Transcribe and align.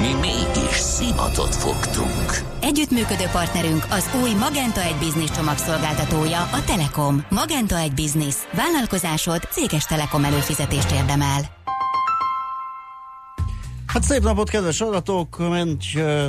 Mi 0.00 0.12
mégis 0.20 0.76
szimatot 0.76 1.54
fogtunk. 1.54 2.42
Együttműködő 2.60 3.24
partnerünk 3.32 3.86
az 3.90 4.10
új 4.22 4.34
Magenta 4.34 4.82
egy 4.82 4.96
Business 5.00 5.30
csomagszolgáltatója, 5.30 6.40
a 6.40 6.64
Telekom. 6.66 7.24
Magenta 7.30 7.78
egy 7.78 7.92
Business. 7.92 8.34
Vállalkozásod 8.52 9.48
céges 9.50 9.84
Telekom 9.84 10.24
előfizetést 10.24 10.90
érdemel. 10.90 11.40
Hát 13.86 14.02
szép 14.02 14.22
napot, 14.22 14.50
kedves 14.50 14.78
hallgatók! 14.78 15.38
Menj 15.38 15.76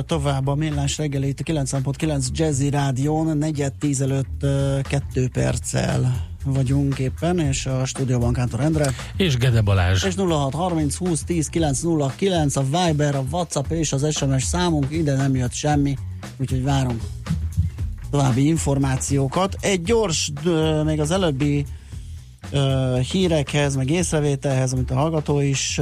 tovább 0.06 0.46
a 0.46 0.54
millás 0.54 0.98
reggelét 0.98 1.40
a 1.40 1.52
9.9 1.52 2.26
Jazzy 2.32 2.70
Rádión, 2.70 3.38
negyed 3.38 3.72
tíz 3.78 4.00
előtt 4.00 4.46
kettő 4.82 5.28
perccel 5.28 6.26
vagyunk 6.46 6.98
éppen, 6.98 7.38
és 7.38 7.66
a 7.66 7.84
stúdióban 7.84 8.32
Kántor 8.32 8.60
Endre. 8.60 8.90
És 9.16 9.36
Gede 9.36 9.60
Balázs. 9.60 10.04
És 10.04 10.14
0630 10.14 10.96
20 10.96 11.22
10 11.24 11.48
909 11.48 12.56
a 12.56 12.62
Viber, 12.62 13.14
a 13.14 13.24
WhatsApp 13.30 13.70
és 13.70 13.92
az 13.92 14.16
SMS 14.16 14.42
számunk, 14.42 14.86
ide 14.90 15.16
nem 15.16 15.34
jött 15.34 15.52
semmi, 15.52 15.96
úgyhogy 16.36 16.62
várunk 16.62 17.02
további 18.10 18.46
információkat. 18.46 19.56
Egy 19.60 19.82
gyors, 19.82 20.32
még 20.84 21.00
az 21.00 21.10
előbbi 21.10 21.64
hírekhez, 23.12 23.76
meg 23.76 23.90
észrevételhez, 23.90 24.72
amit 24.72 24.90
a 24.90 24.94
hallgató 24.94 25.40
is 25.40 25.80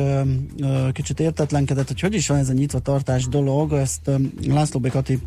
kicsit 0.92 1.20
értetlenkedett, 1.20 1.88
hogy 1.88 2.00
hogy 2.00 2.14
is 2.14 2.28
van 2.28 2.38
ez 2.38 2.48
a 2.48 2.52
nyitva 2.52 2.78
tartás 2.78 3.28
dolog, 3.28 3.72
ezt 3.72 4.10
László 4.46 4.80
Békati 4.80 5.18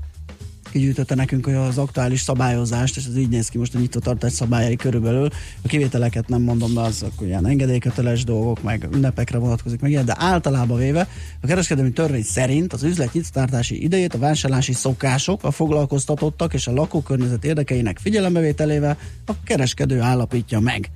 kigyűjtötte 0.69 1.15
nekünk 1.15 1.47
az 1.47 1.77
aktuális 1.77 2.21
szabályozást, 2.21 2.97
és 2.97 3.05
ez 3.05 3.17
így 3.17 3.29
néz 3.29 3.49
ki 3.49 3.57
most 3.57 3.75
a 3.75 3.79
nyitvatartás 3.79 4.31
szabályai 4.31 4.75
körülbelül. 4.75 5.29
A 5.61 5.67
kivételeket 5.67 6.27
nem 6.27 6.41
mondom, 6.41 6.73
de 6.73 6.79
azok 6.79 7.13
ilyen 7.21 7.47
engedélyköteles 7.47 8.23
dolgok, 8.23 8.63
meg 8.63 8.87
ünnepekre 8.93 9.37
vonatkozik, 9.37 9.79
meg 9.79 9.91
ilyen, 9.91 10.05
de 10.05 10.15
általában 10.17 10.77
véve 10.77 11.07
a 11.41 11.47
kereskedelmi 11.47 11.91
törvény 11.91 12.23
szerint 12.23 12.73
az 12.73 12.83
üzlet 12.83 13.13
nyitvatartási 13.13 13.83
idejét 13.83 14.13
a 14.13 14.17
vásárlási 14.17 14.73
szokások, 14.73 15.43
a 15.43 15.51
foglalkoztatottak 15.51 16.53
és 16.53 16.67
a 16.67 16.73
lakókörnyezet 16.73 17.45
érdekeinek 17.45 17.99
figyelembevételével 17.99 18.97
a 19.25 19.33
kereskedő 19.43 20.01
állapítja 20.01 20.59
meg 20.59 20.89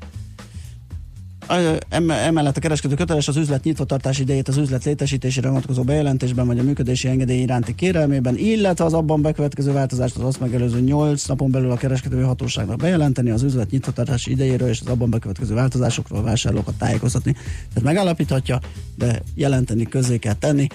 emellett 1.90 2.58
a 2.58 2.60
kereskedő 2.60 2.96
köteles 2.96 3.28
az 3.28 3.36
üzlet 3.36 3.64
nyitvatartási 3.64 4.22
idejét 4.22 4.48
az 4.48 4.58
üzlet 4.58 4.84
létesítésére 4.84 5.48
vonatkozó 5.48 5.84
bejelentésben 5.84 6.48
vagy 6.48 6.60
a 6.60 6.64
működési 6.64 7.08
engedély 7.08 7.42
iránti 7.42 7.76
kérelmében, 7.76 8.38
illetve 8.38 8.86
az 8.86 8.94
abban 8.94 9.22
bekövetkező 9.22 9.72
változást 9.72 10.16
az 10.16 10.24
azt 10.24 10.40
megelőző 10.40 10.80
8 10.80 11.26
napon 11.26 11.52
belül 11.52 11.72
a 11.72 11.76
kereskedő 11.76 12.22
hatóságnak 12.22 12.78
bejelenteni 12.78 13.30
az 13.30 13.44
üzlet 13.44 13.72
nyitvatartási 13.72 14.32
idejéről 14.32 14.70
és 14.70 14.82
az 14.82 14.88
abban 14.88 15.10
bekövetkező 15.10 15.54
változásokról 15.54 16.20
a 16.20 16.24
vásárlókat 16.24 16.76
tájékoztatni. 16.76 17.32
Tehát 17.74 17.84
megállapíthatja, 17.84 18.60
de 18.96 19.22
jelenteni 19.36 19.84
közé 19.84 20.18
kell 20.18 20.34
tenni. 20.34 20.68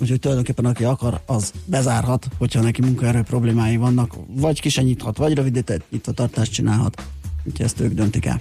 Úgyhogy 0.00 0.18
tulajdonképpen 0.18 0.64
aki 0.64 0.84
akar, 0.84 1.20
az 1.26 1.52
bezárhat, 1.64 2.28
hogyha 2.38 2.60
neki 2.60 2.82
munkaerő 2.82 3.22
problémái 3.22 3.76
vannak, 3.76 4.14
vagy 4.26 4.60
ki 4.60 4.80
nyithat, 4.82 5.16
vagy 5.16 5.34
rövidített 5.34 5.84
nyitvatartást 5.90 6.52
csinálhat. 6.52 7.02
Úgyhogy 7.44 7.64
ezt 7.64 7.80
ők 7.80 7.92
döntik 7.92 8.26
el. 8.26 8.40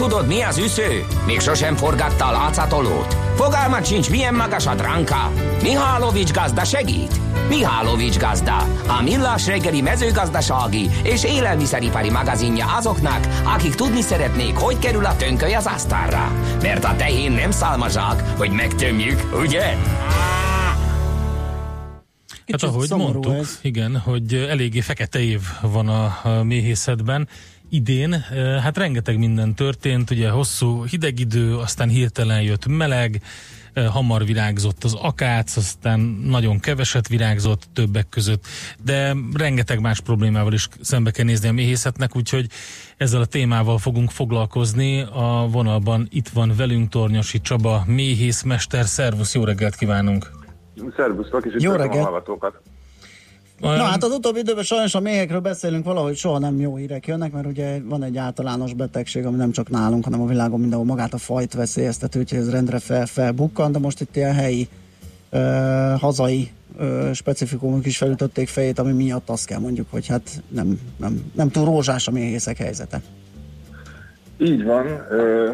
Tudod, 0.00 0.26
mi 0.26 0.42
az 0.42 0.58
üsző? 0.58 1.04
Még 1.26 1.40
sosem 1.40 1.76
forgatta 1.76 2.26
a 2.26 2.32
látszatolót? 2.32 3.14
Fogalmat 3.34 3.86
sincs, 3.86 4.10
milyen 4.10 4.34
magas 4.34 4.66
a 4.66 4.74
dránka? 4.74 5.32
Mihálovics 5.62 6.32
gazda 6.32 6.64
segít? 6.64 7.20
Mihálovics 7.48 8.18
gazda, 8.18 8.56
a 8.98 9.02
millás 9.02 9.46
reggeli 9.46 9.80
mezőgazdasági 9.80 10.90
és 11.02 11.24
élelmiszeripari 11.24 12.10
magazinja 12.10 12.66
azoknak, 12.76 13.26
akik 13.44 13.74
tudni 13.74 14.00
szeretnék, 14.00 14.56
hogy 14.56 14.78
kerül 14.78 15.04
a 15.04 15.16
tönköly 15.16 15.54
az 15.54 15.66
asztalra. 15.66 16.32
Mert 16.62 16.84
a 16.84 16.96
tehén 16.96 17.32
nem 17.32 17.50
szálmazsák, 17.50 18.22
hogy 18.36 18.50
megtömjük, 18.50 19.20
ugye? 19.42 19.76
Hát 22.46 22.62
ahogy 22.62 22.90
mondtuk, 22.90 23.34
ez. 23.34 23.58
igen, 23.62 23.98
hogy 23.98 24.34
eléggé 24.34 24.80
fekete 24.80 25.18
év 25.18 25.40
van 25.60 25.88
a, 25.88 26.18
a 26.22 26.42
méhészetben, 26.42 27.28
idén, 27.70 28.12
hát 28.62 28.78
rengeteg 28.78 29.18
minden 29.18 29.54
történt, 29.54 30.10
ugye 30.10 30.30
hosszú 30.30 30.84
hideg 30.84 31.18
idő, 31.18 31.56
aztán 31.56 31.88
hirtelen 31.88 32.42
jött 32.42 32.66
meleg, 32.66 33.22
hamar 33.74 34.24
virágzott 34.24 34.84
az 34.84 34.94
akác, 34.94 35.56
aztán 35.56 36.00
nagyon 36.24 36.58
keveset 36.58 37.08
virágzott 37.08 37.62
többek 37.72 38.08
között, 38.08 38.44
de 38.84 39.16
rengeteg 39.34 39.80
más 39.80 40.00
problémával 40.00 40.52
is 40.52 40.68
szembe 40.80 41.10
kell 41.10 41.24
nézni 41.24 41.48
a 41.48 41.52
méhészetnek, 41.52 42.16
úgyhogy 42.16 42.46
ezzel 42.96 43.20
a 43.20 43.26
témával 43.26 43.78
fogunk 43.78 44.10
foglalkozni. 44.10 45.00
A 45.00 45.46
vonalban 45.50 46.08
itt 46.10 46.28
van 46.28 46.52
velünk 46.56 46.88
Tornyosi 46.88 47.40
Csaba, 47.40 47.82
méhészmester. 47.86 48.84
Szervusz, 48.84 49.34
jó 49.34 49.44
reggelt 49.44 49.74
kívánunk! 49.74 50.30
Szervusztok, 50.96 51.46
és 51.46 51.62
jó 51.62 51.72
reggelt! 51.72 52.06
a 52.06 52.10
hallgatókat! 52.10 52.60
Olyan... 53.62 53.76
Na 53.76 53.84
hát 53.84 54.04
az 54.04 54.12
utóbbi 54.12 54.38
időben 54.38 54.64
sajnos 54.64 54.94
a 54.94 55.00
méhekről 55.00 55.40
beszélünk 55.40 55.84
valahogy 55.84 56.16
soha 56.16 56.38
nem 56.38 56.60
jó 56.60 56.76
hírek 56.76 57.06
jönnek, 57.06 57.32
mert 57.32 57.46
ugye 57.46 57.80
van 57.84 58.02
egy 58.02 58.16
általános 58.16 58.72
betegség, 58.72 59.26
ami 59.26 59.36
nem 59.36 59.50
csak 59.50 59.68
nálunk, 59.68 60.04
hanem 60.04 60.20
a 60.20 60.26
világon 60.26 60.60
mindenhol 60.60 60.86
magát 60.86 61.14
a 61.14 61.18
fajt 61.18 61.54
veszélyeztető, 61.54 62.18
úgyhogy 62.18 62.38
ez 62.38 62.50
rendre 62.50 62.78
fel, 62.78 63.06
felbukkan, 63.06 63.72
de 63.72 63.78
most 63.78 64.00
itt 64.00 64.16
ilyen 64.16 64.34
helyi 64.34 64.68
ö, 65.30 65.38
hazai 65.98 66.50
ö, 66.78 67.10
specifikumok 67.12 67.86
is 67.86 67.98
felütötték 67.98 68.48
fejét, 68.48 68.78
ami 68.78 68.92
miatt 68.92 69.28
azt 69.28 69.46
kell 69.46 69.58
mondjuk, 69.58 69.86
hogy 69.90 70.06
hát 70.06 70.42
nem, 70.48 70.80
nem, 70.96 71.32
nem 71.34 71.50
túl 71.50 71.64
rózsás 71.64 72.08
a 72.08 72.10
méhészek 72.10 72.56
helyzete. 72.56 73.00
Így 74.38 74.64
van. 74.64 74.86
Ö, 75.10 75.52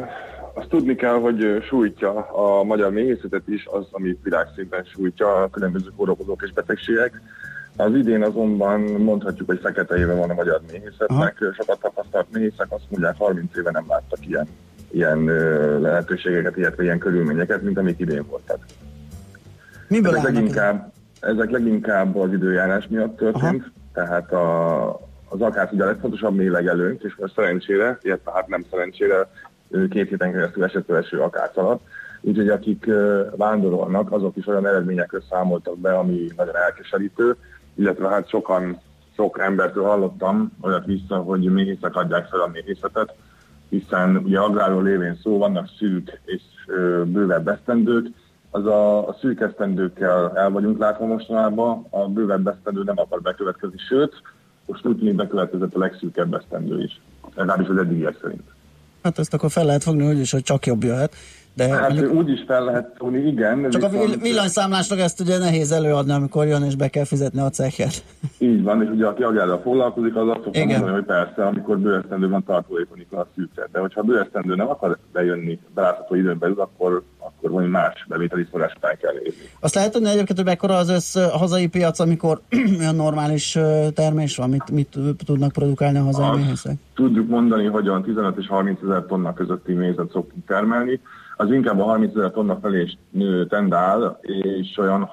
azt 0.55 0.69
tudni 0.69 0.95
kell, 0.95 1.21
hogy 1.21 1.65
sújtja 1.69 2.11
a 2.27 2.65
magyar 2.65 2.91
méhészetet 2.91 3.49
is 3.49 3.67
az, 3.71 3.87
ami 3.91 4.19
világszinten 4.23 4.85
sújtja 4.85 5.43
a 5.43 5.49
különböző 5.49 5.89
kórokozók 5.97 6.43
és 6.45 6.53
betegségek 6.53 7.21
az 7.77 7.95
idén 7.95 8.23
azonban 8.23 8.81
mondhatjuk, 8.81 9.49
hogy 9.49 9.61
fekete 9.63 9.97
éve 9.97 10.15
van 10.15 10.31
a 10.31 10.35
magyar 10.35 10.61
méhészetnek. 10.73 11.37
Aha. 11.41 11.53
Sokat 11.53 11.81
tapasztalt 11.81 12.27
méhészek 12.33 12.67
azt 12.69 12.85
mondják, 12.89 13.15
30 13.19 13.57
éve 13.57 13.71
nem 13.71 13.85
láttak 13.89 14.27
ilyen, 14.27 14.49
ilyen 14.91 15.25
lehetőségeket, 15.81 16.57
illetve 16.57 16.83
ilyen 16.83 16.99
körülményeket, 16.99 17.63
mint 17.63 17.79
amik 17.79 17.99
idén 17.99 18.27
voltak. 18.29 18.59
Miből 19.89 20.17
ezek 20.17 20.33
leginkább, 20.33 20.93
ezek 21.21 21.51
leginkább 21.51 22.17
az 22.17 22.33
időjárás 22.33 22.87
miatt 22.89 23.17
történt, 23.17 23.63
Aha. 23.63 23.73
tehát 23.93 24.33
a, 24.33 24.89
az 25.29 25.41
akár 25.41 25.69
ugye 25.73 25.83
a 25.83 25.87
legfontosabb 25.87 26.35
mélegelőnk, 26.35 27.03
és 27.03 27.15
most 27.17 27.35
szerencsére, 27.35 27.99
illetve 28.03 28.33
hát 28.35 28.49
nem 28.49 28.65
szerencsére, 28.71 29.29
két 29.91 30.09
héten 30.09 30.33
keresztül 30.33 30.65
esett 30.65 30.91
eső 30.91 31.21
akác 31.21 31.57
alatt, 31.57 31.81
úgyhogy 32.21 32.49
akik 32.49 32.91
vándorolnak, 33.37 34.13
azok 34.13 34.37
is 34.37 34.47
olyan 34.47 34.67
eredményekről 34.67 35.23
számoltak 35.31 35.79
be, 35.79 35.99
ami 35.99 36.31
nagyon 36.37 36.57
elkeserítő, 36.57 37.37
illetve 37.77 38.09
hát 38.09 38.29
sokan, 38.29 38.81
sok 39.17 39.39
embertől 39.41 39.85
hallottam 39.85 40.53
olyat 40.61 40.87
vissza, 40.87 41.17
hogy 41.17 41.41
méhészek 41.41 41.97
adják 41.97 42.27
fel 42.29 42.41
a 42.41 42.51
méhészetet, 42.53 43.15
hiszen 43.69 44.17
ugye 44.17 44.39
agrárról 44.39 44.83
lévén 44.83 45.19
szó, 45.23 45.39
vannak 45.39 45.69
szűk 45.79 46.21
és 46.25 46.43
bővebb 47.05 47.49
esztendők, 47.49 48.07
az 48.51 48.67
a, 48.67 49.09
a 49.09 49.17
szűk 49.21 49.41
esztendőkkel 49.41 50.33
el 50.37 50.51
vagyunk 50.51 50.79
látva 50.79 51.07
mostanában, 51.07 51.87
a 51.91 52.09
bővebb 52.09 52.47
esztendő 52.47 52.83
nem 52.83 52.99
akar 52.99 53.21
bekövetkezni, 53.21 53.79
sőt, 53.89 54.23
most 54.67 54.87
úgy 54.87 54.99
tűnik 54.99 55.15
bekövetkezett 55.15 55.75
a 55.75 55.79
legszűkebb 55.79 56.35
esztendő 56.35 56.83
is, 56.83 57.01
legalábbis 57.35 57.69
az 57.69 57.77
eddigiek 57.77 58.19
szerint. 58.23 58.43
Hát 59.03 59.19
ezt 59.19 59.35
akkor 59.35 59.51
fel 59.51 59.65
lehet 59.65 59.83
fogni, 59.83 60.07
hogy 60.07 60.19
is, 60.19 60.31
hogy 60.31 60.43
csak 60.43 60.67
jobb 60.67 60.83
jöhet. 60.83 61.15
De 61.57 61.69
hát 61.69 61.89
mondjuk, 61.89 62.15
úgy 62.15 62.31
is 62.31 62.45
fel 62.47 62.65
lehet 62.65 62.95
tudni, 62.99 63.19
igen. 63.19 63.71
Csak 63.71 63.91
viszont... 63.91 64.15
a 64.15 64.19
villanyszámlásnak 64.19 64.99
ezt 64.99 65.21
ugye 65.21 65.39
nehéz 65.39 65.73
előadni, 65.73 66.13
amikor 66.13 66.47
jön 66.47 66.63
és 66.63 66.77
be 66.77 66.89
kell 66.89 67.05
fizetni 67.05 67.41
a 67.41 67.51
cechet. 67.51 68.05
Így 68.39 68.63
van, 68.63 68.83
és 68.83 68.89
ugye 68.89 69.07
aki 69.07 69.23
agyára 69.23 69.59
foglalkozik, 69.59 70.17
az 70.17 70.29
azt 70.29 70.41
szokta 70.43 70.65
mondani, 70.65 70.93
hogy 70.93 71.05
persze, 71.05 71.47
amikor 71.47 71.79
bőesztendő 71.79 72.29
van, 72.29 72.45
tartalékonik 72.45 73.13
a 73.13 73.27
szűkre. 73.35 73.69
De 73.73 73.79
hogyha 73.79 74.03
bőesztendő 74.03 74.55
nem 74.55 74.69
akar 74.69 74.99
bejönni 75.13 75.59
belátható 75.75 76.15
időn 76.15 76.39
belül, 76.39 76.61
akkor, 76.61 77.03
akkor 77.19 77.51
valami 77.51 77.69
más 77.69 78.07
bevételi 78.09 78.47
forrás 78.51 78.73
után 78.77 78.97
kell 79.01 79.15
érni. 79.15 79.33
Azt 79.61 79.75
lehet 79.75 79.93
tudni 79.93 80.09
egyébként, 80.09 80.39
hogy 80.39 80.47
mekkora 80.47 80.77
az 80.77 80.89
össz 80.89 81.19
hazai 81.19 81.67
piac, 81.67 81.99
amikor 81.99 82.41
olyan 82.81 82.95
normális 82.95 83.59
termés 83.95 84.37
van, 84.37 84.51
mit, 84.51 84.71
mit 84.71 84.99
tudnak 85.27 85.53
produkálni 85.53 85.99
a 85.99 86.03
hazai 86.03 86.37
méhészek? 86.37 86.75
Tudjuk 86.95 87.29
mondani, 87.29 87.67
hogy 87.67 87.89
olyan 87.89 88.03
15 88.03 88.37
és 88.39 88.47
30 88.47 88.83
ezer 88.83 89.05
tonna 89.09 89.35
közötti 89.35 89.73
mézet 89.73 90.11
szoktunk 90.11 90.47
termelni 90.47 91.01
az 91.37 91.53
inkább 91.53 91.81
a 91.81 91.85
30 91.85 92.17
ezer 92.17 92.31
tonna 92.31 92.59
felé 92.63 92.89
tendál, 93.49 94.19
és 94.59 94.79
olyan 94.79 95.11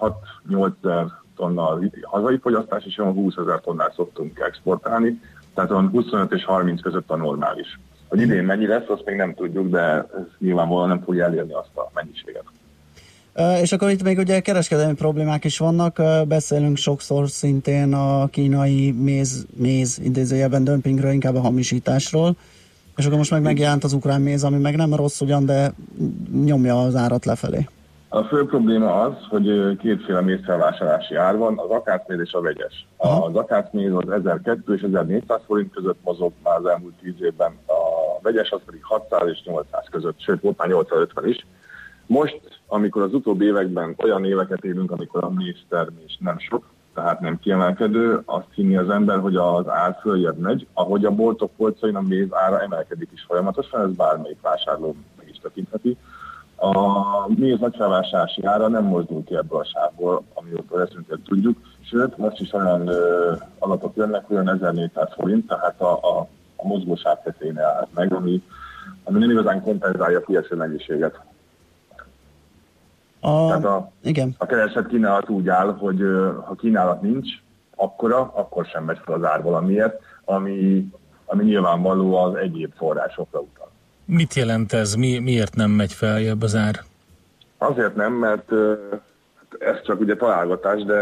6-8 0.49 0.71
ezer 0.83 1.05
tonna 1.35 1.79
hazai 2.01 2.37
fogyasztás, 2.37 2.85
és 2.85 2.97
olyan 2.97 3.13
20 3.13 3.35
ezer 3.37 3.59
tonnát 3.59 3.93
szoktunk 3.93 4.39
exportálni, 4.39 5.21
tehát 5.53 5.71
olyan 5.71 5.89
25 5.89 6.31
és 6.31 6.45
30 6.45 6.81
között 6.81 7.09
a 7.11 7.15
normális. 7.15 7.79
Hogy 8.07 8.21
idén 8.21 8.43
mennyi 8.43 8.67
lesz, 8.67 8.87
azt 8.87 9.05
még 9.05 9.15
nem 9.15 9.33
tudjuk, 9.33 9.69
de 9.69 9.79
ez 9.81 10.25
nyilvánvalóan 10.39 10.87
nem 10.87 11.01
fogja 11.01 11.25
elérni 11.25 11.53
azt 11.53 11.77
a 11.77 11.91
mennyiséget. 11.93 12.43
És 13.61 13.71
akkor 13.71 13.89
itt 13.89 14.03
még 14.03 14.17
ugye 14.17 14.39
kereskedelmi 14.39 14.93
problémák 14.93 15.43
is 15.43 15.57
vannak, 15.57 16.01
beszélünk 16.27 16.77
sokszor 16.77 17.29
szintén 17.29 17.93
a 17.93 18.27
kínai 18.27 18.91
méz, 18.91 19.45
méz 19.55 19.99
idézőjelben 20.03 20.63
dömpingről, 20.63 21.11
inkább 21.11 21.35
a 21.35 21.41
hamisításról, 21.41 22.35
és 22.95 23.05
akkor 23.05 23.17
most 23.17 23.31
meg 23.31 23.41
megjelent 23.41 23.83
az 23.83 23.93
ukrán 23.93 24.21
méz, 24.21 24.43
ami 24.43 24.57
meg 24.57 24.75
nem 24.75 24.95
rossz 24.95 25.21
ugyan, 25.21 25.45
de 25.45 25.73
nyomja 26.45 26.81
az 26.81 26.95
árat 26.95 27.25
lefelé. 27.25 27.67
A 28.09 28.23
fő 28.23 28.45
probléma 28.45 29.01
az, 29.01 29.13
hogy 29.29 29.77
kétféle 29.77 30.21
mézfelvásárlási 30.21 31.15
ár 31.15 31.37
van, 31.37 31.59
az 31.59 31.69
akácméz 31.69 32.19
és 32.19 32.33
a 32.33 32.41
vegyes. 32.41 32.85
Az 32.97 33.35
akácméz 33.35 33.93
az 33.93 34.09
1200 34.09 34.57
és 34.75 34.81
1400 34.81 35.41
forint 35.45 35.73
között 35.73 35.97
mozog 36.03 36.31
már 36.43 36.57
az 36.57 36.65
elmúlt 36.65 36.93
10 37.01 37.13
évben, 37.21 37.51
a 37.67 38.21
vegyes 38.21 38.51
az 38.51 38.59
pedig 38.65 38.83
600 38.83 39.29
és 39.29 39.43
800 39.45 39.85
között, 39.91 40.19
sőt 40.21 40.41
volt 40.41 40.57
már 40.57 40.67
850 40.67 41.27
is. 41.27 41.45
Most, 42.05 42.41
amikor 42.67 43.01
az 43.01 43.13
utóbbi 43.13 43.45
években 43.45 43.95
olyan 44.03 44.25
éveket 44.25 44.63
élünk, 44.63 44.91
amikor 44.91 45.23
a 45.23 45.29
méztermés 45.29 46.17
nem 46.19 46.39
sok, 46.39 46.72
tehát 46.93 47.19
nem 47.19 47.39
kiemelkedő, 47.39 48.21
azt 48.25 48.47
hinni 48.53 48.77
az 48.77 48.89
ember, 48.89 49.19
hogy 49.19 49.35
az 49.35 49.67
ár 49.67 49.97
följebb 50.01 50.37
megy, 50.37 50.67
ahogy 50.73 51.05
a 51.05 51.11
boltok 51.11 51.51
polcain 51.57 51.95
a 51.95 52.01
méz 52.01 52.27
ára 52.31 52.61
emelkedik 52.61 53.09
is 53.13 53.23
folyamatosan, 53.27 53.81
ez 53.81 53.95
bármelyik 53.95 54.41
vásárló 54.41 54.95
meg 55.17 55.29
is 55.29 55.39
tekintheti. 55.41 55.97
A 56.55 57.27
méz 57.27 57.59
nagyfelvásárlási 57.59 58.45
ára 58.45 58.67
nem 58.67 58.83
mozdul 58.83 59.23
ki 59.23 59.35
ebből 59.35 59.59
a 59.59 59.63
sávból, 59.63 60.23
amióta 60.33 60.81
eszünket 60.81 61.19
tudjuk, 61.25 61.57
sőt, 61.81 62.17
most 62.17 62.39
is 62.39 62.53
olyan 62.53 62.87
ö, 62.87 63.33
adatok 63.59 63.95
jönnek, 63.95 64.29
olyan 64.29 64.49
1400 64.49 65.09
forint, 65.13 65.47
tehát 65.47 65.81
a, 65.81 65.93
a, 65.93 66.27
a 66.55 66.67
mozgósáv 66.67 67.17
tetején 67.23 67.59
áll 67.59 67.87
meg, 67.95 68.13
ami, 68.13 68.43
ami 69.03 69.19
nem 69.19 69.29
igazán 69.29 69.61
kompenzálja 69.61 70.17
a 70.17 70.23
piaci 70.25 70.55
mennyiséget. 70.55 71.19
A, 73.25 73.47
Tehát 73.47 73.65
a, 73.65 73.91
igen. 74.01 74.35
a 74.37 74.45
kereset 74.45 74.87
kínálat 74.87 75.29
úgy 75.29 75.47
áll, 75.47 75.75
hogy 75.77 76.01
ha 76.45 76.55
kínálat 76.55 77.01
nincs, 77.01 77.27
akkora, 77.75 78.31
akkor 78.35 78.65
sem 78.65 78.83
megy 78.83 78.99
fel 79.05 79.15
az 79.15 79.23
ár 79.23 79.41
valamiért, 79.41 80.01
ami, 80.25 80.87
ami 81.25 81.43
nyilvánvaló 81.43 82.15
az 82.15 82.35
egyéb 82.35 82.73
forrásokra 82.75 83.39
utal. 83.39 83.71
Mit 84.05 84.33
jelent 84.33 84.73
ez? 84.73 84.93
Mi, 84.93 85.19
miért 85.19 85.55
nem 85.55 85.71
megy 85.71 85.93
feljebb 85.93 86.41
az 86.41 86.55
ár? 86.55 86.83
Azért 87.57 87.95
nem, 87.95 88.13
mert 88.13 88.51
ez 89.59 89.81
csak 89.83 89.99
ugye 89.99 90.15
találgatás, 90.15 90.83
de 90.83 90.95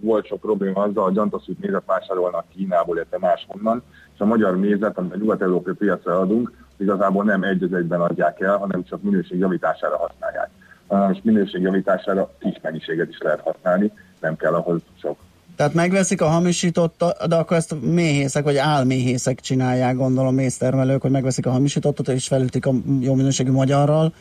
volt 0.00 0.26
sok 0.26 0.40
probléma 0.40 0.82
azzal, 0.82 1.04
hogy 1.04 1.14
gyantaszűt 1.14 1.60
mézet 1.60 1.82
vásárolnak 1.86 2.44
Kínából, 2.48 2.96
illetve 2.96 3.18
máshonnan, 3.18 3.82
és 4.14 4.20
a 4.20 4.24
magyar 4.24 4.56
mézet, 4.56 4.98
amit 4.98 5.12
a 5.12 5.16
nyugat-európai 5.16 5.74
piacra 5.74 6.18
adunk, 6.18 6.52
igazából 6.76 7.24
nem 7.24 7.42
egy 7.42 7.62
egyben 7.62 8.00
adják 8.00 8.40
el, 8.40 8.56
hanem 8.56 8.84
csak 8.84 9.02
minőség 9.02 9.38
javítására 9.38 9.96
használják 9.96 10.50
és 11.12 11.18
minőségjavítására 11.22 12.30
kis 12.38 12.58
mennyiséget 12.62 13.08
is 13.08 13.18
lehet 13.18 13.40
használni, 13.40 13.92
nem 14.20 14.36
kell 14.36 14.54
ahhoz 14.54 14.80
sok. 15.00 15.16
Tehát 15.56 15.74
megveszik 15.74 16.20
a 16.20 16.26
hamisítottat, 16.26 17.28
de 17.28 17.36
akkor 17.36 17.56
ezt 17.56 17.74
méhészek 17.80 18.44
vagy 18.44 18.56
álméhészek 18.56 19.40
csinálják, 19.40 19.96
gondolom 19.96 20.34
méztermelők, 20.34 21.02
hogy 21.02 21.10
megveszik 21.10 21.46
a 21.46 21.50
hamisítottat 21.50 22.08
és 22.08 22.26
felütik 22.26 22.66
a 22.66 22.72
jó 23.00 23.14
minőségű 23.14 23.50
magyarral. 23.50 24.12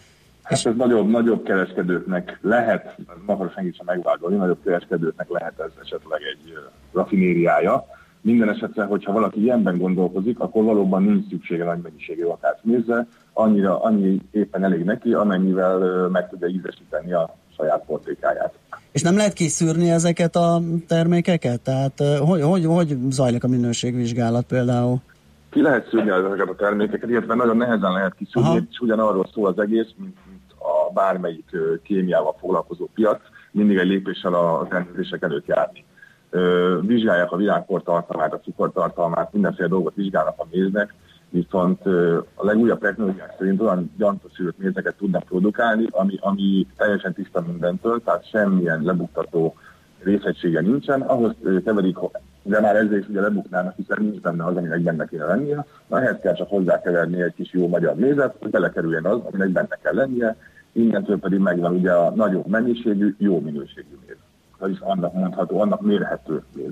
Hát 0.44 0.57
és... 0.57 0.65
ez 0.65 0.75
nagyobb, 0.75 1.10
nagyobb 1.10 1.44
kereskedőknek 1.44 2.39
lehet, 2.42 2.95
nem 3.07 3.24
akarok 3.25 3.54
senkit 3.54 3.75
sem 3.75 3.86
megvágolni, 3.86 4.36
nagyobb 4.36 4.63
kereskedőknek 4.63 5.30
lehet 5.30 5.59
ez 5.59 5.71
esetleg 5.81 6.21
egy 6.21 6.54
rafinériája, 6.94 7.86
minden 8.24 8.50
esetre, 8.50 8.84
hogyha 8.84 9.12
valaki 9.12 9.42
ilyenben 9.42 9.78
gondolkozik, 9.78 10.40
akkor 10.40 10.64
valóban 10.64 11.04
nincs 11.04 11.30
szüksége 11.30 11.64
nagy 11.64 11.81
mennyiségű 11.81 12.24
nézze, 12.62 13.08
annyira, 13.34 13.81
annyi 13.81 14.22
éppen 14.31 14.64
elég 14.64 14.84
neki, 14.84 15.14
amennyivel 15.14 16.08
meg 16.08 16.30
tudja 16.30 16.48
ízesíteni 16.48 17.14
a 17.14 17.36
saját 17.58 17.84
portékáját. 17.86 18.54
És 18.92 19.02
nem 19.02 19.16
lehet 19.16 19.34
kiszűrni 19.34 19.90
ezeket 19.90 20.36
a 20.36 20.62
termékeket? 20.88 21.62
Tehát 21.62 22.04
hogy, 22.20 22.42
hogy, 22.42 22.66
hogy 22.66 22.98
zajlik 23.10 23.44
a 23.44 23.48
minőségvizsgálat 23.48 24.46
például? 24.46 24.98
Ki 25.50 25.62
lehet 25.62 25.90
szűrni 25.90 26.10
ezeket 26.10 26.50
a 26.50 26.56
termékeket, 26.56 27.10
illetve 27.10 27.36
nagyon 27.36 27.58
nehezen 27.58 27.92
lehet 27.92 28.16
kiszűrni, 28.16 28.50
Aha. 28.50 28.60
és 28.69 28.80
ugyanarról 28.80 29.30
szól 29.34 29.48
az 29.48 29.60
egész, 29.60 29.90
mint, 29.98 30.18
mint 30.30 30.52
a 30.58 30.94
bármelyik 30.94 31.50
kémiával 31.84 32.36
foglalkozó 32.40 32.90
piac, 32.94 33.22
mindig 33.52 33.78
egy 33.78 33.88
lépéssel 33.88 34.34
a 34.34 34.68
rendezések 34.69 35.22
előtt 35.22 35.46
járni 35.46 35.84
vizsgálják 36.81 37.31
a 37.31 37.38
virágportartalmát, 37.38 38.33
a 38.33 38.39
cukortartalmát, 38.39 39.33
mindenféle 39.33 39.68
dolgot 39.68 39.95
vizsgálnak 39.95 40.35
a 40.38 40.47
méznek, 40.51 40.94
viszont 41.30 41.85
a 42.35 42.45
legújabb 42.45 42.80
technológiák 42.80 43.35
szerint 43.38 43.62
olyan 43.62 43.91
gyantaszűrött 43.97 44.57
mézeket 44.57 44.95
tudnak 44.95 45.24
produkálni, 45.24 45.88
ami, 45.91 46.18
ami 46.21 46.68
teljesen 46.77 47.13
tiszta 47.13 47.44
mindentől, 47.47 48.01
tehát 48.03 48.30
semmilyen 48.30 48.81
lebuktató 48.83 49.56
részegysége 50.03 50.62
nincsen, 50.62 51.01
ahhoz 51.01 51.35
keverik, 51.65 51.97
de 52.44 52.59
már 52.59 52.75
ezzel 52.75 52.97
is 52.97 53.07
ugye 53.07 53.21
lebuknának, 53.21 53.75
hiszen 53.75 53.97
nincs 54.01 54.21
benne 54.21 54.45
az, 54.45 54.56
aminek 54.56 54.81
benne 54.81 55.06
kéne 55.06 55.25
lennie, 55.25 55.65
na 55.88 56.01
ehhez 56.01 56.19
kell 56.21 56.33
csak 56.33 56.50
hozzákeverni 56.50 57.21
egy 57.21 57.33
kis 57.33 57.53
jó 57.53 57.68
magyar 57.68 57.95
mézet, 57.95 58.35
hogy 58.39 58.50
belekerüljen 58.50 59.06
az, 59.06 59.19
aminek 59.24 59.50
benne 59.50 59.77
kell 59.81 59.95
lennie, 59.95 60.35
innentől 60.71 61.19
pedig 61.19 61.39
megvan 61.39 61.75
ugye 61.75 61.91
a 61.91 62.12
nagyobb 62.15 62.47
mennyiségű, 62.47 63.15
jó 63.18 63.39
minőségű 63.39 63.97
méz 64.07 64.18
vagyis 64.63 64.80
annak 64.80 65.13
mondható, 65.13 65.60
annak 65.60 65.81
mérhető 65.81 66.44
méz. 66.56 66.71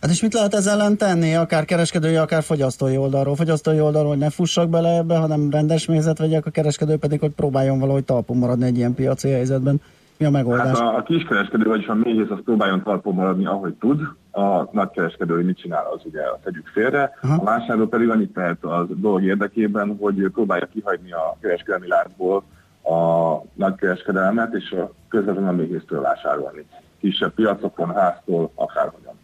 Hát 0.00 0.10
és 0.10 0.22
mit 0.22 0.34
lehet 0.34 0.54
ezzel 0.54 0.80
ellen 0.80 0.96
tenni, 0.96 1.34
akár 1.34 1.64
kereskedői, 1.64 2.16
akár 2.16 2.42
fogyasztói 2.42 2.96
oldalról? 2.96 3.36
Fogyasztói 3.36 3.80
oldalról, 3.80 4.10
hogy 4.10 4.18
ne 4.18 4.30
fussak 4.30 4.68
bele 4.68 4.96
ebbe, 4.96 5.16
hanem 5.16 5.50
rendes 5.50 5.86
mézet 5.86 6.18
vegyek, 6.18 6.46
a 6.46 6.50
kereskedő 6.50 6.96
pedig, 6.96 7.20
hogy 7.20 7.30
próbáljon 7.30 7.78
valahogy 7.78 8.04
talpon 8.04 8.36
maradni 8.36 8.64
egy 8.64 8.76
ilyen 8.76 8.94
piaci 8.94 9.30
helyzetben. 9.30 9.80
Mi 10.18 10.26
a 10.26 10.30
megoldás? 10.30 10.78
Hát 10.78 10.88
a, 10.88 10.96
a 10.96 11.02
kiskereskedő, 11.02 11.64
vagyis 11.64 11.86
a 11.86 11.94
méhész, 11.94 12.30
az 12.30 12.38
próbáljon 12.44 12.82
talpon 12.82 13.14
maradni, 13.14 13.46
ahogy 13.46 13.74
tud. 13.74 14.00
A 14.30 14.68
nagykereskedő, 14.72 15.34
hogy 15.34 15.44
mit 15.44 15.58
csinál, 15.58 15.86
az 15.94 16.00
ugye 16.04 16.20
tegyük 16.44 16.66
félre. 16.66 17.18
Aha. 17.22 17.34
A 17.40 17.44
vásárló 17.44 17.86
pedig 17.86 18.08
annyit 18.08 18.32
tehet 18.32 18.64
az 18.64 18.86
dolog 18.88 19.22
érdekében, 19.22 19.96
hogy 20.00 20.30
próbálja 20.32 20.68
kihagyni 20.72 21.12
a 21.12 21.36
kereskedelmi 21.40 21.88
láncból 21.88 22.42
a 22.82 23.36
nagykereskedelmet, 23.54 24.54
és 24.54 24.70
a 24.70 24.92
közvetlenül 25.08 25.48
a 25.48 25.52
méhésztől 25.52 26.00
vásárolni 26.00 26.66
kisebb 27.10 27.34
piacokon, 27.34 27.94
háztól, 27.94 28.50
akárhogyan. 28.54 29.14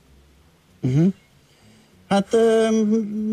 Uh-huh. 0.82 1.12
Hát 2.08 2.36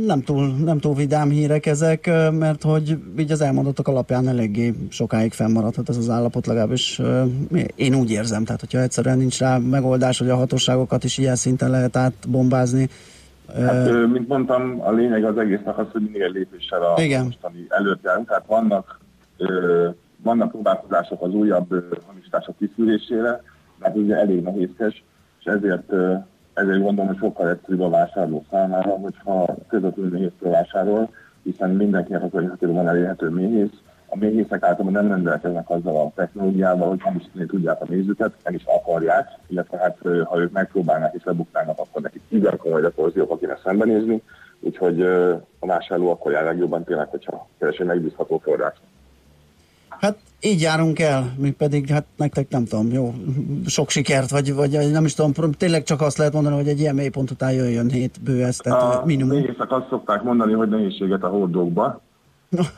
nem 0.06 0.22
túl, 0.22 0.48
nem 0.48 0.80
túl 0.80 0.96
vidám 0.96 1.30
hírek 1.30 1.66
ezek, 1.66 2.06
mert 2.32 2.64
hogy 2.64 2.98
így 3.18 3.32
az 3.32 3.42
elmondottak 3.42 3.88
alapján 3.88 4.28
eléggé 4.28 4.74
sokáig 4.90 5.32
fennmaradhat 5.32 5.90
ez 5.90 5.98
az 5.98 6.10
állapot, 6.10 6.46
legalábbis 6.46 7.02
én 7.76 7.96
úgy 7.96 8.12
érzem, 8.12 8.44
tehát 8.44 8.60
hogyha 8.60 8.80
egyszerűen 8.80 9.18
nincs 9.18 9.40
rá 9.40 9.58
megoldás, 9.58 10.20
hogy 10.20 10.30
a 10.30 10.36
hatóságokat 10.36 11.04
is 11.04 11.18
ilyen 11.18 11.36
szinten 11.36 11.70
lehet 11.70 11.96
átbombázni. 11.96 12.90
Hát, 13.56 14.08
mint 14.12 14.28
mondtam, 14.28 14.82
a 14.82 14.92
lényeg 14.92 15.24
az 15.24 15.38
egésznek 15.38 15.78
az, 15.78 15.86
hogy 15.92 16.02
mindig 16.02 16.22
egy 16.22 16.34
lépéssel 16.34 16.82
a 16.82 17.02
Igen. 17.02 17.24
mostani 17.24 17.66
előtt 17.70 18.04
járunk, 18.04 18.28
tehát 18.28 18.46
vannak, 18.48 19.00
vannak 20.24 20.52
próbálkozások 20.52 21.22
az 21.22 21.34
újabb 21.34 21.68
hamisítások 22.08 22.56
kiszűrésére, 22.58 23.44
mert 23.80 23.96
ugye 23.96 24.16
elég 24.16 24.44
nehézkes, 24.44 25.04
és 25.40 25.46
ezért, 25.46 25.94
ezért 26.54 26.82
gondolom, 26.82 27.08
hogy 27.08 27.18
sokkal 27.18 27.50
egyszerűbb 27.50 27.82
a 27.82 27.90
vásárló 27.90 28.46
számára, 28.52 28.90
hogyha 28.90 29.56
közvetlenül 29.68 30.12
méhésztől 30.12 30.52
vásárol, 30.52 31.10
hiszen 31.44 31.70
mindenkinek 31.70 32.24
a 32.24 32.30
környezetében 32.30 32.76
van 32.76 32.88
elérhető 32.88 33.30
méhész, 33.30 33.82
a 34.10 34.18
méhészek 34.18 34.64
általában 34.64 34.92
nem 34.92 35.08
rendelkeznek 35.08 35.70
azzal 35.70 35.96
a 35.96 36.12
technológiával, 36.16 36.90
hogy 36.90 37.02
hamisítani 37.02 37.46
tudják 37.46 37.82
a 37.82 37.86
mézüket, 37.90 38.34
meg 38.44 38.54
is 38.54 38.64
akarják, 38.66 39.28
illetve 39.48 39.78
hát 39.78 39.98
ha 40.24 40.40
ők 40.40 40.52
megpróbálnák 40.52 41.14
és 41.14 41.24
lebuknának, 41.24 41.80
akkor 41.80 42.02
nekik 42.02 42.22
igen 42.28 42.58
komoly 42.58 42.82
dekorziók 42.82 43.40
kéne 43.40 43.58
szembenézni, 43.64 44.22
úgyhogy 44.60 45.02
a 45.60 45.66
vásárló 45.66 46.10
akkor 46.10 46.32
jár 46.32 46.44
legjobban 46.44 46.84
tényleg, 46.84 47.08
hogyha 47.08 47.48
keres 47.58 47.78
egy 47.78 47.86
megbízható 47.86 48.38
forrást. 48.38 48.80
Hát 50.00 50.18
így 50.42 50.62
járunk 50.62 51.00
el, 51.00 51.34
mi 51.38 51.52
pedig, 51.52 51.90
hát 51.90 52.06
nektek 52.16 52.50
nem 52.50 52.66
tudom, 52.66 52.92
jó, 52.92 53.14
sok 53.66 53.90
sikert, 53.90 54.30
vagy, 54.30 54.54
vagy 54.54 54.92
nem 54.92 55.06
is 55.06 55.14
tudom, 55.14 55.52
tényleg 55.52 55.84
csak 55.84 56.02
azt 56.02 56.18
lehet 56.18 56.34
mondani, 56.34 56.56
hogy 56.56 56.68
egy 56.68 56.80
ilyen 56.80 56.96
mélypont 56.96 57.32
után 57.32 57.52
jöjjön 57.52 57.90
hét 57.90 58.22
bő 58.24 58.44
ez, 58.44 58.58
tehát 58.58 58.82
a 58.82 59.06
minimum. 59.06 59.38
Mégiscsak 59.38 59.72
azt 59.72 59.88
szokták 59.90 60.24
mondani, 60.24 60.54
hogy 60.54 60.70
nehézséget 60.70 61.24
a 61.24 61.28
hordókba. 61.28 62.02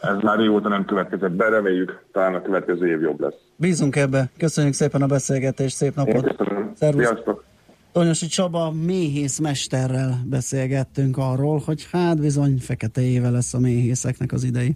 Ez 0.02 0.22
már 0.22 0.38
régóta 0.38 0.70
nem 0.70 0.86
következett 0.86 1.32
be, 1.32 1.50
reméljük, 1.50 2.04
talán 2.12 2.36
a 2.36 2.42
következő 2.42 2.88
év 2.88 3.02
jobb 3.02 3.20
lesz. 3.20 3.36
Bízunk 3.56 3.96
ebbe. 3.96 4.30
Köszönjük 4.38 4.74
szépen 4.74 5.02
a 5.02 5.06
beszélgetést, 5.06 5.76
szép 5.76 5.96
napot. 5.96 6.36
Szervusz. 6.76 7.06
Sziasztok. 7.06 7.44
Tonyosi 7.92 8.28
Csaba 8.28 8.72
méhész 8.86 9.40
mesterrel 9.40 10.22
beszélgettünk 10.26 11.18
arról, 11.18 11.62
hogy 11.66 11.88
hát 11.92 12.20
bizony 12.20 12.58
fekete 12.60 13.02
éve 13.02 13.30
lesz 13.30 13.54
a 13.54 13.60
méhészeknek 13.60 14.32
az 14.32 14.44
idei. 14.44 14.76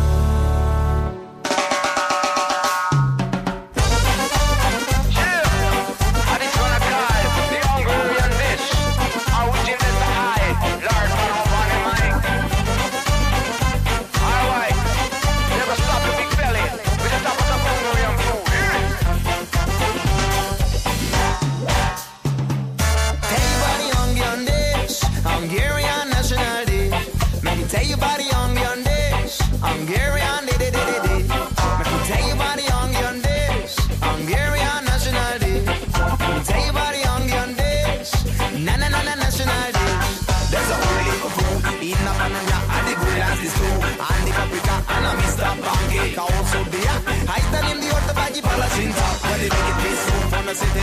the 50.51 50.57
city 50.57 50.79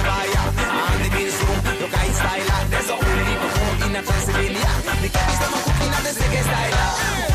the 1.04 1.10
kids 1.14 1.36
room, 1.44 1.80
look 1.80 1.92
at 1.92 2.06
his 2.08 2.16
style. 2.16 2.68
There's 2.70 2.88
a 2.88 2.96
whole 2.96 3.24
people 3.28 3.86
in 3.86 3.96
a 3.96 4.02
Transylvania. 4.02 4.68
The 5.02 5.08
kids 5.12 5.38
them 5.40 5.52
the 6.04 6.12
second. 6.12 7.27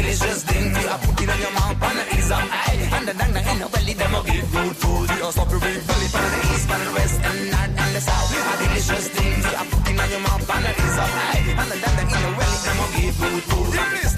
delicious 0.00 0.42
thing 0.44 0.72
for 0.72 0.80
you. 0.80 0.96
Put 1.04 1.20
it 1.20 1.28
in 1.28 1.40
your 1.44 1.52
mouth, 1.52 1.76
pan 1.80 1.98
is 2.16 2.30
on 2.32 2.48
eye. 2.48 2.88
And 2.96 3.08
the 3.08 3.14
dang 3.14 3.32
dang 3.34 3.48
in 3.52 3.58
the 3.60 3.68
belly, 3.68 3.94
them 3.94 4.14
give 4.24 4.48
good 4.52 4.76
food. 4.80 5.08
You 5.20 5.32
stop 5.32 5.50
your 5.50 5.60
big 5.60 5.80
belly, 5.88 6.08
from 6.14 6.28
the 6.32 6.40
east, 6.52 6.66
from 6.68 6.80
the 6.84 6.92
west, 6.96 7.18
and 7.28 7.40
north 7.52 7.80
and 7.82 7.92
the 7.94 8.00
south. 8.00 8.32
A 8.50 8.54
delicious 8.64 9.06
thing 9.14 9.34
for 9.42 9.52
you. 9.56 9.64
Put 9.70 9.88
it 9.90 10.00
in 10.00 10.10
your 10.10 10.22
mouth, 10.26 10.44
pan 10.48 10.64
is 10.64 10.98
on 11.04 11.10
eye. 11.28 11.42
And 11.60 11.68
the 11.70 11.76
dang 11.82 11.96
dang 11.98 12.10
in 12.16 12.20
the 12.24 12.30
belly, 12.38 12.58
them 12.64 12.80
give 12.94 13.16
good 13.20 13.42
food. 13.48 14.09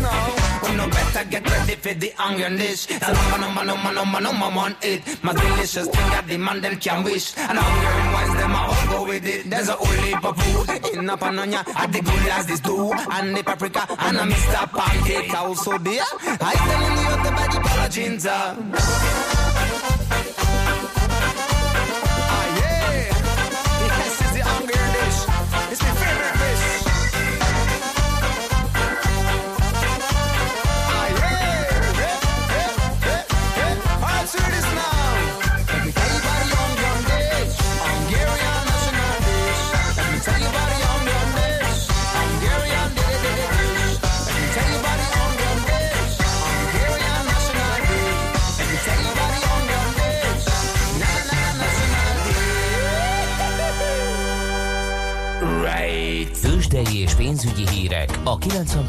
Get 1.33 1.51
ready 1.51 1.77
for 1.77 1.95
the 1.95 2.12
onion 2.19 2.57
dish. 2.59 2.87
It's 2.91 3.09
a 3.09 3.11
number, 3.11 3.39
number, 3.39 3.65
number, 3.65 3.93
number, 3.95 4.21
number 4.21 4.51
one 4.55 4.77
it. 4.83 5.01
My 5.25 5.33
delicious 5.33 5.89
thing 5.89 6.09
that 6.12 6.27
the 6.29 6.37
man 6.37 6.61
them 6.61 6.77
can 6.77 7.03
wish. 7.05 7.35
And 7.39 7.57
hunger 7.57 7.89
and 7.89 8.12
wise 8.12 8.37
them 8.39 8.55
all 8.55 8.75
go 8.91 9.09
with 9.09 9.25
it. 9.27 9.49
There's 9.49 9.69
a 9.71 9.73
whole 9.73 10.03
heap 10.05 10.23
of 10.23 10.37
food 10.37 10.95
in 10.95 11.09
a 11.09 11.17
panonia. 11.17 11.65
At 11.75 11.91
the 11.91 12.03
good 12.03 12.29
as 12.29 12.47
this 12.47 12.61
too. 12.61 12.93
And 13.11 13.35
the 13.35 13.43
paprika 13.43 13.87
and 13.99 14.19
a 14.19 14.25
Mr. 14.29 14.71
Pancake 14.77 15.33
also 15.35 15.79
there. 15.79 16.05
I 16.21 16.53
tell 16.53 16.83
you 16.83 16.97
the 17.01 17.09
other 17.17 17.31
body, 17.31 17.59
Palachinza. 17.67 19.42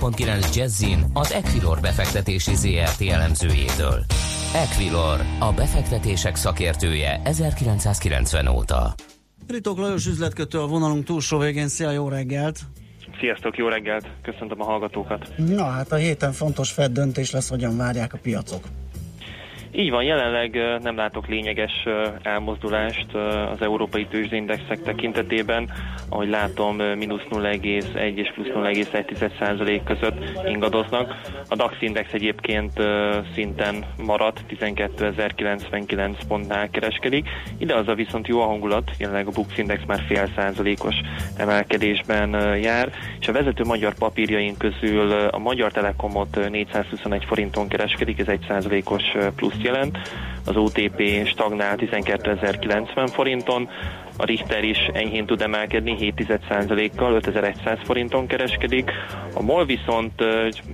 90.9 0.03 0.55
Jazzin 0.55 1.05
az 1.13 1.31
Equilor 1.31 1.79
befektetési 1.79 2.55
ZRT 2.55 3.01
elemzőjétől. 3.01 4.03
Equilor, 4.55 5.19
a 5.39 5.53
befektetések 5.53 6.35
szakértője 6.35 7.21
1990 7.23 8.47
óta. 8.47 8.93
Ritok 9.47 9.77
Lajos 9.77 10.05
üzletkötő 10.07 10.59
a 10.59 10.67
vonalunk 10.67 11.03
túlsó 11.03 11.37
végén. 11.37 11.67
Szia, 11.67 11.91
jó 11.91 12.09
reggelt! 12.09 12.59
Sziasztok, 13.19 13.57
jó 13.57 13.67
reggelt! 13.67 14.07
Köszöntöm 14.21 14.61
a 14.61 14.63
hallgatókat! 14.63 15.33
Na 15.37 15.63
hát 15.63 15.91
a 15.91 15.95
héten 15.95 16.31
fontos 16.31 16.71
Fed 16.71 16.91
döntés 16.91 17.31
lesz, 17.31 17.49
hogyan 17.49 17.77
várják 17.77 18.13
a 18.13 18.17
piacok. 18.21 18.63
Így 19.75 19.89
van, 19.89 20.03
jelenleg 20.03 20.79
nem 20.81 20.95
látok 20.95 21.27
lényeges 21.27 21.87
elmozdulást 22.21 23.13
az 23.51 23.61
európai 23.61 24.05
tőzsdéindexek 24.05 24.81
tekintetében. 24.81 25.69
Ahogy 26.09 26.29
látom, 26.29 26.75
mínusz 26.75 27.21
0,1 27.29 28.15
és 28.15 28.31
plusz 28.33 28.47
0,1% 28.47 29.81
között 29.85 30.47
ingadoznak. 30.47 31.21
A 31.49 31.55
DAX 31.55 31.75
index 31.79 32.13
egyébként 32.13 32.71
szinten 33.33 33.85
maradt, 34.05 34.39
12.099 34.49 36.15
pontnál 36.27 36.69
kereskedik. 36.69 37.29
Ide 37.57 37.75
az 37.75 37.87
a 37.87 37.93
viszont 37.93 38.27
jó 38.27 38.41
a 38.41 38.45
hangulat, 38.45 38.91
jelenleg 38.97 39.27
a 39.27 39.31
Bux 39.31 39.57
Index 39.57 39.81
már 39.87 40.03
fél 40.07 40.29
százalékos 40.35 40.95
emelkedésben 41.37 42.57
jár, 42.57 42.91
és 43.19 43.27
a 43.27 43.31
vezető 43.31 43.63
magyar 43.63 43.93
papírjaink 43.93 44.57
közül 44.57 45.11
a 45.11 45.37
Magyar 45.37 45.71
Telekomot 45.71 46.49
421 46.49 47.25
forinton 47.25 47.67
kereskedik, 47.67 48.19
ez 48.19 48.27
egy 48.27 48.45
százalékos 48.47 49.03
plusz 49.35 49.61
jelent. 49.63 49.97
Az 50.45 50.55
OTP 50.55 51.27
stagnál 51.27 51.75
12.090 51.77 53.09
forinton, 53.13 53.69
a 54.17 54.25
Richter 54.25 54.63
is 54.63 54.77
enyhén 54.93 55.25
tud 55.25 55.41
emelkedni, 55.41 55.97
7,1%-kal 55.99 57.13
5100 57.13 57.77
forinton 57.83 58.27
kereskedik. 58.27 58.91
A 59.33 59.41
MOL 59.41 59.65
viszont 59.65 60.23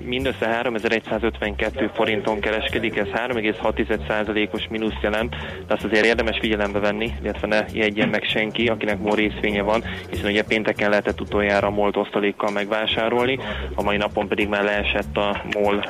mindössze 0.04 0.48
3152 0.48 1.90
forinton 1.94 2.40
kereskedik, 2.40 2.98
ez 2.98 3.08
3,6%-os 3.08 4.68
mínusz 4.70 5.02
jelent, 5.02 5.36
de 5.68 5.74
azt 5.74 5.84
azért 5.84 6.06
érdemes 6.06 6.40
figyelembe 6.40 6.80
venni, 6.80 7.12
illetve 7.22 7.48
ne 7.48 7.66
jegyen 7.74 8.10
meg 8.10 8.24
senki, 8.24 8.68
akinek 8.68 9.00
MOL 9.00 9.16
részvénye 9.16 9.62
van, 9.62 9.84
hiszen 10.10 10.26
ugye 10.26 10.44
pénteken 10.44 10.90
lehetett 10.90 11.22
utoljára 11.22 11.68
a 11.68 11.72
MOL 11.72 11.92
osztalékkal 11.94 12.52
megvásárolni, 12.52 13.40
a 13.76 13.84
mai 13.84 13.98
napon 13.98 14.28
pedig 14.28 14.48
már 14.48 14.64
leesett 14.64 15.18
a 15.18 15.42
MOL 15.54 15.84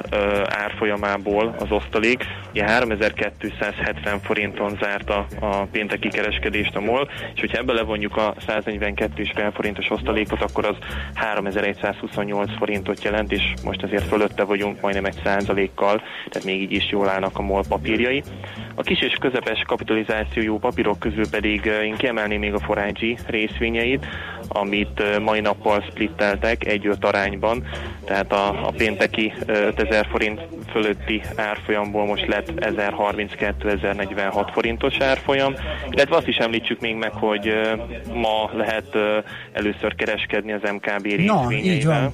árfolyamából 0.45 1.55
az 1.59 1.71
osztalék. 1.71 2.23
Ugye 2.51 2.63
3270 3.73 4.19
forinton 4.19 4.77
zárta 4.81 5.25
a 5.39 5.65
pénteki 5.65 6.07
kereskedést 6.07 6.75
a 6.75 6.79
MOL, 6.79 7.09
és 7.33 7.39
hogyha 7.39 7.57
ebből 7.57 7.75
levonjuk 7.75 8.17
a 8.17 8.33
142,5 8.47 9.51
forintos 9.53 9.89
osztalékot, 9.89 10.41
akkor 10.41 10.65
az 10.65 10.75
3128 11.13 12.57
forintot 12.57 13.03
jelent, 13.03 13.31
és 13.31 13.53
most 13.63 13.83
azért 13.83 14.07
fölötte 14.07 14.43
vagyunk 14.43 14.81
majdnem 14.81 15.05
egy 15.05 15.19
százalékkal, 15.23 16.01
tehát 16.29 16.47
még 16.47 16.61
így 16.61 16.71
is 16.71 16.89
jól 16.91 17.09
állnak 17.09 17.37
a 17.37 17.41
MOL 17.41 17.63
papírjai. 17.69 18.23
A 18.79 18.83
kis 18.83 19.01
és 19.01 19.13
közepes 19.19 19.63
kapitalizációjú 19.67 20.59
papírok 20.59 20.99
közül 20.99 21.29
pedig 21.29 21.67
eh, 21.67 21.85
én 21.85 21.95
kiemelném 21.95 22.39
még 22.39 22.53
a 22.53 22.59
Forágyi 22.59 23.17
részvényeit, 23.25 24.05
amit 24.47 24.99
eh, 24.99 25.19
mai 25.19 25.39
nappal 25.39 25.85
splitteltek 25.89 26.65
egy 26.65 26.89
arányban, 27.01 27.67
tehát 28.05 28.31
a, 28.31 28.67
a 28.67 28.71
pénteki 28.77 29.33
5000 29.47 29.93
eh, 29.93 30.09
forint 30.09 30.41
fölötti 30.71 31.21
árfolyamból 31.35 32.05
most 32.05 32.27
lett 32.27 32.51
1032-1046 32.55 34.49
forintos 34.53 34.97
árfolyam, 34.99 35.53
illetve 35.89 36.15
azt 36.15 36.27
is 36.27 36.37
említsük 36.37 36.79
még 36.79 36.95
meg, 36.95 37.11
hogy 37.11 37.53
ma 38.13 38.49
lehet 38.53 38.97
először 39.51 39.95
kereskedni 39.95 40.51
az 40.51 40.61
MKB 40.71 41.05
részvényeivel. 41.05 42.13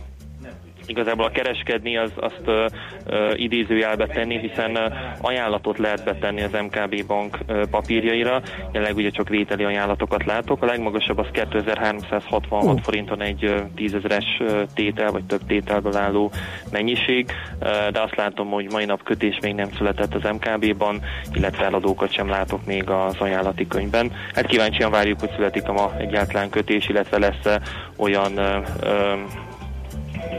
Igazából 0.87 1.25
a 1.25 1.29
kereskedni 1.29 1.97
az, 1.97 2.11
azt 2.15 2.41
uh, 2.45 2.65
uh, 3.07 3.39
idézőjelbe 3.39 4.07
tenni, 4.07 4.39
hiszen 4.39 4.71
uh, 4.71 4.93
ajánlatot 5.21 5.77
lehet 5.77 6.03
betenni 6.03 6.41
az 6.41 6.51
MKB 6.51 7.05
bank 7.07 7.37
uh, 7.47 7.61
papírjaira, 7.61 8.41
jelenleg 8.71 8.95
ugye 8.95 9.09
csak 9.09 9.29
vételi 9.29 9.63
ajánlatokat 9.63 10.25
látok, 10.25 10.63
a 10.63 10.65
legmagasabb 10.65 11.17
az 11.17 11.27
2366 11.31 12.73
uh. 12.73 12.81
forinton 12.81 13.21
egy 13.21 13.43
uh, 13.45 13.59
tízezeres 13.75 14.41
tétel, 14.73 15.11
vagy 15.11 15.23
több 15.23 15.45
tételből 15.47 15.95
álló 15.95 16.31
mennyiség, 16.71 17.31
uh, 17.59 17.87
de 17.91 18.01
azt 18.01 18.15
látom, 18.15 18.49
hogy 18.49 18.71
mai 18.71 18.85
nap 18.85 19.03
kötés 19.03 19.37
még 19.41 19.53
nem 19.53 19.69
született 19.77 20.13
az 20.13 20.31
MKB-ban, 20.31 21.01
illetve 21.33 21.65
eladókat 21.65 22.13
sem 22.13 22.29
látok 22.29 22.65
még 22.65 22.89
az 22.89 23.15
ajánlati 23.17 23.67
könyvben. 23.67 24.11
Hát 24.33 24.45
kíváncsian 24.45 24.91
várjuk, 24.91 25.19
hogy 25.19 25.31
születik 25.35 25.67
a 25.67 25.73
ma 25.73 25.93
egyáltalán 25.97 26.49
kötés, 26.49 26.89
illetve 26.89 27.17
lesz 27.17 27.59
olyan 27.97 28.31
uh, 28.31 28.65
uh, 28.83 29.44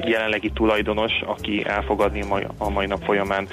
jelenlegi 0.05 0.51
tulajdonos, 0.55 1.13
aki 1.27 1.65
elfogadni 1.67 2.25
a 2.59 2.71
mai 2.71 2.87
nap 2.87 3.03
folyamán 3.05 3.49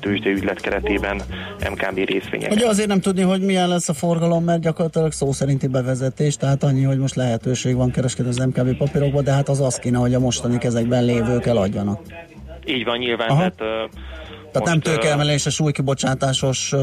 tőzsde 0.00 0.30
ügylet 0.30 0.60
keretében 0.60 1.22
MKB 1.70 1.96
részvényeket. 1.96 2.56
Ugye 2.56 2.66
azért 2.66 2.88
nem 2.88 3.00
tudni, 3.00 3.22
hogy 3.22 3.40
milyen 3.40 3.68
lesz 3.68 3.88
a 3.88 3.92
forgalom, 3.94 4.44
mert 4.44 4.60
gyakorlatilag 4.60 5.12
szó 5.12 5.32
szerinti 5.32 5.66
bevezetés, 5.66 6.36
tehát 6.36 6.62
annyi, 6.62 6.82
hogy 6.82 6.98
most 6.98 7.14
lehetőség 7.14 7.76
van 7.76 7.90
kereskedni 7.90 8.30
az 8.30 8.36
MKB 8.46 8.76
papírokba, 8.76 9.22
de 9.22 9.32
hát 9.32 9.48
az 9.48 9.60
az 9.60 9.78
kéne, 9.78 9.98
hogy 9.98 10.14
a 10.14 10.18
mostani 10.18 10.58
kezekben 10.58 11.04
lévők 11.04 11.46
eladjanak. 11.46 12.00
Így 12.66 12.84
van, 12.84 12.98
nyilván, 12.98 13.28
Aha. 13.28 13.50
tehát 13.50 13.88
tehát 14.54 14.68
nem 14.68 14.80
tőkeemeléses, 14.80 15.54
súlykibocsátásos 15.54 16.74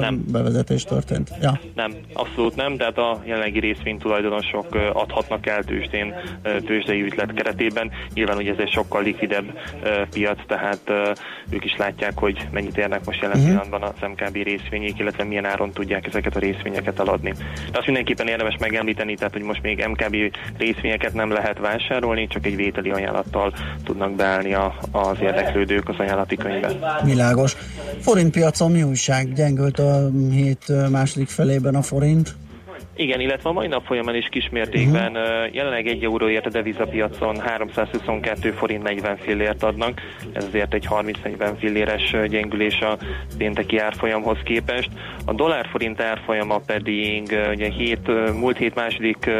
nem. 0.00 0.24
bevezetés 0.32 0.84
történt? 0.84 1.30
Ja. 1.40 1.60
Nem, 1.74 1.92
abszolút 2.12 2.56
nem, 2.56 2.76
de 2.76 2.84
hát 2.84 2.98
a 2.98 3.22
jelenlegi 3.24 3.58
részvénytulajdonosok 3.58 4.66
adhatnak 4.92 5.46
el 5.46 5.62
tőzsdén, 5.64 6.14
tőzsdei 6.42 7.02
üzlet 7.02 7.32
keretében. 7.32 7.90
Nyilván 8.14 8.36
ugye 8.36 8.52
ez 8.52 8.58
egy 8.58 8.72
sokkal 8.72 9.02
likvidebb 9.02 9.44
piac, 10.10 10.38
tehát 10.46 10.92
ők 11.50 11.64
is 11.64 11.76
látják, 11.76 12.18
hogy 12.18 12.48
mennyit 12.50 12.78
érnek 12.78 13.04
most 13.04 13.20
jelen 13.20 13.36
uh-huh. 13.36 13.50
pillanatban 13.50 13.82
az 13.82 14.08
MKB 14.08 14.34
részvények, 14.34 14.98
illetve 14.98 15.24
milyen 15.24 15.44
áron 15.44 15.70
tudják 15.70 16.06
ezeket 16.06 16.36
a 16.36 16.38
részvényeket 16.38 16.98
eladni. 16.98 17.34
De 17.72 17.78
azt 17.78 17.86
mindenképpen 17.86 18.28
érdemes 18.28 18.56
megemlíteni, 18.60 19.14
tehát 19.14 19.32
hogy 19.32 19.42
most 19.42 19.62
még 19.62 19.86
MKB 19.86 20.16
részvényeket 20.58 21.14
nem 21.14 21.32
lehet 21.32 21.58
vásárolni, 21.58 22.26
csak 22.26 22.46
egy 22.46 22.56
vételi 22.56 22.90
ajánlattal 22.90 23.52
tudnak 23.84 24.12
beállni 24.14 24.54
a, 24.54 24.74
az 24.90 25.20
érdeklődők 25.20 25.88
az 25.88 25.98
ajánlati 25.98 26.36
könyvbe. 26.36 26.68
Világos. 27.04 27.56
Forintpiacon 28.00 28.70
mi 28.70 28.82
újság? 28.82 29.32
Gyengült 29.32 29.78
a 29.78 30.10
hét 30.30 30.90
második 30.90 31.28
felében 31.28 31.74
a 31.74 31.82
forint? 31.82 32.34
Igen, 32.98 33.20
illetve 33.20 33.48
a 33.48 33.52
mai 33.52 33.66
nap 33.66 33.84
folyamán 33.86 34.14
is 34.14 34.28
kismértékben 34.30 35.16
uh-huh. 35.16 35.54
jelenleg 35.54 35.86
egy 35.86 36.04
euróért 36.04 36.46
a 36.46 36.50
devizapiacon 36.50 37.40
322 37.40 38.50
forint 38.50 38.82
40 38.82 39.16
fillért 39.16 39.62
adnak, 39.62 40.00
ez 40.32 40.44
azért 40.44 40.74
egy 40.74 40.86
30-40 40.90 41.52
filléres 41.58 42.16
gyengülés 42.28 42.80
a 42.80 42.98
pénteki 43.36 43.78
árfolyamhoz 43.78 44.38
képest. 44.44 44.88
A 45.24 45.32
dollár-forint 45.32 46.00
árfolyama 46.00 46.58
pedig 46.58 47.38
ugye 47.50 47.70
hét, 47.70 48.32
múlt 48.32 48.56
hét 48.56 48.74
második 48.74 49.30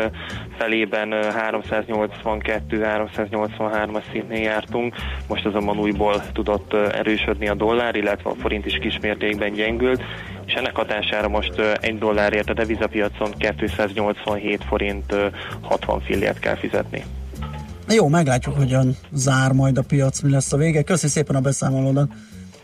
felében 0.59 1.09
382-383-as 1.13 4.03
szintnél 4.13 4.43
jártunk, 4.43 4.95
most 5.29 5.47
azonban 5.47 5.79
újból 5.79 6.23
tudott 6.33 6.75
erősödni 6.75 7.49
a 7.49 7.55
dollár, 7.55 7.97
illetve 7.97 8.31
a 8.31 8.35
forint 8.41 8.67
is 8.67 8.79
kismértékben 8.81 9.53
gyengült, 9.53 10.03
és 10.47 10.53
ennek 10.53 10.77
hatására 10.77 11.29
most 11.29 11.61
egy 11.81 11.99
dollárért 11.99 12.51
a 12.51 12.55
devizapiacon 12.55 13.31
287 13.39 14.65
forint 14.65 15.15
60 15.61 16.01
fillért 16.01 16.39
kell 16.39 16.57
fizetni. 16.57 17.05
Jó, 17.89 18.09
meglátjuk, 18.09 18.57
hogyan 18.57 18.97
zár 19.13 19.53
majd 19.53 19.79
a 19.79 19.83
piac, 19.83 20.21
mi 20.21 20.31
lesz 20.31 20.53
a 20.53 20.57
vége. 20.57 20.83
Köszi 20.83 21.09
szépen 21.09 21.37
a 21.37 21.41
beszámolódat. 21.41 22.11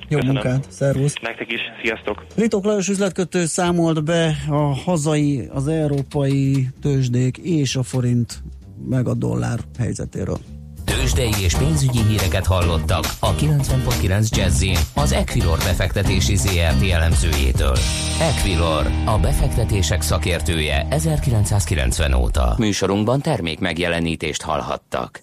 Jó 0.08 0.18
Köszönöm. 0.18 0.42
munkát, 0.42 0.66
szervusz! 0.70 1.14
Nektek 1.22 1.52
is, 1.52 1.60
sziasztok! 1.82 2.26
Ritok 2.36 2.64
Lajos 2.64 2.88
üzletkötő 2.88 3.46
számolt 3.46 4.04
be 4.04 4.36
a 4.48 4.74
hazai, 4.74 5.48
az 5.52 5.68
európai 5.68 6.68
tőzsdék 6.82 7.36
és 7.36 7.76
a 7.76 7.82
forint 7.82 8.42
meg 8.88 9.08
a 9.08 9.14
dollár 9.14 9.58
helyzetéről. 9.78 10.38
Tőzsdei 10.84 11.42
és 11.42 11.54
pénzügyi 11.54 12.02
híreket 12.02 12.46
hallottak 12.46 13.04
a 13.20 13.34
90.9 13.34 14.36
jazz 14.36 14.64
az 14.94 15.12
Equilor 15.12 15.58
befektetési 15.58 16.36
ZRT 16.36 16.90
elemzőjétől. 16.90 17.76
Equilor, 18.20 18.86
a 19.04 19.18
befektetések 19.18 20.02
szakértője 20.02 20.86
1990 20.90 22.12
óta. 22.14 22.54
Műsorunkban 22.58 23.20
termék 23.20 23.60
megjelenítést 23.60 24.42
hallhattak. 24.42 25.22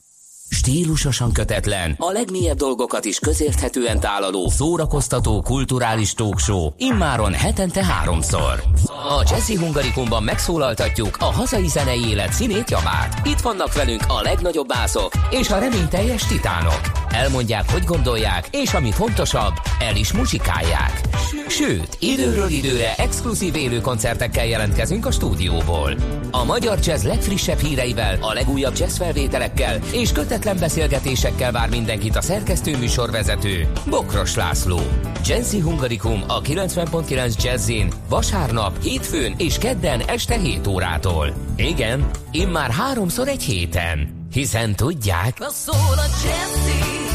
Stílusosan 0.54 1.32
kötetlen, 1.32 1.96
a 1.98 2.12
legmélyebb 2.12 2.58
dolgokat 2.58 3.06
is 3.06 3.20
közérthetően 3.20 4.00
tálaló, 4.00 4.50
szórakoztató, 4.50 5.42
kulturális 5.42 6.14
talkshow, 6.14 6.70
immáron 6.78 7.34
hetente 7.34 7.86
háromszor. 7.86 8.64
A 8.86 9.26
Jazzy 9.30 9.56
Hungarikumban 9.56 10.24
megszólaltatjuk 10.24 11.18
a 11.20 11.26
hazai 11.26 11.68
zenei 11.68 12.08
élet 12.10 12.34
színét 12.34 12.70
javát. 12.70 13.28
Itt 13.28 13.40
vannak 13.40 13.74
velünk 13.74 14.02
a 14.08 14.22
legnagyobb 14.22 14.68
bászok 14.68 15.12
és 15.30 15.50
a 15.50 15.60
reményteljes 15.60 16.26
titánok. 16.26 16.82
Elmondják, 17.10 17.72
hogy 17.72 17.84
gondolják, 17.84 18.48
és 18.52 18.74
ami 18.74 18.92
fontosabb, 18.92 19.54
el 19.80 19.96
is 19.96 20.14
muzsikálják. 20.14 21.02
Sőt, 21.48 21.98
időről 22.00 22.50
időre 22.50 22.96
exkluzív 22.96 23.56
élő 23.56 23.82
koncertekkel 23.82 24.46
jelentkezünk 24.46 25.06
a 25.06 25.12
stúdióból. 25.12 25.96
A 26.32 26.44
magyar 26.44 26.78
jazz 26.84 27.04
legfrissebb 27.04 27.60
híreivel, 27.60 28.18
a 28.22 28.34
legújabb 28.34 28.78
jazz 28.78 28.98
felvételekkel 28.98 29.80
és 29.92 30.12
kötetlen 30.41 30.69
beszélgetésekkel 30.69 31.51
vár 31.51 31.69
mindenkit 31.69 32.15
a 32.15 32.21
szerkesztő 32.21 32.77
műsorvezető 32.77 33.71
Bokros 33.89 34.36
László. 34.36 34.80
Jazzy 35.25 35.60
Hungarikum 35.60 36.23
a 36.27 36.41
90.9 36.41 37.43
Jazzin 37.43 37.91
vasárnap, 38.10 38.82
hétfőn 38.82 39.34
és 39.38 39.58
kedden 39.58 40.01
este 40.08 40.38
7 40.38 40.67
órától. 40.67 41.34
Igen, 41.56 42.10
immár 42.32 42.69
háromszor 42.69 43.27
egy 43.27 43.43
héten. 43.43 44.27
Hiszen 44.32 44.75
tudják... 44.75 45.38
Szól 45.49 45.97
a 45.97 46.08
jazzy. 46.23 47.11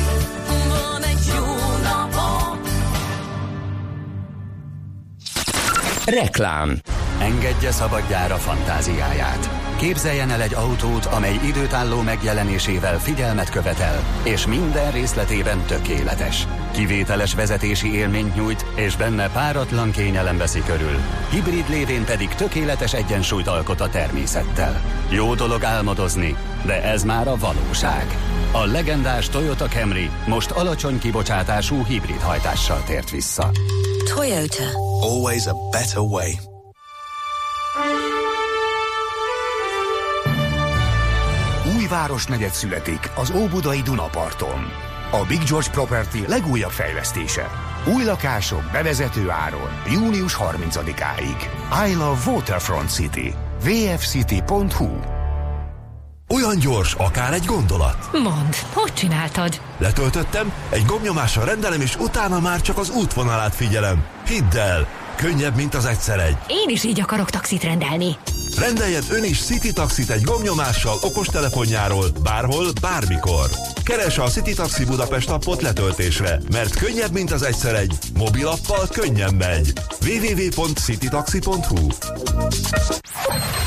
Reklám 6.07 6.79
Engedje 7.21 7.71
szabadjára 7.71 8.35
fantáziáját. 8.35 9.51
Képzeljen 9.77 10.31
el 10.31 10.43
egy 10.43 10.55
autót, 10.55 11.05
amely 11.05 11.39
időtálló 11.47 12.01
megjelenésével 12.01 12.99
figyelmet 12.99 13.51
követel, 13.51 14.03
és 14.23 14.47
minden 14.47 14.91
részletében 14.91 15.65
tökéletes. 15.67 16.47
Kivételes 16.73 17.35
vezetési 17.35 17.95
élményt 17.95 18.35
nyújt, 18.35 18.67
és 18.75 18.97
benne 18.97 19.31
páratlan 19.31 19.91
kényelem 19.91 20.37
veszi 20.37 20.63
körül. 20.67 20.97
Hibrid 21.31 21.69
lévén 21.69 22.05
pedig 22.05 22.29
tökéletes 22.29 22.93
egyensúlyt 22.95 23.47
alkot 23.47 23.81
a 23.81 23.89
természettel. 23.89 24.81
Jó 25.11 25.35
dolog 25.35 25.65
álmodozni, 25.65 26.37
de 26.65 26.83
ez 26.83 27.03
már 27.03 27.29
a 27.29 27.37
valóság. 27.37 28.07
A 28.53 28.65
legendás 28.65 29.29
Toyota 29.29 29.67
Camry 29.67 30.11
most 30.27 30.51
alacsony 30.51 30.99
kibocsátású 30.99 31.85
hibrid 31.85 32.21
hajtással 32.21 32.83
tért 32.85 33.11
vissza. 33.11 33.51
Toyota. 34.17 34.73
Always 35.03 35.47
a 35.47 35.55
better 35.71 36.01
way. 36.01 36.39
Új 41.77 41.87
városnegyed 41.87 42.51
születik 42.51 43.11
az 43.17 43.31
Óbudai 43.31 43.83
Dunaparton. 43.83 44.71
A 45.13 45.25
Big 45.29 45.43
George 45.49 45.71
Property 45.71 46.27
legújabb 46.29 46.71
fejlesztése. 46.71 47.51
Új 47.95 48.05
lakások 48.05 48.63
bevezető 48.73 49.31
áron 49.31 49.71
június 49.93 50.37
30-áig. 50.41 51.41
I 51.89 51.95
love 51.95 52.31
Waterfront 52.31 52.91
City. 52.91 53.35
vfcity.hu 53.61 55.16
olyan 56.35 56.59
gyors, 56.59 56.95
akár 56.95 57.33
egy 57.33 57.45
gondolat. 57.45 58.09
Mond, 58.13 58.55
hogy 58.73 58.93
csináltad? 58.93 59.61
Letöltöttem, 59.79 60.53
egy 60.71 60.85
gomnyomással 60.85 61.45
rendelem, 61.45 61.81
és 61.81 61.97
utána 61.97 62.41
már 62.41 62.61
csak 62.61 62.79
az 62.79 62.91
útvonalát 62.91 63.55
figyelem. 63.55 64.05
Hidd 64.27 64.57
el, 64.57 64.87
könnyebb, 65.17 65.57
mint 65.57 65.75
az 65.75 65.85
egyszer 65.85 66.19
egy. 66.19 66.37
Én 66.47 66.69
is 66.69 66.85
így 66.85 67.01
akarok 67.01 67.31
taxit 67.31 67.63
rendelni. 67.63 68.17
Rendeljen 68.59 69.03
ön 69.11 69.25
is 69.25 69.45
City 69.45 69.73
Taxit 69.73 70.11
egy 70.11 70.23
gomnyomással 70.23 70.99
okostelefonjáról, 71.03 72.07
bárhol, 72.23 72.67
bármikor. 72.81 73.51
Keresse 73.85 74.23
a 74.23 74.29
City 74.29 74.55
Taxi 74.55 74.85
Budapest 74.85 75.31
appot 75.31 75.63
letöltésre, 75.63 76.41
mert 76.53 76.77
könnyebb, 76.77 77.13
mint 77.13 77.33
az 77.33 77.43
egyszer 77.43 77.75
egy. 77.75 77.99
Mobilappal 78.15 78.87
könnyen 78.93 79.35
megy. 79.35 79.73
www.citytaxi.hu 80.07 81.89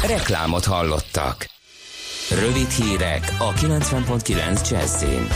Reklámot 0.07 0.65
hallottak. 0.65 1.58
Rövid 2.31 2.69
hírek 2.69 3.35
a 3.39 3.53
90.9 3.53 4.69
Jazzin. 4.69 5.27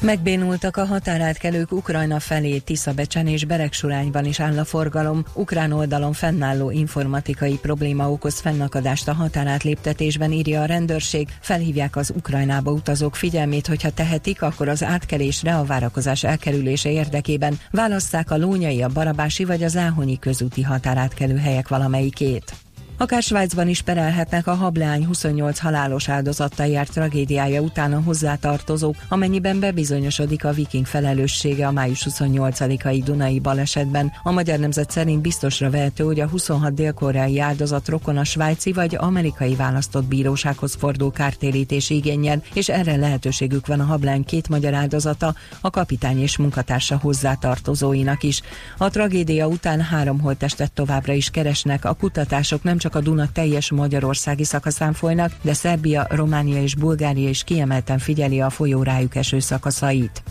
Megbénultak 0.00 0.76
a 0.76 0.84
határátkelők 0.84 1.72
Ukrajna 1.72 2.20
felé, 2.20 2.58
Tiszabecsen 2.58 3.26
és 3.26 3.44
Beregsurányban 3.44 4.24
is 4.24 4.40
áll 4.40 4.58
a 4.58 4.64
forgalom. 4.64 5.24
Ukrán 5.34 5.72
oldalon 5.72 6.12
fennálló 6.12 6.70
informatikai 6.70 7.58
probléma 7.58 8.10
okoz 8.10 8.40
fennakadást 8.40 9.08
a 9.08 9.12
határátléptetésben, 9.12 10.32
írja 10.32 10.60
a 10.60 10.64
rendőrség. 10.64 11.28
Felhívják 11.40 11.96
az 11.96 12.12
Ukrajnába 12.16 12.70
utazók 12.70 13.16
figyelmét, 13.16 13.66
hogyha 13.66 13.90
tehetik, 13.90 14.42
akkor 14.42 14.68
az 14.68 14.82
átkelésre 14.82 15.56
a 15.56 15.64
várakozás 15.64 16.24
elkerülése 16.24 16.90
érdekében 16.90 17.58
válasszák 17.70 18.30
a 18.30 18.36
lónyai, 18.36 18.82
a 18.82 18.88
barabási 18.88 19.44
vagy 19.44 19.62
az 19.62 19.76
áhonyi 19.76 20.18
közúti 20.18 20.62
határátkelő 20.62 21.36
helyek 21.36 21.68
valamelyikét. 21.68 22.52
Akár 23.00 23.22
Svájcban 23.22 23.68
is 23.68 23.82
perelhetnek 23.82 24.46
a 24.46 24.54
hableány 24.54 25.06
28 25.06 25.58
halálos 25.58 26.08
áldozattal 26.08 26.66
járt 26.66 26.92
tragédiája 26.92 27.60
után 27.60 27.92
a 27.92 28.00
hozzátartozók, 28.00 28.94
amennyiben 29.08 29.60
bebizonyosodik 29.60 30.44
a 30.44 30.52
viking 30.52 30.86
felelőssége 30.86 31.66
a 31.66 31.70
május 31.70 32.06
28-ai 32.10 33.00
Dunai 33.04 33.40
balesetben. 33.40 34.12
A 34.22 34.30
Magyar 34.30 34.58
Nemzet 34.58 34.90
szerint 34.90 35.22
biztosra 35.22 35.70
vehető, 35.70 36.04
hogy 36.04 36.20
a 36.20 36.28
26 36.28 36.74
dél-koreai 36.74 37.40
áldozat 37.40 37.88
rokon 37.88 38.16
a 38.16 38.24
svájci 38.24 38.72
vagy 38.72 38.96
amerikai 38.96 39.54
választott 39.54 40.04
bírósághoz 40.04 40.74
fordul 40.78 41.12
kártérítés 41.12 41.90
igényel, 41.90 42.42
és 42.54 42.68
erre 42.68 42.96
lehetőségük 42.96 43.66
van 43.66 43.80
a 43.80 43.84
hableány 43.84 44.24
két 44.24 44.48
magyar 44.48 44.74
áldozata, 44.74 45.34
a 45.60 45.70
kapitány 45.70 46.20
és 46.20 46.36
munkatársa 46.36 46.98
hozzátartozóinak 47.02 48.22
is. 48.22 48.42
A 48.76 48.90
tragédia 48.90 49.46
után 49.46 49.80
három 49.80 50.20
holttestet 50.20 50.72
továbbra 50.72 51.12
is 51.12 51.30
keresnek, 51.30 51.84
a 51.84 51.94
kutatások 51.94 52.62
nem 52.62 52.78
csak 52.78 52.86
csak 52.88 52.96
a 52.96 53.04
Duna 53.04 53.28
teljes 53.32 53.70
magyarországi 53.70 54.44
szakaszán 54.44 54.92
folynak, 54.92 55.32
de 55.40 55.52
Szerbia, 55.52 56.06
Románia 56.10 56.62
és 56.62 56.74
Bulgária 56.74 57.28
is 57.28 57.44
kiemelten 57.44 57.98
figyeli 57.98 58.40
a 58.40 58.50
folyó 58.50 58.82
rájuk 58.82 59.14
eső 59.14 59.38
szakaszait. 59.38 60.22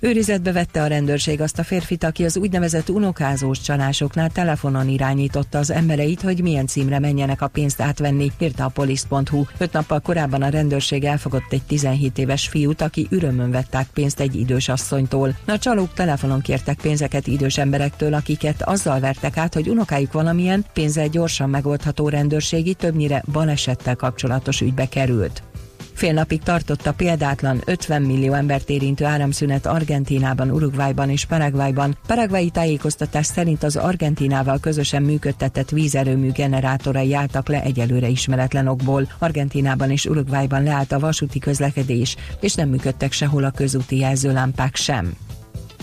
Őrizetbe 0.00 0.52
vette 0.52 0.82
a 0.82 0.86
rendőrség 0.86 1.40
azt 1.40 1.58
a 1.58 1.64
férfit, 1.64 2.04
aki 2.04 2.24
az 2.24 2.36
úgynevezett 2.36 2.88
unokázós 2.88 3.60
csalásoknál 3.60 4.30
telefonon 4.30 4.88
irányította 4.88 5.58
az 5.58 5.70
embereit, 5.70 6.20
hogy 6.20 6.42
milyen 6.42 6.66
címre 6.66 6.98
menjenek 6.98 7.42
a 7.42 7.48
pénzt 7.48 7.80
átvenni, 7.80 8.32
írta 8.38 8.64
a 8.64 8.68
polisz.hu. 8.68 9.44
Öt 9.58 9.72
nappal 9.72 10.00
korábban 10.00 10.42
a 10.42 10.48
rendőrség 10.48 11.04
elfogott 11.04 11.52
egy 11.52 11.62
17 11.62 12.18
éves 12.18 12.48
fiút, 12.48 12.80
aki 12.80 13.06
ürömön 13.10 13.50
vetták 13.50 13.88
pénzt 13.94 14.20
egy 14.20 14.34
idős 14.34 14.68
asszonytól. 14.68 15.36
A 15.46 15.58
csalók 15.58 15.94
telefonon 15.94 16.40
kértek 16.40 16.78
pénzeket 16.82 17.26
idős 17.26 17.58
emberektől, 17.58 18.14
akiket 18.14 18.62
azzal 18.62 19.00
vertek 19.00 19.36
át, 19.36 19.54
hogy 19.54 19.68
unokájuk 19.68 20.12
valamilyen 20.12 20.64
pénzzel 20.72 21.08
gyorsan 21.08 21.50
megoldható 21.50 22.08
rendőrségi, 22.08 22.74
többnyire 22.74 23.22
balesettel 23.32 23.96
kapcsolatos 23.96 24.60
ügybe 24.60 24.88
került. 24.88 25.42
Fél 25.96 26.12
napig 26.12 26.42
tartott 26.42 26.86
a 26.86 26.92
példátlan 26.92 27.62
50 27.64 28.02
millió 28.02 28.32
embert 28.32 28.70
érintő 28.70 29.04
áramszünet 29.04 29.66
Argentínában, 29.66 30.50
Uruguayban 30.50 31.10
és 31.10 31.24
Paraguayban. 31.24 31.96
Paraguayi 32.06 32.50
tájékoztatás 32.50 33.26
szerint 33.26 33.62
az 33.62 33.76
Argentinával 33.76 34.58
közösen 34.60 35.02
működtetett 35.02 35.70
vízerőmű 35.70 36.30
generátorai 36.30 37.14
álltak 37.14 37.48
le 37.48 37.62
egyelőre 37.62 38.08
ismeretlen 38.08 38.66
okból. 38.66 39.08
Argentinában 39.18 39.90
és 39.90 40.06
Uruguayban 40.06 40.62
leállt 40.62 40.92
a 40.92 40.98
vasúti 40.98 41.38
közlekedés, 41.38 42.16
és 42.40 42.54
nem 42.54 42.68
működtek 42.68 43.12
sehol 43.12 43.44
a 43.44 43.50
közúti 43.50 43.98
jelzőlámpák 43.98 44.76
sem. 44.76 45.16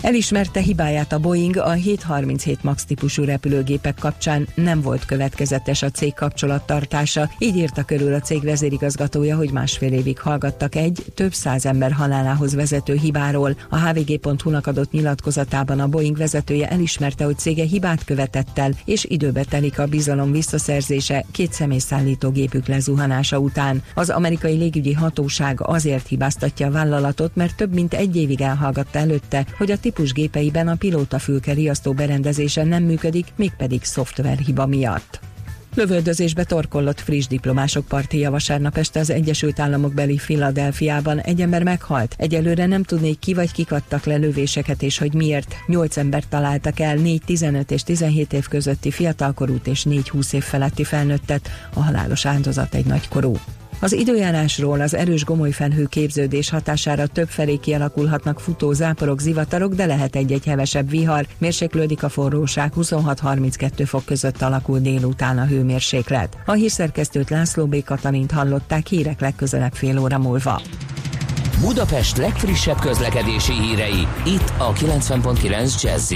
Elismerte 0.04 0.60
hibáját 0.60 1.12
a 1.12 1.18
Boeing 1.18 1.56
a 1.56 1.70
737 1.70 2.62
MAX 2.62 2.84
típusú 2.84 3.24
repülőgépek 3.24 3.94
kapcsán 4.00 4.48
nem 4.54 4.80
volt 4.80 5.04
következetes 5.04 5.82
a 5.82 5.90
cég 5.90 6.14
kapcsolattartása, 6.14 7.30
így 7.38 7.56
írta 7.56 7.82
körül 7.82 8.14
a 8.14 8.20
cég 8.20 8.42
vezérigazgatója, 8.42 9.36
hogy 9.36 9.50
másfél 9.50 9.92
évig 9.92 10.18
hallgattak 10.18 10.74
egy 10.74 11.04
több 11.14 11.32
száz 11.32 11.66
ember 11.66 11.92
halálához 11.92 12.54
vezető 12.54 12.94
hibáról. 12.94 13.56
A 13.70 13.78
hvg.hu-nak 13.78 14.66
adott 14.66 14.90
nyilatkozatában 14.90 15.80
a 15.80 15.88
Boeing 15.88 16.16
vezetője 16.16 16.68
elismerte, 16.68 17.24
hogy 17.24 17.38
cége 17.38 17.64
hibát 17.64 18.04
követett 18.04 18.58
el, 18.58 18.72
és 18.84 19.04
időbe 19.08 19.44
telik 19.44 19.78
a 19.78 19.86
bizalom 19.86 20.32
visszaszerzése 20.32 21.24
két 21.30 21.52
személyszállító 21.52 22.30
gépük 22.30 22.66
lezuhanása 22.66 23.38
után. 23.38 23.82
Az 23.94 24.10
amerikai 24.10 24.56
légügyi 24.56 24.92
hatóság 24.92 25.60
azért 25.60 26.08
hibáztatja 26.08 26.66
a 26.66 26.70
vállalatot, 26.70 27.36
mert 27.36 27.56
több 27.56 27.74
mint 27.74 27.94
egy 27.94 28.16
évig 28.16 28.40
elhallgatta 28.40 28.98
előtte, 28.98 29.46
hogy 29.58 29.70
a 29.70 29.78
típusgépeiben 29.94 30.68
a 30.68 30.74
pilótafülke 30.74 31.52
riasztó 31.52 31.92
berendezése 31.92 32.64
nem 32.64 32.82
működik, 32.82 33.26
mégpedig 33.36 33.84
szoftverhiba 33.84 34.66
miatt. 34.66 35.20
Lövöldözésbe 35.74 36.44
torkollott 36.44 37.00
friss 37.00 37.26
diplomások 37.26 37.86
partija 37.86 38.30
vasárnap 38.30 38.76
este 38.76 39.00
az 39.00 39.10
Egyesült 39.10 39.60
Államok 39.60 39.94
beli 39.94 40.18
Filadelfiában. 40.18 41.18
Egy 41.18 41.40
ember 41.40 41.62
meghalt. 41.62 42.14
Egyelőre 42.18 42.66
nem 42.66 42.82
tudnék 42.82 43.18
ki 43.18 43.34
vagy 43.34 43.52
kik 43.52 43.72
adtak 43.72 44.04
le 44.04 44.16
lövéseket 44.16 44.82
és 44.82 44.98
hogy 44.98 45.14
miért. 45.14 45.54
Nyolc 45.66 45.96
embert 45.96 46.28
találtak 46.28 46.80
el, 46.80 46.94
négy 46.94 47.22
15 47.24 47.70
és 47.70 47.82
17 47.82 48.32
év 48.32 48.48
közötti 48.48 48.90
fiatalkorút 48.90 49.66
és 49.66 49.84
négy 49.84 50.08
20 50.08 50.32
év 50.32 50.42
feletti 50.42 50.84
felnőttet. 50.84 51.50
A 51.74 51.82
halálos 51.82 52.26
áldozat 52.26 52.74
egy 52.74 52.86
nagykorú. 52.86 53.36
Az 53.84 53.92
időjárásról 53.92 54.80
az 54.80 54.94
erős 54.94 55.24
gomoly 55.24 55.50
felhő 55.50 55.86
képződés 55.86 56.50
hatására 56.50 57.06
több 57.06 57.28
felé 57.28 57.56
kialakulhatnak 57.56 58.40
futó 58.40 58.72
záporok, 58.72 59.20
zivatarok, 59.20 59.74
de 59.74 59.86
lehet 59.86 60.16
egy-egy 60.16 60.44
hevesebb 60.44 60.90
vihar. 60.90 61.26
Mérséklődik 61.38 62.02
a 62.02 62.08
forróság, 62.08 62.72
26-32 62.76 63.82
fok 63.86 64.04
között 64.04 64.42
alakul 64.42 64.78
délután 64.78 65.38
a 65.38 65.44
hőmérséklet. 65.44 66.36
A 66.46 66.52
hírszerkesztőt 66.52 67.30
László 67.30 67.66
B. 67.66 67.84
Katalint 67.84 68.30
hallották 68.30 68.86
hírek 68.86 69.20
legközelebb 69.20 69.72
fél 69.72 69.98
óra 69.98 70.18
múlva. 70.18 70.60
Budapest 71.60 72.16
legfrissebb 72.16 72.78
közlekedési 72.78 73.52
hírei, 73.52 74.06
itt 74.26 74.52
a 74.58 74.72
90.9 74.72 75.82
jazz 75.82 76.12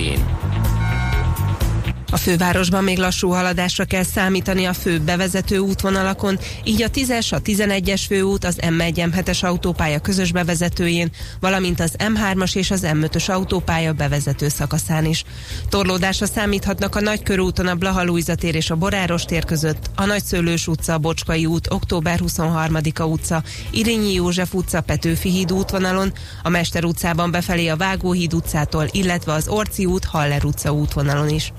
a 2.11 2.17
fővárosban 2.17 2.85
még 2.85 2.99
lassú 2.99 3.31
haladásra 3.31 3.85
kell 3.85 4.03
számítani 4.03 4.65
a 4.65 4.73
fő 4.73 4.99
bevezető 4.99 5.59
útvonalakon, 5.59 6.39
így 6.65 6.83
a 6.83 6.91
10-es, 6.91 7.33
a 7.33 7.43
11-es 7.43 8.03
főút, 8.07 8.45
az 8.45 8.59
M1-M7-es 8.61 9.45
autópálya 9.45 9.99
közös 9.99 10.33
bevezetőjén, 10.33 11.11
valamint 11.41 11.81
az 11.81 11.95
M3-as 11.99 12.57
és 12.57 12.71
az 12.71 12.81
M5-ös 12.85 13.31
autópálya 13.31 13.93
bevezető 13.93 14.49
szakaszán 14.49 15.05
is. 15.05 15.25
Torlódásra 15.69 16.27
számíthatnak 16.27 16.95
a 16.95 17.01
Nagykörúton 17.01 17.67
a 17.67 17.75
Blaha 17.75 18.07
tér 18.35 18.55
és 18.55 18.71
a 18.71 18.77
Boráros 18.77 19.25
tér 19.25 19.45
között, 19.45 19.91
a 19.95 20.05
Nagyszőlős 20.05 20.67
utca, 20.67 20.93
a 20.93 20.99
Bocskai 20.99 21.47
út, 21.47 21.71
október 21.71 22.21
23-a 22.27 23.03
utca, 23.03 23.43
Irinyi 23.71 24.13
József 24.13 24.55
utca, 24.55 24.81
Petőfi 24.81 25.31
híd 25.31 25.53
útvonalon, 25.53 26.13
a 26.43 26.49
Mester 26.49 26.85
utcában 26.85 27.31
befelé 27.31 27.69
a 27.69 27.77
Vágóhíd 27.77 28.35
utcától, 28.35 28.87
illetve 28.91 29.33
az 29.33 29.49
Orci 29.49 29.85
út, 29.85 30.05
Haller 30.05 30.45
utca 30.45 30.73
útvonalon 30.73 31.29
is. 31.29 31.53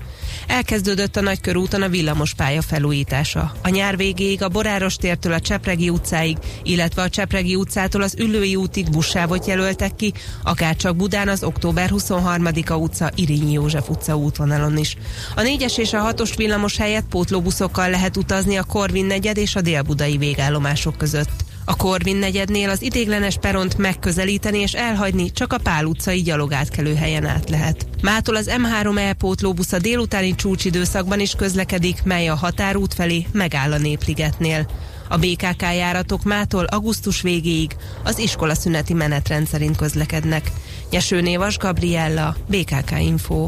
Elkezdődött 0.48 1.15
a 1.15 1.22
nagykörúton 1.22 1.82
a 1.82 1.89
villamospálya 1.89 2.62
felújítása. 2.62 3.54
A 3.63 3.70
nyár 3.70 3.98
végéig 3.98 4.44
a 4.44 4.50
Boráros 4.50 4.96
tértől 4.96 5.34
a 5.34 5.39
Csepregi 5.39 5.89
utcáig, 5.89 6.38
illetve 6.63 7.02
a 7.02 7.10
Csepregi 7.10 7.56
utcától 7.56 8.02
az 8.02 8.15
Üllői 8.18 8.56
útig 8.56 8.89
buszsávot 8.89 9.46
jelöltek 9.46 9.96
ki, 9.96 10.13
akár 10.44 10.76
csak 10.76 10.96
Budán 10.96 11.28
az 11.28 11.44
október 11.44 11.89
23-a 11.94 12.74
utca, 12.74 13.12
Irinyi 13.15 13.52
József 13.52 13.89
utca 13.89 14.18
útvonalon 14.18 14.78
is. 14.78 14.96
A 15.36 15.42
4-es 15.42 15.78
és 15.78 15.94
a 15.94 16.13
6-os 16.13 16.34
villamos 16.36 16.78
helyett 16.78 17.06
pótlóbuszokkal 17.10 17.89
lehet 17.89 18.18
utazni 18.18 18.58
a 18.58 18.63
Korvin 18.63 19.06
negyed 19.06 19.38
és 19.38 19.56
a 19.56 19.62
délbudai 19.62 20.18
végállomások 20.18 20.98
között. 20.98 21.48
A 21.69 21.75
Korvin 21.75 22.15
negyednél 22.15 22.69
az 22.69 22.82
idéglenes 22.82 23.38
peront 23.38 23.77
megközelíteni 23.77 24.60
és 24.60 24.73
elhagyni 24.73 25.32
csak 25.32 25.53
a 25.53 25.58
Pál 25.58 25.86
utcai 25.86 26.21
gyalogátkelő 26.21 26.95
helyen 26.95 27.25
át 27.25 27.49
lehet. 27.49 27.88
Mától 28.01 28.36
az 28.36 28.51
M3 28.58 29.13
pótlóbusz 29.17 29.71
a 29.71 29.79
délutáni 29.79 30.36
csúcsidőszakban 30.36 31.19
is 31.19 31.36
közlekedik, 31.36 32.03
mely 32.03 32.27
a 32.27 32.36
határút 32.36 32.93
felé 32.93 33.25
megáll 33.32 33.71
a 33.71 33.77
Népligetnél. 33.77 34.69
A 35.10 35.17
BKK 35.17 35.62
járatok 35.62 36.23
mától 36.23 36.63
augusztus 36.63 37.21
végéig 37.21 37.75
az 38.03 38.17
iskola 38.17 38.55
szüneti 38.55 38.93
menetrend 38.93 39.47
szerint 39.47 39.77
közlekednek. 39.77 40.51
Nyeső 40.89 41.21
Névas 41.21 41.58
Gabriella, 41.58 42.36
BKK 42.47 42.91
Info. 42.99 43.47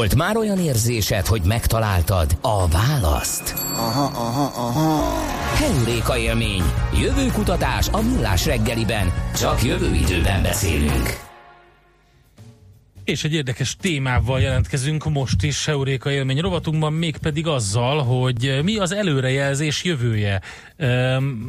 Volt 0.00 0.14
már 0.14 0.36
olyan 0.36 0.58
érzésed, 0.58 1.26
hogy 1.26 1.42
megtaláltad 1.44 2.38
a 2.40 2.68
választ? 2.68 3.54
Aha, 3.72 4.04
aha, 4.04 4.68
aha. 4.68 5.14
Heuréka 5.54 6.18
élmény. 6.18 6.62
Jövőkutatás 7.00 7.88
a 7.88 8.00
millás 8.00 8.46
reggeliben. 8.46 9.12
Csak 9.36 9.64
jövő 9.64 9.94
időben 9.94 10.42
beszélünk. 10.42 11.18
És 13.04 13.24
egy 13.24 13.32
érdekes 13.32 13.76
témával 13.76 14.40
jelentkezünk 14.40 15.10
most 15.10 15.42
is 15.42 15.66
Heuréka 15.66 16.10
élmény 16.10 16.40
rovatunkban, 16.40 16.92
mégpedig 16.92 17.46
azzal, 17.46 18.02
hogy 18.02 18.60
mi 18.62 18.76
az 18.76 18.92
előrejelzés 18.92 19.84
jövője. 19.84 20.40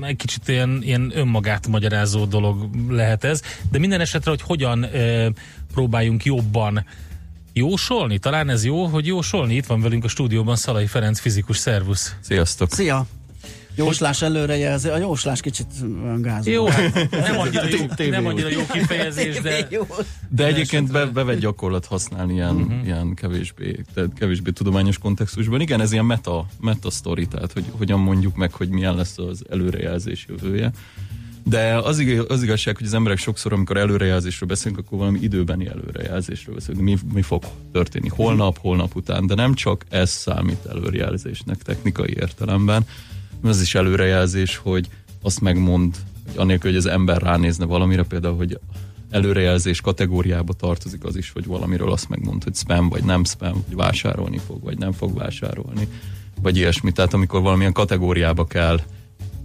Egy 0.01 0.15
kicsit 0.15 0.47
ilyen, 0.47 0.79
ilyen 0.83 1.11
önmagát 1.15 1.67
magyarázó 1.67 2.25
dolog 2.25 2.69
lehet 2.89 3.23
ez, 3.23 3.41
de 3.71 3.79
minden 3.79 3.99
esetre, 3.99 4.29
hogy 4.29 4.41
hogyan 4.41 4.87
próbáljunk 5.73 6.25
jobban 6.25 6.85
jósolni? 7.53 8.17
Talán 8.17 8.49
ez 8.49 8.65
jó, 8.65 8.85
hogy 8.85 9.05
jósolni? 9.05 9.55
Itt 9.55 9.65
van 9.65 9.81
velünk 9.81 10.03
a 10.03 10.07
stúdióban 10.07 10.55
Szalai 10.55 10.87
Ferenc, 10.87 11.19
fizikus, 11.19 11.57
szervusz. 11.57 12.15
Sziasztok! 12.21 12.71
Szia! 12.71 13.05
Jóslás 13.75 14.21
előrejelző, 14.21 14.91
a 14.91 14.97
jóslás 14.97 15.41
kicsit 15.41 15.67
gázol. 16.21 16.53
Jó, 16.53 16.67
hát 16.67 17.09
nem 17.11 17.39
annyira 17.39 17.67
jó, 17.67 18.09
nem 18.09 18.25
annyira 18.25 18.49
jó 18.49 18.61
kifejezés, 18.73 19.41
de... 19.41 19.67
De 20.29 20.45
egyébként 20.45 20.91
be, 20.91 21.05
bevett 21.05 21.39
gyakorlat 21.39 21.85
használni 21.85 22.33
ilyen, 22.33 22.55
uh-huh. 22.55 22.85
ilyen 22.85 23.13
kevésbé, 23.13 23.83
tehát 23.93 24.13
kevésbé 24.13 24.51
tudományos 24.51 24.97
kontextusban. 24.97 25.61
Igen, 25.61 25.81
ez 25.81 25.91
ilyen 25.91 26.05
meta, 26.05 26.45
meta 26.59 26.89
story, 26.89 27.27
tehát 27.27 27.51
hogy 27.51 27.65
hogyan 27.71 27.99
mondjuk 27.99 28.35
meg, 28.35 28.53
hogy 28.53 28.69
milyen 28.69 28.95
lesz 28.95 29.17
az 29.17 29.43
előrejelzés 29.49 30.25
jövője. 30.29 30.71
De 31.43 31.77
az, 31.77 31.99
igaz, 31.99 32.25
az 32.29 32.43
igazság, 32.43 32.77
hogy 32.77 32.85
az 32.85 32.93
emberek 32.93 33.17
sokszor, 33.17 33.53
amikor 33.53 33.77
előrejelzésről 33.77 34.49
beszélünk, 34.49 34.79
akkor 34.79 34.97
valami 34.97 35.19
időbeni 35.21 35.67
előrejelzésről 35.67 36.55
beszélünk. 36.55 36.83
Mi, 36.83 36.97
mi 37.13 37.21
fog 37.21 37.43
történni 37.71 38.07
holnap, 38.07 38.57
holnap 38.57 38.95
után, 38.95 39.25
de 39.25 39.35
nem 39.35 39.53
csak 39.53 39.85
ez 39.89 40.09
számít 40.09 40.65
előrejelzésnek 40.65 41.57
technikai 41.57 42.13
értelemben, 42.19 42.85
az 43.43 43.61
is 43.61 43.75
előrejelzés, 43.75 44.57
hogy 44.57 44.89
azt 45.21 45.41
megmond, 45.41 45.95
hogy 46.27 46.37
anélkül, 46.37 46.69
hogy 46.69 46.79
az 46.79 46.85
ember 46.85 47.21
ránézne 47.21 47.65
valamire, 47.65 48.03
például, 48.03 48.35
hogy 48.35 48.59
előrejelzés 49.09 49.81
kategóriába 49.81 50.53
tartozik 50.53 51.03
az 51.03 51.15
is, 51.15 51.31
hogy 51.31 51.45
valamiről 51.45 51.91
azt 51.91 52.09
megmond, 52.09 52.43
hogy 52.43 52.55
spam 52.55 52.89
vagy 52.89 53.03
nem 53.03 53.23
spam, 53.23 53.63
hogy 53.67 53.75
vásárolni 53.75 54.37
fog, 54.37 54.63
vagy 54.63 54.77
nem 54.77 54.91
fog 54.91 55.17
vásárolni, 55.17 55.87
vagy 56.41 56.57
ilyesmi. 56.57 56.91
Tehát 56.91 57.13
amikor 57.13 57.41
valamilyen 57.41 57.73
kategóriába 57.73 58.45
kell 58.45 58.81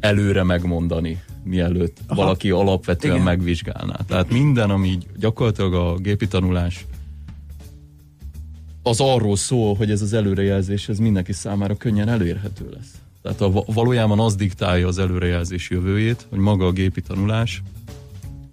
előre 0.00 0.42
megmondani, 0.42 1.22
mielőtt 1.42 1.98
Aha. 2.06 2.22
valaki 2.22 2.50
alapvetően 2.50 3.14
Igen. 3.14 3.26
megvizsgálná. 3.26 3.96
Tehát 4.06 4.30
minden, 4.30 4.70
ami 4.70 4.98
gyakorlatilag 5.18 5.74
a 5.74 5.96
gépi 5.96 6.28
tanulás 6.28 6.86
az 8.82 9.00
arról 9.00 9.36
szól, 9.36 9.74
hogy 9.74 9.90
ez 9.90 10.02
az 10.02 10.12
előrejelzés, 10.12 10.88
ez 10.88 10.98
mindenki 10.98 11.32
számára 11.32 11.76
könnyen 11.76 12.08
elérhető 12.08 12.70
lesz. 12.70 12.94
Tehát 13.22 13.40
a, 13.40 13.64
valójában 13.66 14.20
az 14.20 14.34
diktálja 14.34 14.86
az 14.86 14.98
előrejelzés 14.98 15.70
jövőjét, 15.70 16.26
hogy 16.28 16.38
maga 16.38 16.66
a 16.66 16.72
gépi 16.72 17.00
tanulás 17.00 17.62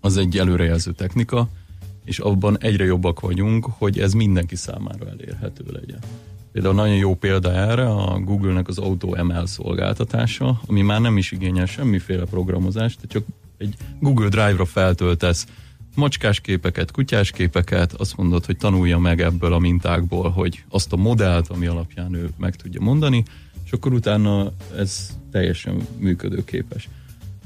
az 0.02 0.18
egy 0.18 0.38
előrejelző 0.38 0.92
technika, 0.92 1.48
és 2.06 2.20
abban 2.20 2.58
egyre 2.60 2.84
jobbak 2.84 3.20
vagyunk, 3.20 3.66
hogy 3.78 4.00
ez 4.00 4.14
mindenki 4.14 4.56
számára 4.56 5.10
elérhető 5.10 5.64
legyen. 5.72 6.00
Például 6.54 6.74
nagyon 6.74 6.96
jó 6.96 7.16
példa 7.16 7.52
erre 7.52 7.90
a 7.90 8.20
Google-nek 8.20 8.68
az 8.68 8.78
AutoML 8.78 9.46
szolgáltatása, 9.46 10.62
ami 10.66 10.82
már 10.82 11.02
nem 11.02 11.18
is 11.18 11.32
igényel 11.32 11.66
semmiféle 11.66 12.26
programozást, 12.26 13.00
csak 13.08 13.24
egy 13.58 13.76
Google 14.00 14.30
Drive-ra 14.30 14.66
feltöltesz 14.66 15.48
macskás 15.96 16.40
képeket, 16.40 16.92
kutyás 16.92 17.32
képeket, 17.32 17.94
azt 17.94 18.18
mondod, 18.18 18.46
hogy 18.46 18.58
tanulja 18.58 18.98
meg 18.98 19.22
ebből 19.22 19.54
a 19.54 19.60
mintákból, 19.60 20.30
hogy 20.30 20.64
azt 20.70 20.94
a 20.94 20.96
modellt, 20.96 21.48
ami 21.48 21.66
alapján 21.66 22.14
ő 22.14 22.30
meg 22.38 22.56
tudja 22.56 22.82
mondani, 22.82 23.24
és 23.66 23.72
akkor 23.72 23.94
utána 23.94 24.52
ez 24.78 25.18
teljesen 25.32 25.88
működőképes. 25.98 26.90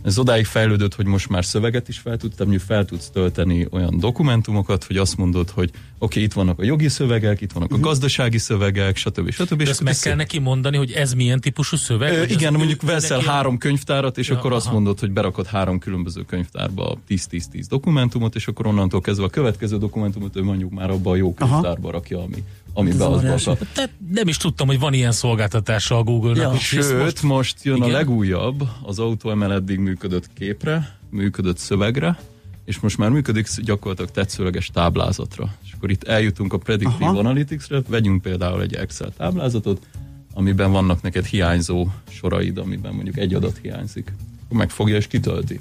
Ez 0.08 0.18
odáig 0.18 0.46
fejlődött, 0.46 0.96
hogy 0.96 1.06
most 1.06 1.30
már 1.30 1.46
szöveget 1.46 1.88
is 1.88 1.98
fel 1.98 2.18
tudtam, 2.18 2.48
mondjuk 2.48 2.68
fel 2.68 2.86
tudsz 2.86 3.10
tölteni 3.10 3.68
olyan 3.72 4.00
dokumentumokat, 4.00 4.84
hogy 4.84 4.98
azt 4.98 5.18
mondod, 5.18 5.50
hogy 5.50 5.70
oké, 5.70 5.84
okay, 6.00 6.24
itt 6.24 6.34
vannak 6.34 6.60
a 6.60 6.64
jogi 6.64 6.88
szövegek, 6.88 7.42
itt 7.42 7.52
vannak 7.52 7.72
a 7.72 7.76
mhm. 7.76 7.84
gazdasági 7.84 8.38
szövegek, 8.38 8.96
stb. 8.96 9.32
stb. 9.32 9.64
De 9.64 9.70
ezt 9.70 9.84
meg 9.84 9.98
kell 9.98 10.16
neki 10.16 10.40
mondani, 10.40 10.78
hogy 10.78 10.92
ez 10.92 11.14
milyen 11.14 11.40
típusú 11.40 11.78
szöveg? 11.78 12.14
Ö, 12.14 12.24
igen, 12.24 12.54
mondjuk 12.54 12.82
veszel 12.82 13.18
neki 13.18 13.30
három 13.30 13.58
könyvtárat, 13.58 14.18
és 14.18 14.30
ja, 14.30 14.36
akkor 14.38 14.50
aha. 14.52 14.60
azt 14.60 14.72
mondod, 14.72 15.00
hogy 15.00 15.12
berakod 15.12 15.46
három 15.46 15.80
különböző 15.80 16.22
könyvtárba 16.22 16.98
10-10-10 17.10 17.66
dokumentumot, 17.70 18.36
és 18.36 18.48
akkor 18.48 18.68
onnantól 18.68 19.02
kezdve 19.02 19.26
a 19.26 19.30
következő 19.30 19.78
dokumentumot 19.78 20.36
ő 20.36 20.44
mondjuk 20.44 20.72
már 20.72 20.90
abba 20.90 21.12
a 21.12 21.16
jó 21.16 21.34
könyvtárba 21.34 21.92
rakja, 21.92 22.20
ami 22.22 22.44
amiben 22.78 23.12
az 23.12 23.46
az 23.46 23.58
Tehát 23.74 23.92
nem 24.12 24.28
is 24.28 24.38
tudtam, 24.38 24.68
hogy 24.68 24.80
van 24.80 24.94
ilyen 24.94 25.12
szolgáltatása 25.12 25.98
a 25.98 26.04
Google-nak. 26.04 26.54
Ja. 26.54 26.60
Sőt, 26.60 27.00
most, 27.04 27.24
most 27.24 27.64
jön 27.64 27.76
igen? 27.76 27.90
a 27.90 27.92
legújabb, 27.92 28.68
az 28.82 29.00
AutoML 29.00 29.54
eddig 29.54 29.80
működött 29.80 30.30
képre, 30.34 30.98
működött 31.10 31.58
szövegre, 31.58 32.20
és 32.66 32.80
most 32.80 32.98
már 32.98 33.10
működik 33.10 33.48
gyakorlatilag 33.62 34.12
tetszőleges 34.12 34.70
táblázatra. 34.74 35.56
És 35.66 35.72
akkor 35.72 35.92
itt 35.92 36.04
eljutunk 36.04 36.54
a 36.54 36.58
Predictive 36.58 37.06
Aha. 37.06 37.20
Analytics-re, 37.20 37.82
vegyünk 37.88 38.22
például 38.22 38.62
egy 38.62 38.74
Excel 38.74 39.14
táblázatot, 39.18 39.88
amiben 40.34 40.72
vannak 40.72 41.02
neked 41.02 41.26
hiányzó 41.26 41.88
soraid, 42.10 42.58
amiben 42.58 42.94
mondjuk 42.94 43.18
egy 43.18 43.34
adat 43.34 43.60
hiányzik. 43.62 44.14
Megfogja 44.50 44.96
és 44.96 45.08
kitölti. 45.08 45.60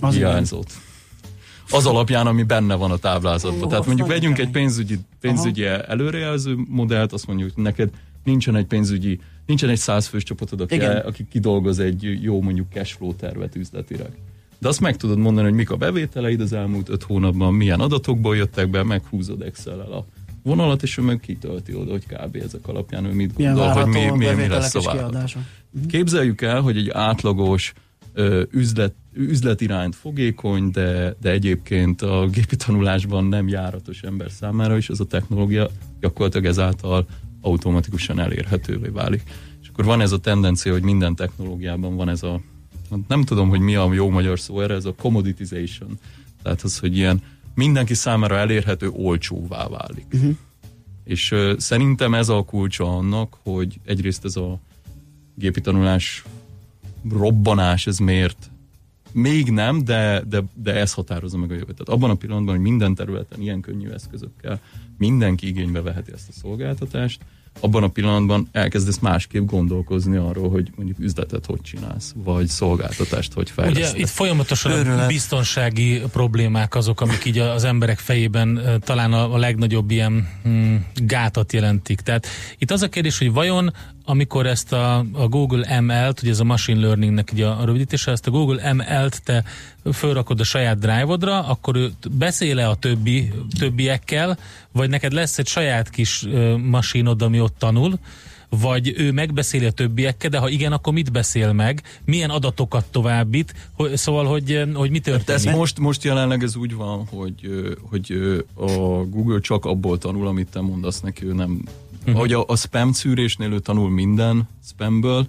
Az 0.00 0.14
hiányzót. 0.14 0.70
Igen 0.70 0.87
az 1.70 1.86
alapján, 1.86 2.26
ami 2.26 2.42
benne 2.42 2.74
van 2.74 2.90
a 2.90 2.96
táblázatban. 2.96 3.62
Oh, 3.62 3.68
Tehát 3.68 3.86
mondjuk 3.86 4.08
vegyünk 4.08 4.38
egy 4.38 4.50
pénzügyi, 4.50 4.98
pénzügyi 5.20 5.64
Aha. 5.64 5.82
előrejelző 5.82 6.56
modellt, 6.68 7.12
azt 7.12 7.26
mondjuk, 7.26 7.56
neked 7.56 7.90
nincsen 8.24 8.56
egy 8.56 8.66
pénzügyi, 8.66 9.20
nincsen 9.46 9.68
egy 9.68 9.78
százfős 9.78 10.22
csapatod, 10.22 10.60
aki, 10.60 10.80
el, 10.80 11.06
aki 11.06 11.26
kidolgoz 11.30 11.78
egy 11.78 12.18
jó 12.22 12.42
mondjuk 12.42 12.66
cashflow 12.72 13.14
tervet 13.14 13.56
üzletileg. 13.56 14.10
De 14.58 14.68
azt 14.68 14.80
meg 14.80 14.96
tudod 14.96 15.18
mondani, 15.18 15.46
hogy 15.46 15.56
mik 15.56 15.70
a 15.70 15.76
bevételeid 15.76 16.40
az 16.40 16.52
elmúlt 16.52 16.88
öt 16.88 17.02
hónapban, 17.02 17.54
milyen 17.54 17.80
adatokból 17.80 18.36
jöttek 18.36 18.70
be, 18.70 18.82
meghúzod 18.82 19.42
Excel-el 19.42 19.92
a 19.92 20.04
vonalat, 20.42 20.82
és 20.82 20.98
ő 20.98 21.02
meg 21.02 21.20
kitölti 21.20 21.74
oda, 21.74 21.90
hogy 21.90 22.06
kb. 22.06 22.36
ezek 22.36 22.68
alapján 22.68 23.04
ő 23.04 23.12
mit 23.12 23.36
gondol, 23.36 23.68
hogy 23.68 23.86
mi, 23.86 24.10
mi, 24.10 24.26
mi 24.34 24.48
lesz 24.48 24.74
a 24.74 25.10
Képzeljük 25.88 26.42
el, 26.42 26.60
hogy 26.60 26.76
egy 26.76 26.90
átlagos 26.90 27.72
üzlet, 28.50 28.94
üzletirányt 29.12 29.94
fogékony, 29.94 30.70
de, 30.70 31.16
de 31.20 31.30
egyébként 31.30 32.02
a 32.02 32.26
gépi 32.26 32.56
tanulásban 32.56 33.24
nem 33.24 33.48
járatos 33.48 34.02
ember 34.02 34.30
számára 34.30 34.76
is 34.76 34.88
ez 34.88 35.00
a 35.00 35.04
technológia 35.04 35.70
gyakorlatilag 36.00 36.46
ezáltal 36.46 37.06
automatikusan 37.40 38.18
elérhetővé 38.18 38.88
válik. 38.88 39.22
És 39.62 39.68
akkor 39.68 39.84
van 39.84 40.00
ez 40.00 40.12
a 40.12 40.18
tendencia, 40.18 40.72
hogy 40.72 40.82
minden 40.82 41.14
technológiában 41.14 41.96
van 41.96 42.08
ez 42.08 42.22
a, 42.22 42.40
nem 43.08 43.24
tudom, 43.24 43.48
hogy 43.48 43.60
mi 43.60 43.74
a 43.74 43.92
jó 43.92 44.10
magyar 44.10 44.40
szó 44.40 44.60
erre, 44.60 44.74
ez 44.74 44.84
a 44.84 44.94
commoditization. 44.94 45.98
Tehát 46.42 46.62
az, 46.62 46.78
hogy 46.78 46.96
ilyen 46.96 47.22
mindenki 47.54 47.94
számára 47.94 48.36
elérhető 48.36 48.88
olcsóvá 48.88 49.68
válik. 49.68 50.06
Uh-huh. 50.12 50.36
És 51.04 51.30
uh, 51.30 51.58
szerintem 51.58 52.14
ez 52.14 52.28
a 52.28 52.42
kulcsa 52.42 52.96
annak, 52.96 53.38
hogy 53.42 53.80
egyrészt 53.84 54.24
ez 54.24 54.36
a 54.36 54.58
gépi 55.34 55.60
tanulás 55.60 56.24
robbanás, 57.10 57.86
ez 57.86 57.98
miért? 57.98 58.50
Még 59.12 59.50
nem, 59.50 59.84
de, 59.84 60.22
de, 60.28 60.42
de 60.54 60.74
ez 60.74 60.92
határozza 60.92 61.36
meg 61.36 61.50
a 61.50 61.54
jövőt. 61.54 61.76
Tehát 61.76 61.88
abban 61.88 62.10
a 62.10 62.14
pillanatban, 62.14 62.54
hogy 62.54 62.64
minden 62.64 62.94
területen 62.94 63.40
ilyen 63.40 63.60
könnyű 63.60 63.88
eszközökkel 63.88 64.60
mindenki 64.98 65.46
igénybe 65.46 65.82
veheti 65.82 66.12
ezt 66.12 66.28
a 66.28 66.32
szolgáltatást, 66.32 67.20
abban 67.60 67.82
a 67.82 67.88
pillanatban 67.88 68.48
elkezdesz 68.52 68.98
másképp 68.98 69.46
gondolkozni 69.46 70.16
arról, 70.16 70.50
hogy 70.50 70.70
mondjuk 70.76 70.98
üzletet 70.98 71.46
hogy 71.46 71.60
csinálsz, 71.60 72.12
vagy 72.16 72.46
szolgáltatást 72.46 73.32
hogy 73.32 73.50
fejlesztesz. 73.50 73.90
Ugye 73.92 74.00
itt 74.00 74.08
folyamatosan 74.08 74.72
Őrület. 74.72 75.04
a 75.04 75.06
biztonsági 75.06 76.02
problémák 76.12 76.74
azok, 76.74 77.00
amik 77.00 77.24
így 77.24 77.38
az 77.38 77.64
emberek 77.64 77.98
fejében 77.98 78.80
talán 78.84 79.12
a, 79.12 79.34
a 79.34 79.38
legnagyobb 79.38 79.90
ilyen 79.90 80.28
hmm, 80.42 80.86
gátat 80.94 81.52
jelentik. 81.52 82.00
Tehát 82.00 82.26
itt 82.58 82.70
az 82.70 82.82
a 82.82 82.88
kérdés, 82.88 83.18
hogy 83.18 83.32
vajon 83.32 83.72
amikor 84.08 84.46
ezt 84.46 84.72
a, 84.72 85.04
a 85.12 85.28
Google 85.28 85.80
ML-t, 85.80 86.22
ugye 86.22 86.30
ez 86.30 86.40
a 86.40 86.44
machine 86.44 86.80
learningnek 86.80 87.30
ugye 87.32 87.46
a 87.46 87.64
rövidítése, 87.64 88.10
ezt 88.10 88.26
a 88.26 88.30
Google 88.30 88.72
ML-t 88.72 89.22
te 89.22 89.44
fölrakod 89.92 90.40
a 90.40 90.44
saját 90.44 90.78
drive-odra, 90.78 91.40
akkor 91.40 91.76
ő 91.76 91.90
beszél-e 92.10 92.68
a 92.68 92.74
többi, 92.74 93.32
többiekkel, 93.58 94.38
vagy 94.72 94.88
neked 94.88 95.12
lesz 95.12 95.38
egy 95.38 95.46
saját 95.46 95.90
kis 95.90 96.26
masinod, 96.56 97.22
ami 97.22 97.40
ott 97.40 97.54
tanul, 97.58 97.98
vagy 98.48 98.94
ő 98.96 99.12
megbeszéli 99.12 99.64
a 99.64 99.70
többiekkel, 99.70 100.30
de 100.30 100.38
ha 100.38 100.48
igen, 100.48 100.72
akkor 100.72 100.92
mit 100.92 101.12
beszél 101.12 101.52
meg, 101.52 101.82
milyen 102.04 102.30
adatokat 102.30 102.84
továbbít, 102.90 103.54
hogy, 103.72 103.96
szóval, 103.96 104.24
hogy, 104.24 104.62
hogy 104.74 104.90
mi 104.90 104.98
történik? 104.98 105.46
Ez 105.46 105.54
most, 105.54 105.78
most 105.78 106.04
jelenleg 106.04 106.42
ez 106.42 106.56
úgy 106.56 106.74
van, 106.74 107.06
hogy, 107.06 107.50
hogy 107.82 108.12
a 108.54 108.70
Google 109.04 109.40
csak 109.40 109.64
abból 109.64 109.98
tanul, 109.98 110.26
amit 110.26 110.50
te 110.50 110.60
mondasz 110.60 111.00
neki, 111.00 111.26
ő 111.26 111.32
nem 111.32 111.62
Uh-huh. 112.18 112.22
Ahogy 112.22 112.32
a, 112.32 112.44
a 112.52 112.56
spam 112.56 112.92
szűrésnél 112.92 113.52
ő 113.52 113.58
tanul 113.58 113.90
minden 113.90 114.48
spamből, 114.64 115.28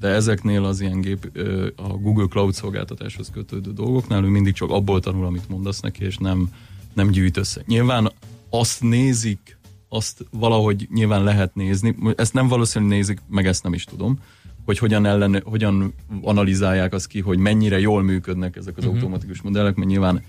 de 0.00 0.08
ezeknél 0.08 0.64
az 0.64 0.80
ilyen 0.80 1.00
gép, 1.00 1.38
a 1.76 1.88
Google 1.88 2.26
Cloud 2.26 2.54
szolgáltatáshoz 2.54 3.30
kötődő 3.30 3.72
dolgoknál 3.72 4.24
ő 4.24 4.28
mindig 4.28 4.54
csak 4.54 4.70
abból 4.70 5.00
tanul, 5.00 5.26
amit 5.26 5.48
mondasz 5.48 5.80
neki, 5.80 6.04
és 6.04 6.16
nem, 6.16 6.52
nem 6.94 7.10
gyűjt 7.10 7.36
össze. 7.36 7.62
Nyilván 7.66 8.12
azt 8.50 8.82
nézik 8.82 9.58
azt 9.88 10.26
valahogy 10.30 10.88
nyilván 10.92 11.24
lehet 11.24 11.54
nézni. 11.54 11.96
Ezt 12.16 12.32
nem 12.32 12.48
valószínűleg 12.48 12.96
nézik, 12.96 13.22
meg 13.28 13.46
ezt 13.46 13.62
nem 13.62 13.72
is 13.72 13.84
tudom, 13.84 14.18
hogy 14.64 14.78
hogyan, 14.78 15.06
ellen, 15.06 15.42
hogyan 15.44 15.94
analizálják 16.22 16.92
azt 16.92 17.06
ki, 17.06 17.20
hogy 17.20 17.38
mennyire 17.38 17.80
jól 17.80 18.02
működnek 18.02 18.56
ezek 18.56 18.76
az 18.76 18.84
uh-huh. 18.84 18.98
automatikus 18.98 19.42
modellek, 19.42 19.74
mert 19.74 19.90
nyilván 19.90 20.22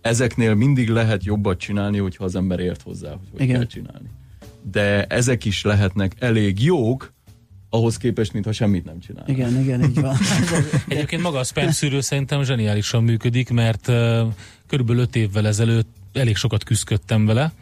ezeknél 0.00 0.54
mindig 0.54 0.88
lehet 0.88 1.24
jobbat 1.24 1.58
csinálni, 1.58 1.98
hogyha 1.98 2.24
az 2.24 2.34
ember 2.34 2.60
ért 2.60 2.82
hozzá, 2.82 3.10
hogy 3.10 3.28
hogy 3.30 3.40
Igen. 3.40 3.56
kell 3.56 3.66
csinálni. 3.66 4.08
De 4.62 5.04
ezek 5.04 5.44
is 5.44 5.62
lehetnek 5.62 6.12
elég 6.18 6.62
jók, 6.62 7.12
ahhoz 7.70 7.96
képest, 7.96 8.32
mintha 8.32 8.52
semmit 8.52 8.84
nem 8.84 9.00
csinál. 9.00 9.24
Igen, 9.26 9.60
igen, 9.60 9.82
így 9.82 10.00
van. 10.00 10.16
Egyébként 10.88 11.22
maga 11.22 11.38
a 11.38 11.44
spam 11.44 11.70
szűrő 11.70 12.00
szerintem 12.00 12.42
zseniálisan 12.42 13.04
működik, 13.04 13.50
mert 13.50 13.88
uh, 13.88 14.20
körülbelül 14.66 15.02
5 15.02 15.16
évvel 15.16 15.46
ezelőtt 15.46 15.88
elég 16.12 16.36
sokat 16.36 16.64
küzdöttem 16.64 17.26
vele, 17.26 17.52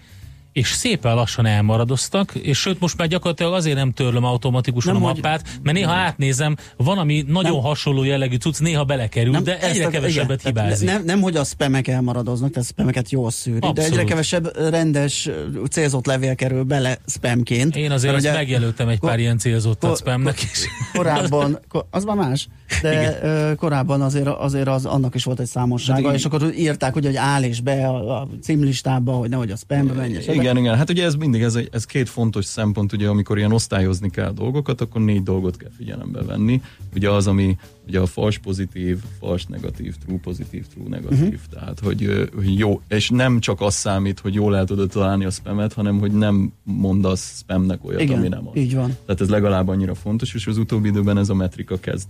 és 0.56 0.68
szépen 0.68 1.14
lassan 1.14 1.46
elmaradoztak, 1.46 2.34
és 2.34 2.58
sőt, 2.58 2.80
most 2.80 2.96
már 2.96 3.08
gyakorlatilag 3.08 3.52
azért 3.52 3.76
nem 3.76 3.92
törlöm 3.92 4.24
automatikusan 4.24 4.92
nem, 4.92 5.04
a 5.04 5.06
mappát, 5.06 5.42
mert 5.62 5.76
néha 5.76 5.92
átnézem, 5.92 6.56
van, 6.76 6.98
ami 6.98 7.24
nagyon 7.28 7.52
nem, 7.52 7.62
hasonló 7.62 8.04
jellegű 8.04 8.36
cucc, 8.36 8.58
néha 8.58 8.84
belekerül, 8.84 9.32
nem, 9.32 9.44
de 9.44 9.60
egyre 9.60 9.86
a, 9.86 9.88
kevesebbet 9.88 10.40
igen, 10.40 10.52
hibázik. 10.52 10.88
Nem, 10.88 11.04
nem, 11.04 11.20
hogy 11.20 11.36
a 11.36 11.44
spamek 11.44 11.88
elmaradoznak, 11.88 12.50
tehát 12.50 12.68
a 12.68 12.72
spameket 12.72 13.10
jól 13.10 13.30
szűri, 13.30 13.56
Abszolút. 13.56 13.76
de 13.76 13.84
egyre 13.84 14.04
kevesebb 14.04 14.56
rendes, 14.70 15.28
célzott 15.70 16.06
levél 16.06 16.34
kerül 16.34 16.62
bele 16.62 16.98
spamként. 17.06 17.76
Én 17.76 17.90
azért 17.90 18.16
ugye, 18.16 18.32
megjelöltem 18.32 18.88
egy 18.88 19.00
pár 19.00 19.18
ilyen 19.18 19.38
célzottat 19.38 19.90
ko, 19.90 19.96
spamnek 19.96 20.42
is. 20.42 20.66
Korábban, 20.92 21.58
az 21.90 22.04
már 22.04 22.16
más, 22.16 22.48
de 22.82 22.92
igen. 22.92 23.56
korábban 23.56 24.02
azért, 24.02 24.26
azért 24.26 24.68
az, 24.68 24.84
annak 24.84 25.14
is 25.14 25.24
volt 25.24 25.40
egy 25.40 25.46
számossága, 25.46 26.14
és 26.14 26.24
akkor 26.24 26.52
írták, 26.56 26.92
hogy, 26.92 27.04
hogy 27.04 27.16
áll 27.16 27.42
és 27.42 27.60
be 27.60 27.86
a, 27.86 28.20
a 28.20 28.28
címlistába, 28.42 29.12
hogy 29.12 29.28
nehogy 29.28 29.50
a 29.50 29.56
spambe 29.56 29.92
menjen. 29.92 30.22
Igen, 30.46 30.58
igen. 30.58 30.76
Hát 30.76 30.90
ugye 30.90 31.04
ez 31.04 31.14
mindig, 31.14 31.42
ez, 31.42 31.58
ez 31.70 31.84
két 31.84 32.08
fontos 32.08 32.44
szempont, 32.44 32.92
ugye 32.92 33.08
amikor 33.08 33.38
ilyen 33.38 33.52
osztályozni 33.52 34.10
kell 34.10 34.32
dolgokat, 34.32 34.80
akkor 34.80 35.00
négy 35.00 35.22
dolgot 35.22 35.56
kell 35.56 35.70
figyelembe 35.76 36.22
venni. 36.22 36.60
Ugye 36.94 37.10
az, 37.10 37.26
ami 37.26 37.56
ugye 37.86 38.00
a 38.00 38.06
fals 38.06 38.38
pozitív, 38.38 38.98
fals 39.18 39.46
negatív, 39.46 39.94
true 40.04 40.18
pozitív, 40.18 40.66
true 40.66 40.88
negatív. 40.88 41.22
Uh-huh. 41.22 41.40
Tehát, 41.50 41.80
hogy, 41.80 42.28
hogy 42.34 42.58
jó, 42.58 42.80
és 42.88 43.10
nem 43.10 43.40
csak 43.40 43.60
az 43.60 43.74
számít, 43.74 44.20
hogy 44.20 44.34
jól 44.34 44.56
el 44.56 44.64
tudod 44.64 44.88
találni 44.88 45.24
a 45.24 45.30
spamet, 45.30 45.72
hanem 45.72 45.98
hogy 45.98 46.12
nem 46.12 46.52
mondasz 46.62 47.38
spamnek 47.38 47.84
olyat, 47.84 48.00
igen, 48.00 48.18
ami 48.18 48.28
nem 48.28 48.48
az. 48.48 48.56
így 48.56 48.74
van. 48.74 48.96
Tehát 49.06 49.20
ez 49.20 49.28
legalább 49.28 49.68
annyira 49.68 49.94
fontos, 49.94 50.34
és 50.34 50.46
az 50.46 50.58
utóbbi 50.58 50.88
időben 50.88 51.18
ez 51.18 51.28
a 51.28 51.34
metrika 51.34 51.78
kezd 51.78 52.08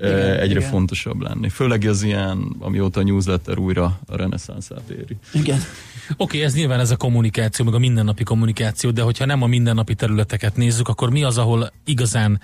igen, 0.00 0.40
egyre 0.40 0.58
igen. 0.58 0.70
fontosabb 0.70 1.20
lenni. 1.20 1.48
Főleg 1.48 1.84
az 1.84 2.02
ilyen, 2.02 2.56
amióta 2.58 3.00
a 3.00 3.02
newsletter 3.02 3.58
újra 3.58 4.00
a 4.06 4.16
reneszánszát 4.16 4.90
éri. 4.90 5.16
Igen. 5.32 5.58
Oké, 6.10 6.14
okay, 6.16 6.42
ez 6.42 6.54
nyilván 6.54 6.80
ez 6.80 6.90
a 6.90 6.96
kommunikáció, 6.96 7.64
meg 7.64 7.74
a 7.74 7.78
mindennapi 7.78 8.24
kommunikáció, 8.24 8.90
de 8.90 9.02
hogyha 9.02 9.24
nem 9.24 9.42
a 9.42 9.46
mindennapi 9.46 9.94
területeket 9.94 10.56
nézzük, 10.56 10.88
akkor 10.88 11.10
mi 11.10 11.22
az, 11.22 11.38
ahol 11.38 11.72
igazán 11.84 12.40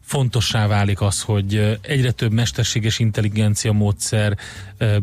fontossá 0.00 0.66
válik 0.66 1.00
az, 1.00 1.22
hogy 1.22 1.78
egyre 1.80 2.10
több 2.10 2.32
mesterséges 2.32 2.98
intelligencia 2.98 3.72
módszer, 3.72 4.36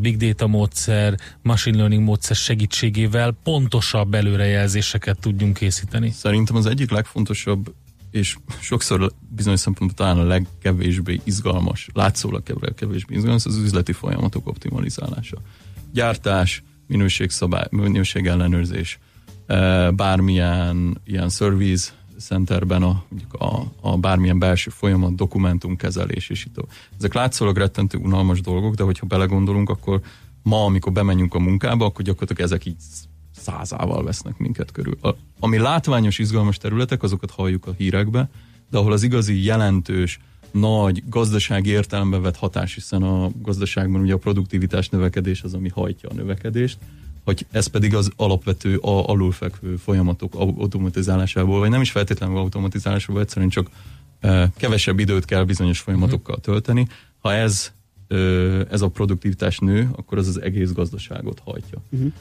big 0.00 0.16
data 0.16 0.46
módszer, 0.46 1.14
machine 1.42 1.76
learning 1.76 2.02
módszer 2.02 2.36
segítségével 2.36 3.36
pontosabb 3.42 4.14
előrejelzéseket 4.14 5.18
tudjunk 5.20 5.56
készíteni? 5.56 6.10
Szerintem 6.10 6.56
az 6.56 6.66
egyik 6.66 6.90
legfontosabb 6.90 7.74
és 8.10 8.36
sokszor 8.60 9.12
bizonyos 9.28 9.60
szempontból 9.60 10.06
talán 10.06 10.24
a 10.24 10.28
legkevésbé 10.28 11.20
izgalmas, 11.24 11.88
látszólag 11.92 12.42
kevésbé 12.74 13.14
izgalmas, 13.14 13.44
az 13.44 13.56
üzleti 13.56 13.92
folyamatok 13.92 14.46
optimalizálása. 14.46 15.36
Gyártás, 15.92 16.62
minőségszabály, 16.86 17.66
minőségellenőrzés, 17.70 18.98
e, 19.46 19.90
bármilyen 19.90 21.00
ilyen 21.04 21.28
service 21.28 21.92
centerben 22.20 22.82
a, 22.82 23.04
a, 23.30 23.62
a 23.80 23.96
bármilyen 23.96 24.38
belső 24.38 24.70
folyamat, 24.70 25.14
dokumentumkezelés 25.14 26.28
és 26.28 26.44
itt. 26.44 26.64
Ezek 26.98 27.14
látszólag 27.14 27.56
rettentő 27.56 27.98
unalmas 27.98 28.40
dolgok, 28.40 28.74
de 28.74 28.82
hogyha 28.82 29.06
belegondolunk, 29.06 29.70
akkor 29.70 30.00
ma, 30.42 30.64
amikor 30.64 30.92
bemenjünk 30.92 31.34
a 31.34 31.38
munkába, 31.38 31.84
akkor 31.84 32.04
gyakorlatilag 32.04 32.42
ezek 32.42 32.64
így 32.66 32.76
százával 33.40 34.04
vesznek 34.04 34.38
minket 34.38 34.72
körül. 34.72 34.98
A, 35.02 35.14
ami 35.40 35.58
látványos, 35.58 36.18
izgalmas 36.18 36.56
területek, 36.56 37.02
azokat 37.02 37.30
halljuk 37.30 37.66
a 37.66 37.74
hírekbe, 37.76 38.30
de 38.70 38.78
ahol 38.78 38.92
az 38.92 39.02
igazi 39.02 39.44
jelentős, 39.44 40.20
nagy 40.50 41.02
gazdasági 41.08 41.70
értelembe 41.70 42.18
vett 42.18 42.36
hatás, 42.36 42.74
hiszen 42.74 43.02
a 43.02 43.30
gazdaságban 43.42 44.00
ugye 44.00 44.14
a 44.14 44.18
produktivitás 44.18 44.88
növekedés 44.88 45.42
az, 45.42 45.54
ami 45.54 45.68
hajtja 45.68 46.08
a 46.08 46.14
növekedést, 46.14 46.78
hogy 47.24 47.46
ez 47.50 47.66
pedig 47.66 47.94
az 47.94 48.10
alapvető, 48.16 48.76
a, 48.76 49.08
alulfekvő 49.08 49.76
folyamatok 49.76 50.34
automatizálásából, 50.34 51.58
vagy 51.58 51.70
nem 51.70 51.80
is 51.80 51.90
feltétlenül 51.90 52.36
automatizálásából, 52.36 53.20
egyszerűen 53.20 53.50
csak 53.50 53.70
e, 54.20 54.50
kevesebb 54.56 54.98
időt 54.98 55.24
kell 55.24 55.44
bizonyos 55.44 55.78
folyamatokkal 55.78 56.36
tölteni. 56.36 56.86
Ha 57.18 57.32
ez 57.32 57.72
ez 58.70 58.82
a 58.82 58.88
produktivitás 58.88 59.58
nő, 59.58 59.88
akkor 59.96 60.18
az 60.18 60.28
az 60.28 60.40
egész 60.40 60.72
gazdaságot 60.72 61.40
hajtja. 61.44 61.78
Uh-huh. 61.90 62.12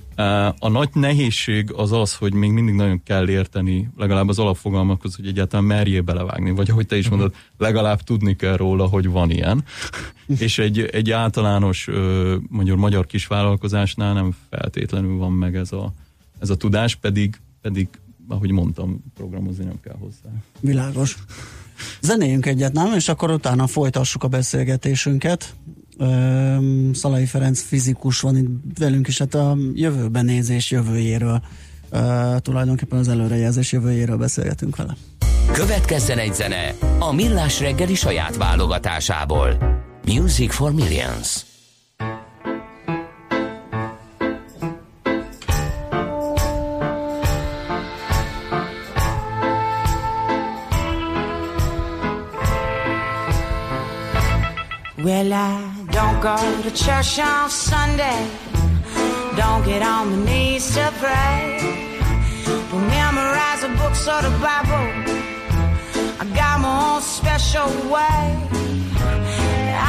A 0.60 0.70
nagy 0.70 0.90
nehézség 0.94 1.72
az 1.72 1.92
az, 1.92 2.16
hogy 2.16 2.34
még 2.34 2.52
mindig 2.52 2.74
nagyon 2.74 3.04
kell 3.04 3.30
érteni 3.30 3.90
legalább 3.98 4.28
az 4.28 4.40
alapfogalmakhoz, 4.40 5.16
hogy 5.16 5.28
egyáltalán 5.28 5.66
merjél 5.66 6.02
belevágni, 6.02 6.52
vagy 6.52 6.70
ahogy 6.70 6.86
te 6.86 6.98
is 6.98 7.10
mondod, 7.10 7.30
uh-huh. 7.30 7.44
legalább 7.58 8.02
tudni 8.02 8.36
kell 8.36 8.56
róla, 8.56 8.86
hogy 8.86 9.08
van 9.08 9.30
ilyen. 9.30 9.64
És 10.40 10.58
egy, 10.58 10.80
egy 10.80 11.12
általános 11.12 11.90
magyar, 12.48 12.78
magyar 12.78 13.06
kisvállalkozásnál 13.06 14.14
nem 14.14 14.36
feltétlenül 14.50 15.18
van 15.18 15.32
meg 15.32 15.56
ez 15.56 15.72
a, 15.72 15.94
ez 16.40 16.50
a 16.50 16.56
tudás, 16.56 16.96
pedig, 16.96 17.36
pedig 17.62 17.88
ahogy 18.28 18.52
mondtam, 18.52 19.04
programozni 19.16 19.64
nem 19.64 19.80
kell 19.82 19.96
hozzá. 20.00 20.30
Világos. 20.60 21.18
Zenéljünk 22.02 22.46
egyet, 22.46 22.74
nem? 22.74 22.94
És 22.94 23.10
akkor 23.10 23.32
utána 23.32 23.68
folytassuk 23.68 24.24
a 24.24 24.28
beszélgetésünket. 24.28 25.56
Szalai 26.94 27.26
Ferenc 27.26 27.62
fizikus 27.62 28.20
van 28.20 28.38
itt 28.38 28.78
velünk, 28.78 29.08
és 29.08 29.18
hát 29.18 29.34
a 29.34 29.58
jövőben 29.74 30.26
nézés 30.26 30.72
jövőjéről, 30.72 31.42
tulajdonképpen 32.38 33.00
az 33.00 33.08
előrejelzés 33.08 33.72
jövőjéről 33.72 34.18
beszélgetünk 34.18 34.76
vele. 34.76 34.96
Következzen 35.52 36.18
egy 36.18 36.34
zene 36.34 36.74
a 37.00 37.14
Millás 37.14 37.60
reggeli 37.60 37.96
saját 37.96 38.38
válogatásából. 38.38 39.58
Music 40.06 40.54
for 40.54 40.74
Millions. 40.74 41.49
Church 56.72 57.20
on 57.20 57.50
Sunday. 57.50 58.28
Don't 59.36 59.64
get 59.66 59.82
on 59.82 60.12
my 60.12 60.26
knees 60.26 60.74
to 60.76 60.92
pray. 61.00 61.58
Don't 62.70 62.88
memorize 62.88 63.62
the 63.62 63.70
books 63.80 64.08
or 64.08 64.22
the 64.22 64.34
Bible. 64.48 64.88
I 66.22 66.26
got 66.36 66.60
my 66.62 66.96
own 66.96 67.02
special 67.02 67.70
way. 67.94 68.24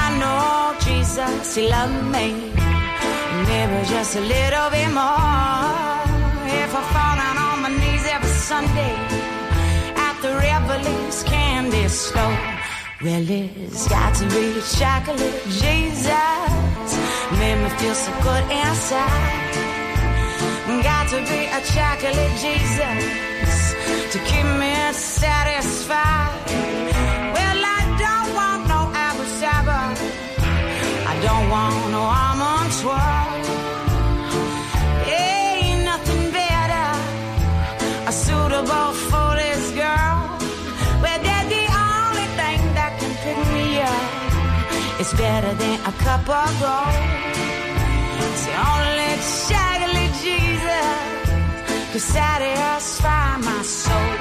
I 0.03 0.07
know 0.21 0.79
Jesus, 0.81 1.57
He 1.57 1.69
loved 1.69 2.05
me. 2.07 2.27
Maybe 3.49 3.89
just 3.89 4.17
a 4.17 4.21
little 4.21 4.71
bit 4.71 4.91
more. 5.01 5.91
If 6.63 6.71
I 6.81 6.83
fall 6.95 7.15
down 7.21 7.37
on 7.47 7.63
my 7.63 7.71
knees 7.81 8.07
every 8.07 8.35
Sunday 8.51 8.95
at 10.07 10.17
the 10.23 10.33
Revelings 10.35 11.23
candy 11.25 11.89
store. 11.89 12.60
Well, 13.03 13.25
it's 13.27 13.89
got 13.89 14.15
to 14.17 14.27
be 14.27 14.61
chocolate 14.77 15.43
Jesus. 15.49 16.91
Made 17.41 17.57
me 17.63 17.71
feel 17.79 17.95
so 17.95 18.13
good 18.21 18.45
inside. 18.53 19.41
Got 20.83 21.09
to 21.09 21.21
be 21.25 21.41
a 21.49 21.61
chocolate 21.73 22.35
Jesus 22.45 23.57
to 24.13 24.19
keep 24.29 24.45
me 24.61 24.75
satisfied. 24.93 26.45
Well, 27.37 27.61
I 27.65 27.81
don't 28.05 28.35
want 28.35 28.69
no 28.69 28.81
apple 28.93 29.25
sabbath. 29.41 29.99
I 31.09 31.15
don't 31.23 31.49
want 31.49 31.93
no 31.93 32.03
almond 32.03 32.73
twirl. 32.81 33.20
It's 45.01 45.15
better 45.15 45.55
than 45.55 45.81
a 45.81 45.93
cup 45.93 46.29
of 46.29 46.61
gold. 46.61 46.95
It's 48.21 48.45
the 48.45 48.57
only 48.69 49.13
chocolate 49.49 50.15
Jesus 50.21 51.91
could 51.91 52.03
satisfy 52.03 53.39
my 53.39 53.63
soul. 53.63 54.20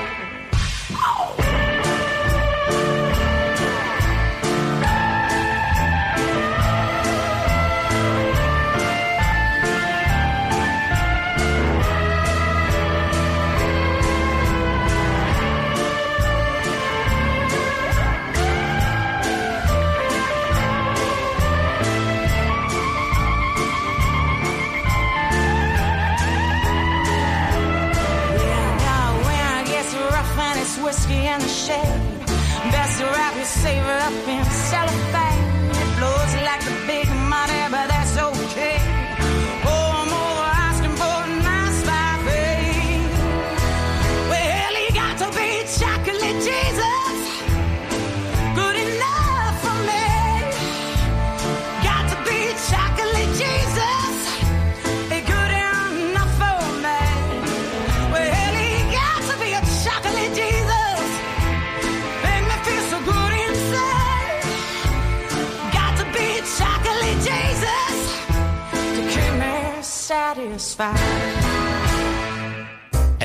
In 31.33 31.39
the 31.39 31.47
shade. 31.47 32.25
Best 32.71 33.01
wrap 33.01 33.35
your 33.35 33.45
saver 33.45 33.97
up 34.07 34.27
in 34.27 34.43
cellophane. 34.45 35.18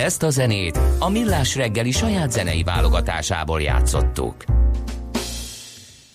Ezt 0.04 0.22
a 0.22 0.30
zenét 0.30 0.80
a 0.98 1.08
Millás 1.08 1.56
reggeli 1.56 1.90
saját 1.90 2.32
zenei 2.32 2.62
válogatásából 2.62 3.60
játszottuk. 3.60 4.44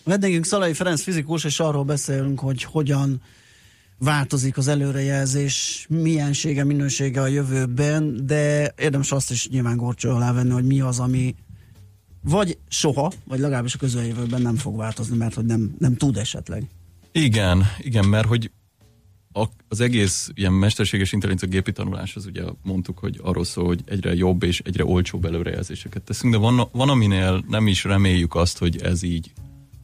Vendégünk 0.03 0.45
Szalai 0.45 0.73
Ferenc 0.73 1.01
fizikus, 1.01 1.43
és 1.43 1.59
arról 1.59 1.83
beszélünk, 1.83 2.39
hogy 2.39 2.63
hogyan 2.63 3.21
változik 3.97 4.57
az 4.57 4.67
előrejelzés 4.67 5.85
miensége, 5.89 6.63
minősége 6.63 7.21
a 7.21 7.27
jövőben, 7.27 8.25
de 8.25 8.73
érdemes 8.77 9.11
azt 9.11 9.31
is 9.31 9.47
nyilván 9.47 9.77
gorcsó 9.77 10.09
alá 10.09 10.33
venni, 10.33 10.51
hogy 10.51 10.65
mi 10.65 10.81
az, 10.81 10.99
ami 10.99 11.35
vagy 12.21 12.57
soha, 12.67 13.11
vagy 13.27 13.39
legalábbis 13.39 13.73
a 13.73 13.77
közeljövőben 13.77 14.41
nem 14.41 14.55
fog 14.55 14.77
változni, 14.77 15.17
mert 15.17 15.33
hogy 15.33 15.45
nem, 15.45 15.75
nem 15.79 15.95
tud 15.95 16.17
esetleg. 16.17 16.63
Igen, 17.11 17.65
igen, 17.77 18.05
mert 18.05 18.27
hogy 18.27 18.51
a, 19.41 19.49
az 19.67 19.79
egész 19.79 20.31
ilyen 20.33 20.53
mesterséges 20.53 21.11
intelligencia 21.11 21.49
gépi 21.57 21.71
tanulás, 21.71 22.15
az 22.15 22.25
ugye 22.25 22.43
mondtuk, 22.63 22.97
hogy 22.97 23.19
arról 23.23 23.43
szól, 23.43 23.65
hogy 23.65 23.81
egyre 23.85 24.13
jobb 24.13 24.43
és 24.43 24.61
egyre 24.65 24.85
olcsóbb 24.85 25.25
előrejelzéseket 25.25 26.01
teszünk, 26.01 26.33
de 26.33 26.39
van, 26.39 26.67
van 26.71 26.89
aminél 26.89 27.43
nem 27.47 27.67
is 27.67 27.83
reméljük 27.83 28.35
azt, 28.35 28.57
hogy 28.57 28.81
ez 28.81 29.03
így. 29.03 29.31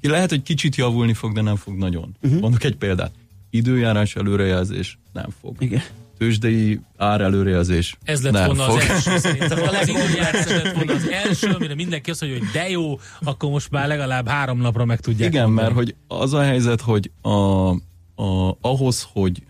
Lehet, 0.02 0.30
hogy 0.30 0.42
kicsit 0.42 0.76
javulni 0.76 1.14
fog, 1.14 1.34
de 1.34 1.42
nem 1.42 1.56
fog 1.56 1.78
nagyon. 1.78 2.16
Uh-huh. 2.22 2.40
Mondok 2.40 2.64
egy 2.64 2.76
példát. 2.76 3.12
Időjárás 3.50 4.16
előrejelzés 4.16 5.00
nem 5.14 5.30
fog. 5.42 5.56
Igen. 5.60 5.82
Tőzsdei 6.18 6.80
ár 6.98 7.22
előrejelzés 7.22 7.98
Ez 8.04 8.24
lett 8.24 8.34
nem 8.34 8.46
volna 8.46 8.64
fog. 8.64 8.78
az 8.80 8.90
első 8.90 9.18
szerintem. 9.18 9.62
Az 9.62 9.88
időjárás 9.88 10.48
lett 10.48 10.76
volna 10.76 10.94
az 10.94 11.10
első, 11.10 11.48
amire 11.50 11.76
mindenki 11.76 12.10
azt 12.10 12.22
mondja, 12.22 12.40
hogy 12.40 12.50
de 12.52 12.70
jó, 12.70 13.00
akkor 13.22 13.50
most 13.50 13.72
már 13.72 13.88
legalább 13.88 14.28
három 14.28 14.58
napra 14.58 14.86
meg 14.86 15.00
tudják 15.00 15.30
Igen, 15.30 15.44
mondani. 15.44 15.68
mert 15.68 15.78
hogy 15.78 15.96
az 16.08 16.34
a 16.34 16.42
helyzet, 16.42 16.82
hogy 16.82 17.12
a, 17.22 17.70
a, 18.16 18.58
ahhoz, 18.62 19.08
hogy 19.12 19.44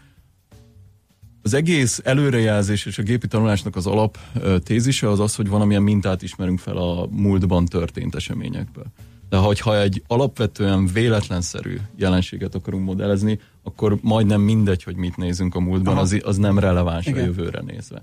az 1.41 1.53
egész 1.53 2.01
előrejelzés 2.03 2.85
és 2.85 2.97
a 2.97 3.03
gépi 3.03 3.27
tanulásnak 3.27 3.75
az 3.75 3.87
alap 3.87 4.17
tézise 4.63 5.09
az 5.09 5.19
az, 5.19 5.35
hogy 5.35 5.47
valamilyen 5.47 5.81
mintát 5.81 6.21
ismerünk 6.21 6.59
fel 6.59 6.77
a 6.77 7.07
múltban 7.11 7.65
történt 7.65 8.15
eseményekből. 8.15 8.85
De 9.29 9.37
hogyha 9.37 9.81
egy 9.81 10.03
alapvetően 10.07 10.85
véletlenszerű 10.85 11.77
jelenséget 11.95 12.55
akarunk 12.55 12.85
modellezni, 12.85 13.39
akkor 13.63 13.97
majdnem 14.01 14.41
mindegy, 14.41 14.83
hogy 14.83 14.95
mit 14.95 15.17
nézünk 15.17 15.55
a 15.55 15.59
múltban, 15.59 15.97
az, 15.97 16.19
az 16.23 16.37
nem 16.37 16.59
releváns 16.59 17.05
Igen. 17.05 17.23
a 17.23 17.25
jövőre 17.25 17.61
nézve. 17.61 18.01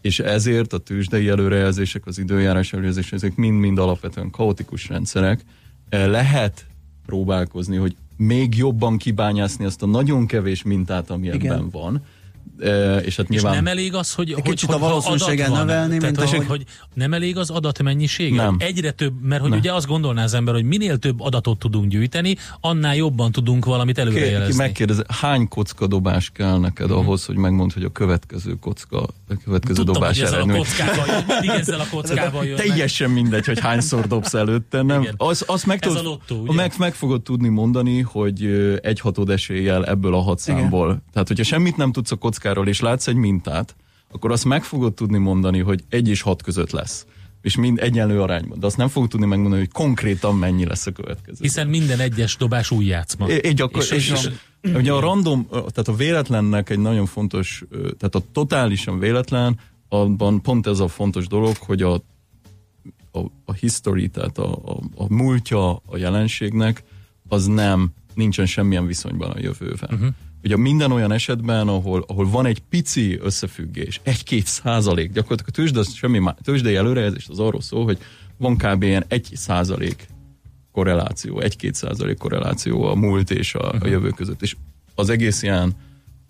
És 0.00 0.18
ezért 0.18 0.72
a 0.72 0.78
tőzsdei 0.78 1.28
előrejelzések, 1.28 2.06
az 2.06 2.18
időjárás 2.18 2.72
előrejelzések, 2.72 3.12
ezek 3.12 3.36
mind-mind 3.36 3.78
alapvetően 3.78 4.30
kaotikus 4.30 4.88
rendszerek. 4.88 5.44
Eh, 5.88 6.06
Lehet 6.06 6.66
próbálkozni, 7.06 7.76
hogy 7.76 7.96
még 8.16 8.56
jobban 8.56 8.96
kibányászni 8.96 9.64
azt 9.64 9.82
a 9.82 9.86
nagyon 9.86 10.26
kevés 10.26 10.62
mintát, 10.62 11.10
ami 11.10 11.26
Igen. 11.26 11.52
ebben 11.52 11.70
van. 11.70 12.02
És 12.58 13.16
hát 13.16 13.26
És 13.26 13.28
nyilván... 13.28 13.54
nem 13.54 13.66
elég 13.66 13.94
az, 13.94 14.12
hogy, 14.12 14.32
hogy, 14.32 14.42
kicsit 14.42 14.66
hogy 14.72 14.76
a 14.76 14.78
valószínűségen 14.78 15.50
növelni, 15.50 15.98
Tehát, 15.98 16.16
mint 16.16 16.28
hogy, 16.28 16.34
ahogy- 16.34 16.46
hogy 16.48 16.64
nem 16.94 17.12
elég 17.12 17.36
az 17.36 17.50
adatmennyiség? 17.50 18.34
Nem. 18.34 18.56
Egyre 18.58 18.90
több, 18.90 19.22
mert 19.22 19.40
hogy 19.40 19.50
Nem. 19.50 19.58
ugye 19.58 19.72
azt 19.72 19.86
gondolná 19.86 20.22
az 20.22 20.34
ember, 20.34 20.54
hogy 20.54 20.64
minél 20.64 20.96
több 20.98 21.20
adatot 21.20 21.58
tudunk 21.58 21.90
gyűjteni, 21.90 22.36
annál 22.60 22.96
jobban 22.96 23.32
tudunk 23.32 23.64
valamit 23.64 23.98
előrejelezni. 23.98 24.56
megkérdezi, 24.56 25.02
hány 25.08 25.48
kocka 25.48 25.86
dobás 25.86 26.30
kell 26.30 26.58
neked 26.58 26.88
Mhm. 26.88 26.96
ahhoz, 26.98 27.24
hogy 27.24 27.36
megmondd, 27.36 27.72
hogy 27.74 27.84
a 27.84 27.88
következő 27.90 28.54
kocka, 28.60 29.02
a 29.02 29.08
következő 29.44 29.74
Tudtam, 29.74 29.94
dobás 29.94 30.16
hogy 30.16 30.26
ezzel 30.26 30.38
a 30.38 30.42
eredmény. 30.42 30.56
kockával 30.62 31.06
jön, 31.06 31.24
mindig 31.28 31.50
ezzel 31.50 31.80
a 31.86 31.86
kockával 31.90 32.44
jön. 32.44 32.56
Teljesen 32.56 33.10
mindegy, 33.10 33.44
hogy 33.46 33.60
hányszor 33.60 34.06
dobsz 34.06 34.34
előtte, 34.34 34.82
nem? 34.82 35.00
Igen. 35.02 35.14
Az, 35.16 35.44
azt 35.46 35.66
meg, 35.66 35.78
tudod, 35.80 35.98
a 35.98 36.02
lottó, 36.02 36.52
meg, 36.52 36.72
meg 36.78 36.94
fogod 36.94 37.22
tudni 37.22 37.48
mondani, 37.48 38.00
hogy 38.00 38.44
egy 38.82 39.00
hatod 39.00 39.30
eséllyel 39.30 39.86
ebből 39.86 40.14
a 40.14 40.20
hat 40.20 40.38
számból. 40.38 41.02
Tehát, 41.12 41.28
hogyha 41.28 41.44
semmit 41.44 41.76
nem 41.76 41.92
tudsz 41.92 42.10
a 42.10 42.16
kockáról, 42.44 42.68
és 42.68 42.80
látsz 42.80 43.06
egy 43.06 43.14
mintát, 43.14 43.76
akkor 44.12 44.30
azt 44.30 44.44
meg 44.44 44.64
fogod 44.64 44.94
tudni 44.94 45.18
mondani, 45.18 45.58
hogy 45.58 45.84
egy 45.88 46.08
és 46.08 46.20
hat 46.20 46.42
között 46.42 46.70
lesz. 46.70 47.06
És 47.42 47.56
mind 47.56 47.78
egyenlő 47.78 48.20
arányban. 48.20 48.58
De 48.60 48.66
azt 48.66 48.76
nem 48.76 48.88
fogod 48.88 49.08
tudni 49.08 49.26
megmondani, 49.26 49.60
hogy 49.62 49.72
konkrétan 49.72 50.36
mennyi 50.36 50.66
lesz 50.66 50.86
a 50.86 50.92
következő. 50.92 51.38
Hiszen 51.40 51.66
minden 51.66 52.00
egyes 52.00 52.36
dobás 52.36 52.70
új 52.70 52.84
játszma. 52.84 53.28
É- 53.28 53.46
Így 53.46 53.60
akkor, 53.60 53.82
és, 53.82 53.90
és, 53.90 54.10
és, 54.10 54.30
ugye 54.74 54.92
a 54.92 55.00
random, 55.00 55.46
tehát 55.48 55.88
a 55.88 55.94
véletlennek 55.94 56.70
egy 56.70 56.78
nagyon 56.78 57.06
fontos, 57.06 57.64
tehát 57.70 58.14
a 58.14 58.22
totálisan 58.32 58.98
véletlen, 58.98 59.58
abban 59.88 60.40
pont 60.42 60.66
ez 60.66 60.78
a 60.78 60.88
fontos 60.88 61.26
dolog, 61.26 61.56
hogy 61.56 61.82
a, 61.82 61.94
a, 63.12 63.20
a 63.44 63.52
history, 63.52 64.08
tehát 64.08 64.38
a, 64.38 64.52
a, 64.52 64.78
a 64.94 65.14
múltja 65.14 65.70
a 65.74 65.96
jelenségnek, 65.96 66.82
az 67.28 67.46
nem, 67.46 67.92
nincsen 68.14 68.46
semmilyen 68.46 68.86
viszonyban 68.86 69.30
a 69.30 69.38
jövővel. 69.38 69.90
Uh-huh. 69.92 70.08
Ugye 70.44 70.56
minden 70.56 70.92
olyan 70.92 71.12
esetben, 71.12 71.68
ahol, 71.68 72.04
ahol 72.06 72.30
van 72.30 72.46
egy 72.46 72.58
pici 72.58 73.18
összefüggés, 73.22 74.00
egy-két 74.02 74.46
százalék, 74.46 75.12
gyakorlatilag 75.12 75.48
a 75.48 75.52
tőzsde, 75.52 75.82
semmi 75.82 76.18
má, 76.18 76.34
tőzsdei 76.42 76.76
előrejelzés 76.76 77.28
az 77.28 77.38
arról 77.38 77.60
szól, 77.60 77.84
hogy 77.84 77.98
van 78.36 78.56
kb. 78.56 78.82
ilyen 78.82 79.04
egy 79.08 79.30
százalék 79.32 80.06
korreláció, 80.72 81.40
egy-két 81.40 81.74
százalék 81.74 82.18
korreláció 82.18 82.82
a 82.84 82.94
múlt 82.94 83.30
és 83.30 83.54
a, 83.54 83.74
a 83.80 83.86
jövő 83.86 84.08
között. 84.08 84.42
És 84.42 84.56
az 84.94 85.08
egész 85.08 85.42
ilyen 85.42 85.72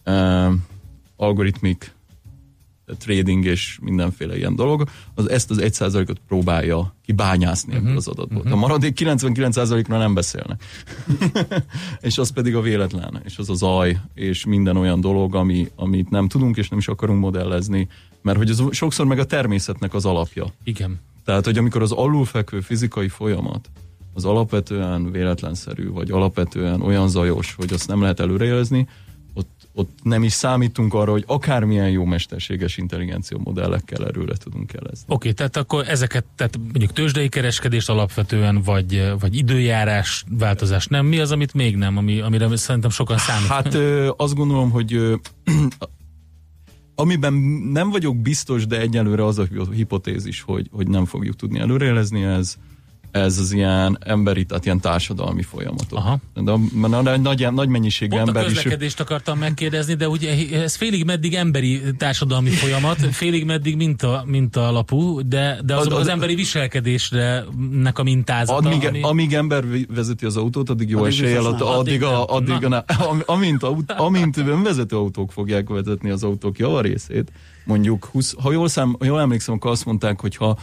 uh, 0.05 0.53
algoritmik 1.17 1.95
trading 2.99 3.45
és 3.45 3.79
mindenféle 3.83 4.37
ilyen 4.37 4.57
dolog, 4.57 4.89
az 5.15 5.31
ezt 5.31 5.51
az 5.51 5.59
egy 5.59 5.75
százalékot 5.75 6.21
próbálja 6.29 6.95
kibányászni 7.05 7.73
uh-huh. 7.73 7.87
ebből 7.87 7.97
az 7.99 8.09
adatból. 8.09 8.39
Uh-huh. 8.39 8.53
A 8.53 8.57
maradék 8.57 8.99
99%-ra 9.01 9.99
nem 9.99 10.15
beszélnek. 10.15 10.65
és 12.01 12.19
az 12.19 12.31
pedig 12.31 12.55
a 12.55 12.61
véletlen, 12.61 13.23
és 13.25 13.39
az 13.39 13.51
a 13.51 13.55
zaj, 13.55 14.01
és 14.15 14.45
minden 14.45 14.77
olyan 14.77 15.01
dolog, 15.01 15.35
ami, 15.35 15.71
amit 15.77 16.11
nem 16.11 16.29
tudunk 16.29 16.57
és 16.57 16.69
nem 16.69 16.79
is 16.79 16.89
akarunk 16.89 17.21
modellezni, 17.21 17.89
mert 18.23 18.39
hogy 18.39 18.51
ez 18.51 18.63
sokszor 18.71 19.07
meg 19.07 19.19
a 19.19 19.25
természetnek 19.25 19.95
az 19.95 20.05
alapja. 20.05 20.47
Igen. 20.65 21.01
Tehát, 21.25 21.45
hogy 21.45 21.59
amikor 21.59 21.83
az 21.83 21.93
alulfekvő 21.93 22.61
fizikai 22.61 23.09
folyamat 23.09 23.71
az 24.15 24.25
alapvetően 24.25 25.11
véletlenszerű, 25.11 25.91
vagy 25.91 26.11
alapvetően 26.11 26.81
olyan 26.81 27.09
zajos, 27.09 27.55
hogy 27.55 27.73
azt 27.73 27.89
nem 27.89 28.01
lehet 28.01 28.21
előrejelezni, 28.21 28.89
ott, 29.35 29.69
ott 29.73 29.99
nem 30.03 30.23
is 30.23 30.33
számítunk 30.33 30.95
arra, 30.95 31.11
hogy 31.11 31.25
akármilyen 31.27 31.91
jó 31.91 32.05
mesterséges 32.05 32.77
intelligencia 32.77 33.39
modellekkel 33.45 34.07
erről 34.07 34.27
le 34.27 34.37
tudunk 34.37 34.73
jelezni. 34.73 35.05
Oké, 35.09 35.33
tehát 35.33 35.57
akkor 35.57 35.89
ezeket, 35.89 36.25
tehát 36.37 36.57
mondjuk 36.57 36.93
tőzsdei 36.93 37.29
kereskedést 37.29 37.89
alapvetően, 37.89 38.63
vagy, 38.63 39.13
vagy 39.21 39.37
időjárás 39.37 40.25
változás 40.29 40.87
nem. 40.87 41.07
Mi 41.07 41.19
az, 41.19 41.31
amit 41.31 41.55
még 41.55 41.77
nem, 41.77 41.97
ami, 41.97 42.21
amire 42.21 42.57
szerintem 42.57 42.91
sokan 42.91 43.19
számítanak? 43.19 43.65
Hát 43.65 43.75
azt 44.17 44.35
gondolom, 44.35 44.71
hogy 44.71 45.01
amiben 46.95 47.33
nem 47.73 47.91
vagyok 47.91 48.17
biztos, 48.17 48.67
de 48.67 48.81
egyelőre 48.81 49.25
az 49.25 49.39
a 49.39 49.47
hipotézis, 49.73 50.41
hogy, 50.41 50.69
hogy 50.73 50.89
nem 50.89 51.05
fogjuk 51.05 51.37
tudni 51.37 51.59
előrejelezni, 51.59 52.23
ez, 52.23 52.57
ez 53.15 53.39
az 53.39 53.53
ilyen 53.53 53.99
emberi, 54.01 54.45
tehát 54.45 54.65
ilyen 54.65 54.81
társadalmi 54.81 55.43
folyamatok. 55.43 55.99
Aha. 55.99 56.19
De 56.35 56.51
a, 56.51 56.59
mert 56.73 56.93
a 56.93 57.17
nagy, 57.19 57.53
nagy 57.53 57.69
mennyiségű 57.69 58.17
Pont 58.17 58.23
a 58.23 58.27
ember 58.27 58.47
is... 58.47 58.53
közlekedést 58.53 59.01
akartam 59.01 59.39
megkérdezni, 59.39 59.95
de 59.95 60.09
ugye 60.09 60.61
ez 60.63 60.75
félig 60.77 61.05
meddig 61.05 61.35
emberi 61.35 61.81
társadalmi 61.99 62.51
folyamat, 62.51 62.99
félig 63.21 63.45
meddig 63.45 63.77
minta, 63.77 64.23
minta 64.27 64.69
alapú, 64.69 65.29
de, 65.29 65.59
de 65.65 65.75
az, 65.75 65.87
Az- 65.87 65.93
az, 65.93 65.99
az- 65.99 66.09
emberi 66.09 66.35
viselkedésre 66.35 67.45
nek 67.71 67.99
a 67.99 68.03
mintázata. 68.03 68.69
Amíg, 68.69 68.87
ami... 68.87 69.01
amíg 69.03 69.35
ember 69.35 69.65
vezeti 69.95 70.25
az 70.27 70.37
autót, 70.37 70.71
addig 70.71 70.89
jó 70.89 70.99
Addig 70.99 71.13
eséllyel, 71.13 71.43
nem. 71.43 71.53
addig, 71.61 72.03
a, 72.03 72.27
Addig 72.27 72.51
addig 72.55 72.69
nem. 72.69 72.83
a, 72.87 73.03
am- 73.09 73.23
amint, 73.27 73.63
aut, 73.63 73.93
amint 73.93 74.37
önvezető 74.37 74.97
autók 74.97 75.33
fogják 75.33 75.69
vezetni 75.69 76.11
az 76.11 76.23
autók 76.23 76.59
javarészét, 76.59 77.33
mondjuk, 77.65 78.05
20, 78.05 78.35
ha 78.43 78.53
jól, 78.53 78.69
szám, 78.69 78.97
jól 79.01 79.21
emlékszem, 79.21 79.55
akkor 79.55 79.71
azt 79.71 79.85
mondták, 79.85 80.21
hogy 80.21 80.37
ha, 80.37 80.57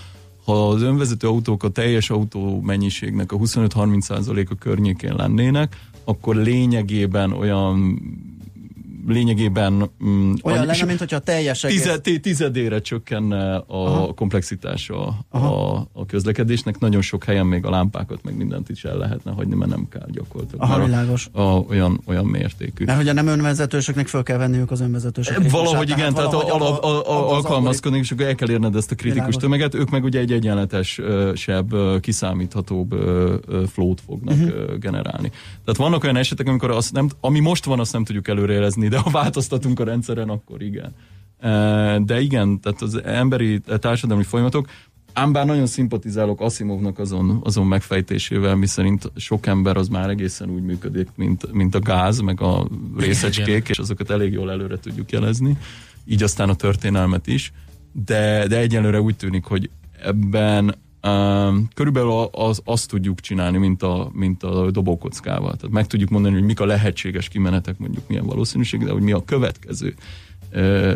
ha 0.46 0.70
az 0.70 0.82
önvezető 0.82 1.28
autók 1.28 1.64
a 1.64 1.70
teljes 1.70 2.10
autó 2.10 2.62
mennyiségnek 2.62 3.32
a 3.32 3.38
25-30%-a 3.38 4.56
környékén 4.56 5.16
lennének, 5.16 5.76
akkor 6.04 6.36
lényegében 6.36 7.32
olyan 7.32 8.02
lényegében... 9.08 9.90
Mm, 10.06 10.34
Olyan 10.44 10.66
lenne, 10.66 10.86
mint 10.86 11.00
hogyha 11.00 11.20
teljes 11.20 11.64
egész... 11.64 12.00
Tizedére 12.22 12.82
csökkenne 12.82 13.56
a 13.56 13.64
Aha. 13.68 14.14
komplexitása 14.14 15.18
a, 15.30 15.38
a 15.94 16.06
közlekedésnek. 16.08 16.80
Nagyon 16.80 17.02
sok 17.02 17.24
helyen 17.24 17.46
még 17.46 17.66
a 17.66 17.70
lámpákat, 17.70 18.24
meg 18.24 18.38
mindent 18.38 18.70
is 18.70 18.84
el 18.84 18.98
lehetne 18.98 19.32
hagyni, 19.32 19.56
mert 19.56 19.70
nem 19.72 19.88
kell 19.90 20.08
gyakorlatilag. 20.12 20.62
Aha, 20.62 20.86
világos. 20.86 21.30
A, 21.32 21.42
a, 21.42 21.66
olyan, 21.70 22.02
olyan 22.06 22.26
mértékű. 22.26 22.86
Mert 22.86 22.98
hogyha 22.98 23.14
nem 23.14 23.28
önvezetősebb 23.28 24.08
fel 24.08 24.24
kell 24.24 24.38
venniük 24.38 24.72
az 24.72 24.82
önvezetősök. 24.82 25.52
Valahogy 25.52 25.90
igen, 25.90 26.14
tehát, 26.14 26.30
tehát 26.30 26.50
a, 26.50 26.56
a, 26.56 26.84
a, 26.84 27.10
a, 27.10 27.34
alkalmazkodni, 27.34 27.98
és 27.98 28.12
akkor 28.12 28.26
el 28.26 28.36
kell 28.36 28.50
érned 28.50 28.76
ezt 28.76 28.92
a 28.92 28.96
kritikus 28.96 29.26
Világos. 29.26 29.44
tömeget. 29.44 29.76
Ők 29.76 29.90
meg 29.90 30.04
ugye 30.04 30.20
egy 30.20 30.32
egyenletesebb, 30.32 31.74
kiszámíthatóbb 32.00 32.96
flót 33.72 34.02
fognak 34.06 34.36
uh-huh. 34.36 34.78
generálni. 34.78 35.30
Tehát 35.66 35.78
vannak 35.78 36.04
olyan 36.04 36.16
esetek, 36.16 36.48
amikor 36.48 36.72
azt 36.72 36.94
nem, 36.94 37.10
ami 37.20 37.40
most 37.40 37.66
van, 37.66 37.80
azt 37.80 37.94
nem 37.94 38.04
tudjuk 38.04 38.28
előrejelezni, 38.28 38.88
de 38.92 38.98
ha 38.98 39.10
változtatunk 39.10 39.80
a 39.80 39.84
rendszeren, 39.84 40.30
akkor 40.30 40.62
igen. 40.62 40.96
De 42.06 42.20
igen, 42.20 42.60
tehát 42.60 42.82
az 42.82 43.04
emberi 43.04 43.60
társadalmi 43.80 44.24
folyamatok, 44.24 44.68
Ám 45.14 45.32
bár 45.32 45.46
nagyon 45.46 45.66
szimpatizálok 45.66 46.42
Asimovnak 46.42 47.00
azon, 47.00 47.40
azon 47.44 47.68
megfejtésével, 47.68 48.56
miszerint 48.56 49.12
sok 49.16 49.46
ember 49.46 49.78
az 49.78 49.88
már 49.88 50.10
egészen 50.10 50.50
úgy 50.50 50.64
működik, 50.64 51.08
mint, 51.16 51.52
mint 51.52 51.76
a 51.76 51.80
gáz, 51.80 52.20
meg 52.20 52.42
a 52.42 52.68
részecskék, 52.98 53.70
és 53.70 53.80
azokat 53.80 54.10
elég 54.10 54.34
jól 54.34 54.52
előre 54.52 54.78
tudjuk 54.78 55.12
jelezni, 55.12 55.58
így 56.06 56.24
aztán 56.24 56.50
a 56.50 56.56
történelmet 56.56 57.28
is, 57.28 57.52
de, 58.06 58.48
de 58.48 58.58
egyelőre 58.58 59.02
úgy 59.02 59.16
tűnik, 59.16 59.44
hogy 59.44 59.70
ebben 60.04 60.76
körülbelül 61.74 62.12
az, 62.32 62.62
azt 62.64 62.90
tudjuk 62.90 63.20
csinálni, 63.20 63.58
mint 63.58 63.84
a, 63.84 64.10
mint 64.14 64.44
a 64.44 64.72
dobókockával. 64.72 65.56
Tehát 65.56 65.70
meg 65.70 65.88
tudjuk 65.88 66.10
mondani, 66.10 66.34
hogy 66.34 66.44
mik 66.44 66.60
a 66.60 66.66
lehetséges 66.66 67.28
kimenetek, 67.28 67.78
mondjuk 67.78 68.08
milyen 68.08 68.26
valószínűség, 68.26 68.84
de 68.84 68.92
hogy 68.92 69.02
mi 69.02 69.12
a 69.12 69.24
következő 69.26 69.96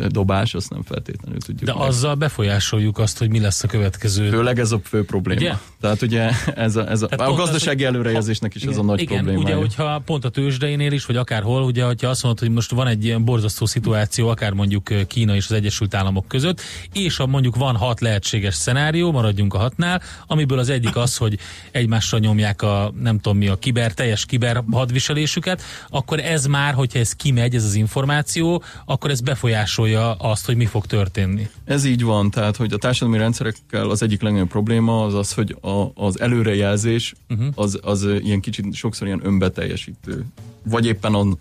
dobás, 0.07 0.53
azt 0.53 0.69
nem 0.69 0.83
feltétlenül 0.83 1.39
tudjuk. 1.39 1.69
De 1.69 1.73
meg. 1.73 1.87
azzal 1.87 2.15
befolyásoljuk 2.15 2.97
azt, 2.97 3.17
hogy 3.17 3.29
mi 3.29 3.39
lesz 3.39 3.63
a 3.63 3.67
következő. 3.67 4.29
Főleg 4.29 4.59
ez 4.59 4.71
a 4.71 4.79
fő 4.83 5.05
probléma. 5.05 5.39
Ugye? 5.39 5.53
Tehát 5.81 6.01
ugye 6.01 6.29
ez 6.55 6.75
a, 6.75 6.89
ez 6.89 7.01
a, 7.01 7.07
a 7.09 7.33
gazdasági 7.33 7.85
az, 7.85 7.93
előrejelzésnek 7.93 8.55
is 8.55 8.61
igen, 8.61 8.73
ez 8.73 8.79
a 8.79 8.83
nagy 8.83 9.01
igen, 9.01 9.17
probléma. 9.17 9.43
Ugye, 9.43 9.55
hogyha 9.55 10.01
pont 10.05 10.25
a 10.25 10.29
tőzsdeinél 10.29 10.91
is, 10.91 11.05
vagy 11.05 11.15
akárhol, 11.15 11.63
ugye, 11.63 11.83
hogyha 11.83 12.09
azt 12.09 12.23
mondod, 12.23 12.39
hogy 12.39 12.51
most 12.51 12.71
van 12.71 12.87
egy 12.87 13.05
ilyen 13.05 13.25
borzasztó 13.25 13.65
szituáció, 13.65 14.27
akár 14.27 14.51
mondjuk 14.51 15.07
Kína 15.07 15.35
és 15.35 15.45
az 15.45 15.51
Egyesült 15.51 15.93
Államok 15.93 16.27
között, 16.27 16.61
és 16.93 17.19
a 17.19 17.25
mondjuk 17.25 17.55
van 17.55 17.75
hat 17.75 17.99
lehetséges 17.99 18.55
szenárió, 18.55 19.11
maradjunk 19.11 19.53
a 19.53 19.57
hatnál, 19.57 20.01
amiből 20.27 20.59
az 20.59 20.69
egyik 20.69 20.95
az, 20.95 21.17
hogy 21.17 21.37
egymással 21.71 22.19
nyomják 22.19 22.61
a 22.61 22.93
nem 23.01 23.19
tudom 23.19 23.37
mi 23.37 23.47
a 23.47 23.55
kiber, 23.55 23.93
teljes 23.93 24.25
kiber 24.25 24.63
hadviselésüket, 24.71 25.61
akkor 25.89 26.19
ez 26.19 26.45
már, 26.45 26.73
hogyha 26.73 26.99
ez 26.99 27.13
kimegy, 27.13 27.55
ez 27.55 27.63
az 27.63 27.75
információ, 27.75 28.63
akkor 28.85 29.09
ez 29.09 29.21
befolyásolja 29.21 29.44
befolyásolja 29.45 30.13
azt, 30.13 30.45
hogy 30.45 30.55
mi 30.55 30.65
fog 30.65 30.85
történni. 30.85 31.49
Ez 31.65 31.85
így 31.85 32.03
van, 32.03 32.31
tehát 32.31 32.55
hogy 32.55 32.73
a 32.73 32.77
társadalmi 32.77 33.17
rendszerekkel 33.17 33.89
az 33.89 34.01
egyik 34.01 34.21
legnagyobb 34.21 34.47
probléma 34.47 35.03
az 35.03 35.13
az, 35.13 35.33
hogy 35.33 35.57
a, 35.61 35.91
az 35.95 36.19
előrejelzés 36.19 37.13
uh-huh. 37.29 37.47
az, 37.55 37.79
az 37.83 38.07
ilyen 38.19 38.39
kicsit 38.39 38.73
sokszor 38.73 39.07
ilyen 39.07 39.25
önbeteljesítő. 39.25 40.25
Vagy 40.63 40.85
éppen 40.85 41.15
on, 41.15 41.39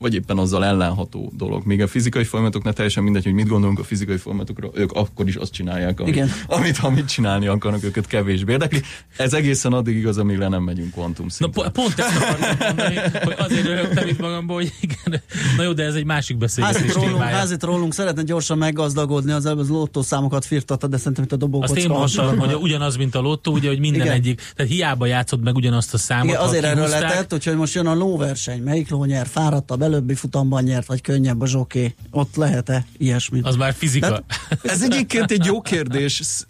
vagy 0.00 0.14
éppen 0.14 0.38
azzal 0.38 0.64
ellenható 0.64 1.32
dolog. 1.36 1.66
Még 1.66 1.82
a 1.82 1.86
fizikai 1.86 2.24
folyamatoknál 2.24 2.72
teljesen 2.72 3.02
mindegy, 3.02 3.24
hogy 3.24 3.32
mit 3.32 3.48
gondolunk 3.48 3.78
a 3.78 3.84
fizikai 3.84 4.16
folyamatokra, 4.16 4.70
ők 4.74 4.92
akkor 4.92 5.28
is 5.28 5.34
azt 5.34 5.52
csinálják, 5.52 6.00
amit, 6.00 6.14
Igen. 6.14 6.30
amit, 6.46 6.78
amit 6.78 7.08
csinálni 7.08 7.46
akarnak, 7.46 7.84
őket 7.84 8.06
kevésbé 8.06 8.52
érdekli. 8.52 8.82
Ez 9.16 9.32
egészen 9.32 9.72
addig 9.72 9.96
igaz, 9.96 10.18
amíg 10.18 10.38
le 10.38 10.48
nem 10.48 10.62
megyünk 10.62 10.92
kvantum 10.92 11.28
szinten. 11.28 11.64
Na, 11.64 11.70
pont 11.70 11.98
ezt 11.98 12.16
akartam 12.16 12.66
mondani, 12.66 12.96
hogy 13.24 13.34
azért 13.38 13.66
röhögtem 13.66 14.08
itt 14.08 14.20
magamból, 14.20 14.56
hogy 14.56 14.72
igen. 14.80 15.22
Na 15.56 15.62
jó, 15.62 15.72
de 15.72 15.84
ez 15.84 15.94
egy 15.94 16.04
másik 16.04 16.38
beszélgetés 16.38 16.80
házit 16.80 16.94
rólunk, 16.94 17.22
házit 17.22 17.62
rólunk 17.62 17.94
szeretne 17.94 18.22
gyorsan 18.22 18.58
meggazdagodni, 18.58 19.32
az 19.32 19.46
előbb 19.46 19.58
az 19.58 19.68
lottószámokat 19.68 20.44
firtatta, 20.44 20.86
de 20.86 20.96
szerintem 20.96 21.24
itt 21.24 21.32
a 21.32 21.36
dobókocka. 21.36 21.74
Azt 21.74 21.84
én 21.84 21.90
mondtam, 21.90 22.38
hogy 22.38 22.54
ugyanaz, 22.54 22.96
mint 22.96 23.14
a 23.14 23.20
lottó, 23.20 23.52
ugye, 23.52 23.68
hogy 23.68 23.78
minden 23.78 24.00
Igen. 24.00 24.14
egyik, 24.14 24.42
tehát 24.56 24.72
hiába 24.72 25.06
játszott 25.06 25.42
meg 25.42 25.54
ugyanazt 25.54 25.94
a 25.94 25.98
számot. 25.98 26.24
Igen, 26.24 26.40
azért 26.40 26.64
erről 26.64 26.88
letett, 26.88 27.44
hogy 27.44 27.56
most 27.56 27.74
jön 27.74 27.86
a 27.86 27.94
lóverseny, 27.94 28.62
melyik 28.62 28.90
ló 28.90 29.04
nyer, 29.04 29.26
fáradtabb, 29.26 29.82
előbbi 29.90 30.14
futamban 30.14 30.62
nyert, 30.62 30.86
vagy 30.86 31.00
könnyebb 31.00 31.40
a 31.40 31.46
zsoké. 31.46 31.94
Ott 32.10 32.36
lehet-e 32.36 32.86
ilyesmit? 32.96 33.46
Az 33.46 33.56
már 33.56 33.72
fizika. 33.72 34.06
Tehát, 34.06 34.24
ez 34.62 34.82
egyébként 34.82 35.30
egy 35.30 35.44
jó 35.44 35.60
kérdés. 35.60 36.44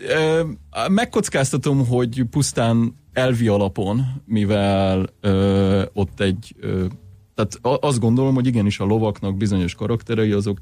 Megkockáztatom, 0.89 1.87
hogy 1.87 2.25
pusztán 2.31 2.95
elvi 3.13 3.49
alapon, 3.49 4.23
mivel 4.25 5.07
ö, 5.21 5.83
ott 5.93 6.21
egy 6.21 6.55
ö, 6.61 6.85
tehát 7.35 7.83
azt 7.83 8.01
gondolom, 8.01 8.35
hogy 8.35 8.47
igenis 8.47 8.79
a 8.81 8.85
lovaknak 8.85 9.37
bizonyos 9.37 9.75
karakterei 9.75 10.33
azok 10.33 10.59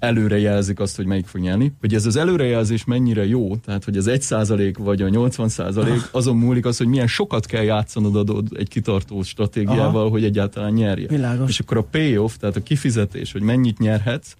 előre 0.00 0.38
jelzik 0.38 0.80
azt, 0.80 0.96
hogy 0.96 1.06
melyik 1.06 1.26
fog 1.26 1.40
nyerni. 1.40 1.72
Hogy 1.80 1.94
ez 1.94 2.06
az 2.06 2.16
előrejelzés 2.16 2.84
mennyire 2.84 3.26
jó, 3.26 3.56
tehát 3.56 3.84
hogy 3.84 3.96
az 3.96 4.06
1 4.06 4.22
százalék 4.22 4.78
vagy 4.78 5.02
a 5.02 5.08
80 5.08 5.48
százalék, 5.48 6.08
azon 6.10 6.36
múlik 6.36 6.66
az, 6.66 6.76
hogy 6.76 6.86
milyen 6.86 7.06
sokat 7.06 7.46
kell 7.46 7.62
játszanod 7.62 8.16
adod 8.16 8.48
egy 8.56 8.68
kitartó 8.68 9.22
stratégiával, 9.22 10.00
Aha. 10.00 10.08
hogy 10.08 10.24
egyáltalán 10.24 10.72
nyerje. 10.72 11.08
Világos. 11.08 11.48
És 11.48 11.60
akkor 11.60 11.76
a 11.76 11.82
payoff, 11.82 12.34
tehát 12.34 12.56
a 12.56 12.62
kifizetés, 12.62 13.32
hogy 13.32 13.42
mennyit 13.42 13.78
nyerhetsz, 13.78 14.34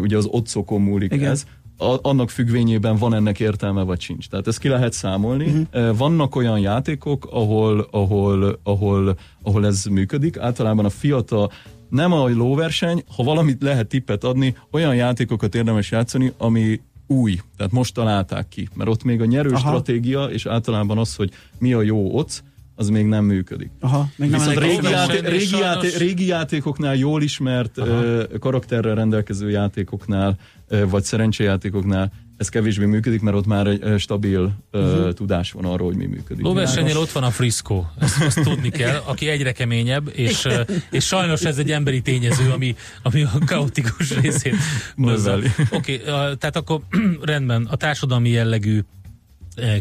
ugye 0.00 0.16
az 0.16 0.26
otcokon 0.30 0.80
múlik 0.80 1.12
Igen. 1.12 1.30
ez, 1.30 1.44
annak 2.02 2.30
függvényében 2.30 2.96
van 2.96 3.14
ennek 3.14 3.40
értelme, 3.40 3.82
vagy 3.82 4.00
sincs. 4.00 4.28
Tehát 4.28 4.46
ezt 4.46 4.58
ki 4.58 4.68
lehet 4.68 4.92
számolni. 4.92 5.66
Uh-huh. 5.72 5.96
Vannak 5.96 6.36
olyan 6.36 6.58
játékok, 6.58 7.28
ahol, 7.30 7.88
ahol, 7.90 8.58
ahol, 8.62 9.18
ahol 9.42 9.66
ez 9.66 9.84
működik. 9.84 10.38
Általában 10.38 10.84
a 10.84 10.90
fiatal, 10.90 11.50
nem 11.92 12.12
a 12.12 12.28
lóverseny, 12.28 13.04
ha 13.16 13.22
valamit 13.22 13.62
lehet 13.62 13.86
tippet 13.86 14.24
adni, 14.24 14.56
olyan 14.70 14.94
játékokat 14.94 15.54
érdemes 15.54 15.90
játszani, 15.90 16.32
ami 16.38 16.80
új, 17.06 17.40
tehát 17.56 17.72
most 17.72 17.94
találták 17.94 18.48
ki, 18.48 18.68
mert 18.74 18.90
ott 18.90 19.02
még 19.02 19.20
a 19.20 19.24
nyerő 19.24 19.50
Aha. 19.50 19.58
stratégia, 19.58 20.24
és 20.24 20.46
általában 20.46 20.98
az, 20.98 21.14
hogy 21.14 21.30
mi 21.58 21.72
a 21.72 21.82
jó 21.82 22.16
ott, 22.16 22.44
az 22.74 22.88
még 22.88 23.06
nem 23.06 23.24
működik. 23.24 23.70
Aha, 23.80 24.08
még 24.16 24.30
nem 24.30 24.38
Viszont 24.38 24.58
régi, 24.58 24.90
játé- 24.90 25.28
régi, 25.28 25.58
játé- 25.58 25.96
régi 25.96 26.26
játékoknál 26.26 26.94
jól 26.94 27.22
ismert 27.22 27.78
uh, 27.78 28.38
karakterrel 28.38 28.94
rendelkező 28.94 29.50
játékoknál, 29.50 30.38
vagy 30.88 31.02
szerencséjátékoknál 31.02 32.12
ez 32.42 32.48
kevésbé 32.48 32.84
működik, 32.84 33.20
mert 33.20 33.36
ott 33.36 33.46
már 33.46 33.66
egy 33.66 33.98
stabil 33.98 34.54
uh-huh. 34.72 35.12
tudás 35.12 35.52
van 35.52 35.64
arról, 35.64 35.86
hogy 35.86 35.96
mi 35.96 36.06
működik. 36.06 36.44
Lóversenynél 36.44 36.96
ott 36.96 37.10
van 37.10 37.22
a 37.22 37.30
Frisco, 37.30 37.84
ezt, 38.00 38.20
ezt 38.22 38.40
tudni 38.42 38.68
kell, 38.68 39.02
aki 39.04 39.28
egyre 39.28 39.52
keményebb, 39.52 40.10
és, 40.12 40.48
és 40.90 41.06
sajnos 41.06 41.42
ez 41.42 41.58
egy 41.58 41.70
emberi 41.70 42.00
tényező, 42.00 42.50
ami, 42.50 42.76
ami 43.02 43.22
a 43.22 43.38
kaotikus 43.46 44.20
részét 44.20 44.54
Oké, 45.70 45.94
okay, 45.94 46.36
tehát 46.36 46.56
akkor 46.56 46.80
rendben, 47.22 47.66
a 47.70 47.76
társadalmi 47.76 48.28
jellegű 48.28 48.80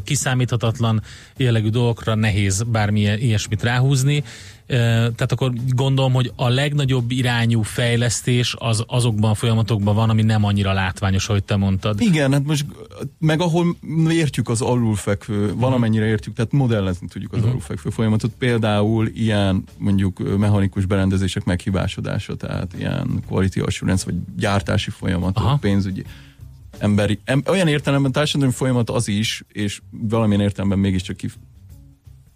kiszámíthatatlan 0.03 1.01
jellegű 1.37 1.69
dolgokra 1.69 2.15
nehéz 2.15 2.63
bármilyen 2.71 3.19
ilyesmit 3.19 3.63
ráhúzni. 3.63 4.23
Tehát 4.67 5.31
akkor 5.31 5.53
gondolom, 5.69 6.13
hogy 6.13 6.31
a 6.35 6.49
legnagyobb 6.49 7.11
irányú 7.11 7.61
fejlesztés 7.61 8.55
az 8.57 8.83
azokban 8.87 9.29
a 9.29 9.33
folyamatokban 9.33 9.95
van, 9.95 10.09
ami 10.09 10.21
nem 10.21 10.43
annyira 10.43 10.73
látványos, 10.73 11.29
ahogy 11.29 11.43
te 11.43 11.55
mondtad. 11.55 12.01
Igen, 12.01 12.31
hát 12.31 12.45
most 12.45 12.65
meg 13.19 13.41
ahol 13.41 13.77
értjük 14.09 14.49
az 14.49 14.61
alulfekvő, 14.61 15.53
valamennyire 15.55 16.05
értjük, 16.05 16.35
tehát 16.35 16.51
modellezni 16.51 17.07
tudjuk 17.07 17.31
az 17.31 17.37
uh-huh. 17.37 17.53
alulfekvő 17.53 17.89
folyamatot. 17.89 18.31
Például 18.37 19.07
ilyen 19.07 19.63
mondjuk 19.77 20.37
mechanikus 20.37 20.85
berendezések 20.85 21.43
meghibásodása, 21.43 22.35
tehát 22.35 22.73
ilyen 22.77 23.23
quality 23.27 23.59
assurance, 23.59 24.05
vagy 24.05 24.15
gyártási 24.37 24.89
folyamatok, 24.89 25.43
Aha. 25.43 25.57
pénzügyi 25.57 26.03
emberi, 26.81 27.19
em, 27.23 27.43
olyan 27.47 27.67
értelemben 27.67 28.11
társadalmi 28.11 28.53
folyamat 28.53 28.89
az 28.89 29.07
is, 29.07 29.43
és 29.51 29.81
valamilyen 29.89 30.41
értelemben 30.41 30.79
mégiscsak 30.79 31.17
ki 31.17 31.29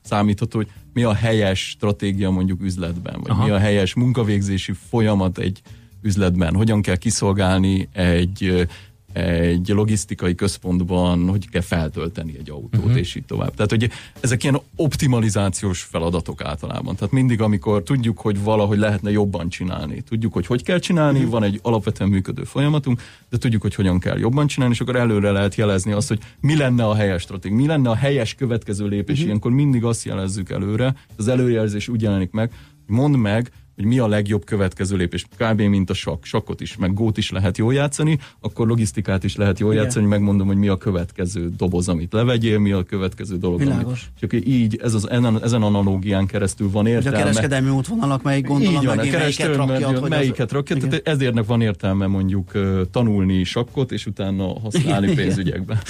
számítható, 0.02 0.58
hogy 0.58 0.68
mi 0.94 1.04
a 1.04 1.14
helyes 1.14 1.70
stratégia 1.70 2.30
mondjuk 2.30 2.62
üzletben, 2.62 3.20
vagy 3.22 3.32
Aha. 3.32 3.44
mi 3.44 3.50
a 3.50 3.58
helyes 3.58 3.94
munkavégzési 3.94 4.74
folyamat 4.90 5.38
egy 5.38 5.62
üzletben, 6.02 6.56
hogyan 6.56 6.82
kell 6.82 6.96
kiszolgálni 6.96 7.90
egy 7.92 8.68
egy 9.16 9.68
logisztikai 9.68 10.36
központban, 10.36 11.30
hogy 11.30 11.50
kell 11.50 11.62
feltölteni 11.62 12.36
egy 12.40 12.50
autót, 12.50 12.76
uh-huh. 12.76 12.98
és 12.98 13.16
így 13.16 13.26
tovább. 13.26 13.54
Tehát, 13.56 13.70
hogy 13.70 13.90
ezek 14.20 14.44
ilyen 14.44 14.60
optimalizációs 14.76 15.82
feladatok 15.82 16.44
általában. 16.44 16.96
Tehát 16.96 17.14
mindig, 17.14 17.42
amikor 17.42 17.84
tudjuk, 17.84 18.20
hogy 18.20 18.44
valahogy 18.44 18.78
lehetne 18.78 19.12
jobban 19.12 19.50
csinálni, 19.50 20.02
tudjuk, 20.02 20.34
hogy 20.34 20.46
hogy 20.46 20.64
kell 20.64 20.80
csinálni, 20.80 21.18
uh-huh. 21.18 21.32
van 21.32 21.44
egy 21.44 21.60
alapvetően 21.62 22.10
működő 22.10 22.44
folyamatunk, 22.44 23.02
de 23.30 23.38
tudjuk, 23.38 23.62
hogy 23.62 23.76
hogyan 23.76 24.00
kell 24.00 24.18
jobban 24.18 24.48
csinálni, 24.48 24.74
és 24.74 24.82
akkor 24.82 24.96
előre 24.96 25.32
lehet 25.32 25.56
jelezni 25.56 25.92
azt, 25.92 26.08
hogy 26.08 26.20
mi 26.40 26.58
lenne 26.58 26.86
a 26.86 26.96
helyes 26.96 27.22
stratégia, 27.22 27.58
mi 27.58 27.66
lenne 27.66 27.90
a 27.90 27.96
helyes 27.96 28.34
következő 28.34 28.88
lépés. 28.88 29.14
Uh-huh. 29.14 29.26
Ilyenkor 29.26 29.52
mindig 29.52 29.84
azt 29.84 30.06
jelezzük 30.06 30.50
előre, 30.50 30.96
az 31.18 31.28
előjelzés 31.28 31.88
úgy 31.88 32.02
jelenik 32.02 32.32
meg, 32.32 32.52
mondd 32.88 33.16
meg, 33.16 33.52
hogy 33.76 33.86
mi 33.86 34.00
a 34.00 34.08
legjobb 34.08 34.44
következő 34.44 34.96
lépés. 34.96 35.26
Kb. 35.38 35.62
mint 35.62 35.90
a 35.90 35.94
sakk. 35.94 36.24
Sakkot 36.24 36.62
is, 36.62 36.78
meg 36.78 36.94
gót 36.94 37.18
is 37.18 37.32
lehet 37.32 37.58
jól 37.58 37.74
játszani, 37.74 38.20
akkor 38.40 38.68
logisztikát 38.68 39.24
is 39.24 39.36
lehet 39.36 39.60
jól 39.60 39.72
Igen. 39.72 39.84
játszani, 39.84 40.06
megmondom, 40.06 40.48
hogy 40.48 40.58
mi 40.58 40.68
a 40.68 40.78
következő 40.78 41.50
doboz, 41.58 41.90
amit 41.90 42.14
levegyél, 42.14 42.60
mi 42.60 42.72
a 42.72 42.84
következő 42.84 43.38
dolog. 43.38 43.60
Világos. 43.60 43.84
Amit, 43.86 44.20
csak 44.20 44.48
így 44.48 44.80
ez 44.84 44.94
az, 44.94 45.10
ezen, 45.10 45.44
ezen 45.44 45.62
analógián 45.62 46.26
keresztül 46.26 46.72
van 46.72 46.88
értelme. 46.88 47.18
Hogy 47.18 47.20
a 47.20 47.24
kereskedelmi 47.24 47.70
útvonalak, 47.70 48.24
melyik 48.24 48.48
gondolom, 48.48 48.82
így 48.82 48.86
van, 48.86 49.00
a 49.00 49.04
melyiket 49.04 49.56
rakja, 49.56 50.02
melyiket 50.08 50.52
rakja, 50.52 50.78
tehát 50.78 51.08
ezért 51.08 51.46
van 51.46 51.62
értelme 51.62 52.08
mondjuk 52.08 52.52
tanulni 52.92 53.44
sakkot, 53.44 53.92
és 53.92 54.06
utána 54.06 54.60
használni 54.60 55.14
pénzügyekbe. 55.14 55.82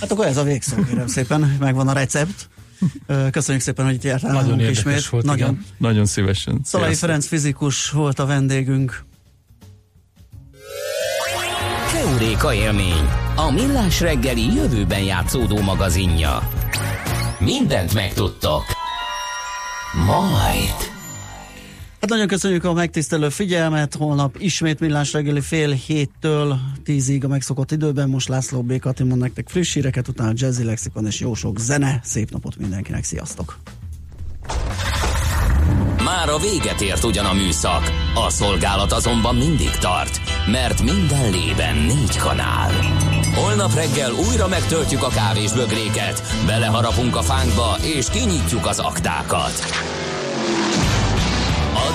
Hát 0.00 0.12
akkor 0.12 0.26
ez 0.26 0.36
a 0.36 0.42
végszó, 0.42 0.76
kérem 0.82 1.06
szépen, 1.06 1.56
megvan 1.60 1.88
a 1.88 1.92
recept. 1.92 2.48
Köszönjük 3.30 3.62
szépen, 3.62 3.84
hogy 3.84 3.94
itt 3.94 4.02
jártál 4.02 4.32
Nagyon 4.32 4.60
ismét. 4.60 5.06
Volt, 5.06 5.24
Nagyon, 5.24 5.48
igen. 5.48 5.64
Nagyon 5.78 6.06
szívesen. 6.06 6.60
Szalai 6.64 6.94
Ferenc 6.94 7.26
fizikus 7.26 7.90
volt 7.90 8.18
a 8.18 8.26
vendégünk. 8.26 9.04
Keuréka 11.92 12.54
élmény, 12.54 13.08
a 13.36 13.50
millás 13.50 14.00
reggeli 14.00 14.54
jövőben 14.54 15.02
játszódó 15.02 15.60
magazinja. 15.60 16.48
Mindent 17.38 17.94
megtudtok. 17.94 18.62
Majd. 20.06 20.99
Hát 22.00 22.10
nagyon 22.10 22.26
köszönjük 22.26 22.64
a 22.64 22.72
megtisztelő 22.72 23.28
figyelmet, 23.28 23.94
holnap 23.94 24.36
ismét 24.38 24.80
millás 24.80 25.12
reggeli 25.12 25.40
fél 25.40 25.70
héttől 25.70 26.58
tízig 26.84 27.24
a 27.24 27.28
megszokott 27.28 27.70
időben, 27.70 28.08
most 28.08 28.28
László 28.28 28.62
B. 28.62 28.78
Kati 28.78 29.02
mond 29.02 29.20
nektek 29.20 29.48
friss 29.48 29.74
híreket, 29.74 30.08
utána 30.08 30.32
Jazzy 30.34 30.64
Lexikon 30.64 31.06
és 31.06 31.20
jó 31.20 31.34
sok 31.34 31.58
zene, 31.58 32.00
szép 32.02 32.30
napot 32.30 32.56
mindenkinek, 32.56 33.04
sziasztok! 33.04 33.58
Már 36.04 36.28
a 36.28 36.38
véget 36.38 36.80
ért 36.80 37.04
ugyan 37.04 37.24
a 37.24 37.32
műszak, 37.32 37.82
a 38.14 38.30
szolgálat 38.30 38.92
azonban 38.92 39.36
mindig 39.36 39.70
tart, 39.70 40.20
mert 40.50 40.82
minden 40.82 41.30
lében 41.30 41.76
négy 41.76 42.16
kanál. 42.16 42.70
Holnap 43.34 43.74
reggel 43.74 44.12
újra 44.12 44.48
megtöltjük 44.48 45.02
a 45.02 45.08
kávésbögréket, 45.08 46.22
beleharapunk 46.46 47.16
a 47.16 47.22
fánkba 47.22 47.76
és 47.96 48.06
kinyitjuk 48.10 48.66
az 48.66 48.78
aktákat. 48.78 49.88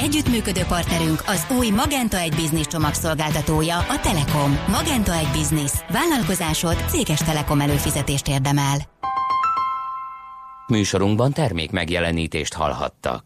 Együttműködő 0.00 0.62
partnerünk 0.68 1.22
az 1.26 1.46
új 1.58 1.70
Magenta 1.70 2.18
egy 2.18 2.34
Business 2.34 2.66
csomagszolgáltatója, 2.66 3.78
a 3.78 4.00
Telekom. 4.02 4.58
Magenta 4.68 5.14
egy 5.14 5.28
Business. 5.32 5.72
Vállalkozásod 5.90 6.76
céges 6.88 7.20
Telekom 7.20 7.60
előfizetést 7.60 8.28
érdemel. 8.28 8.76
Műsorunkban 10.66 11.32
termék 11.32 11.70
megjelenítést 11.70 12.54
hallhattak. 12.54 13.20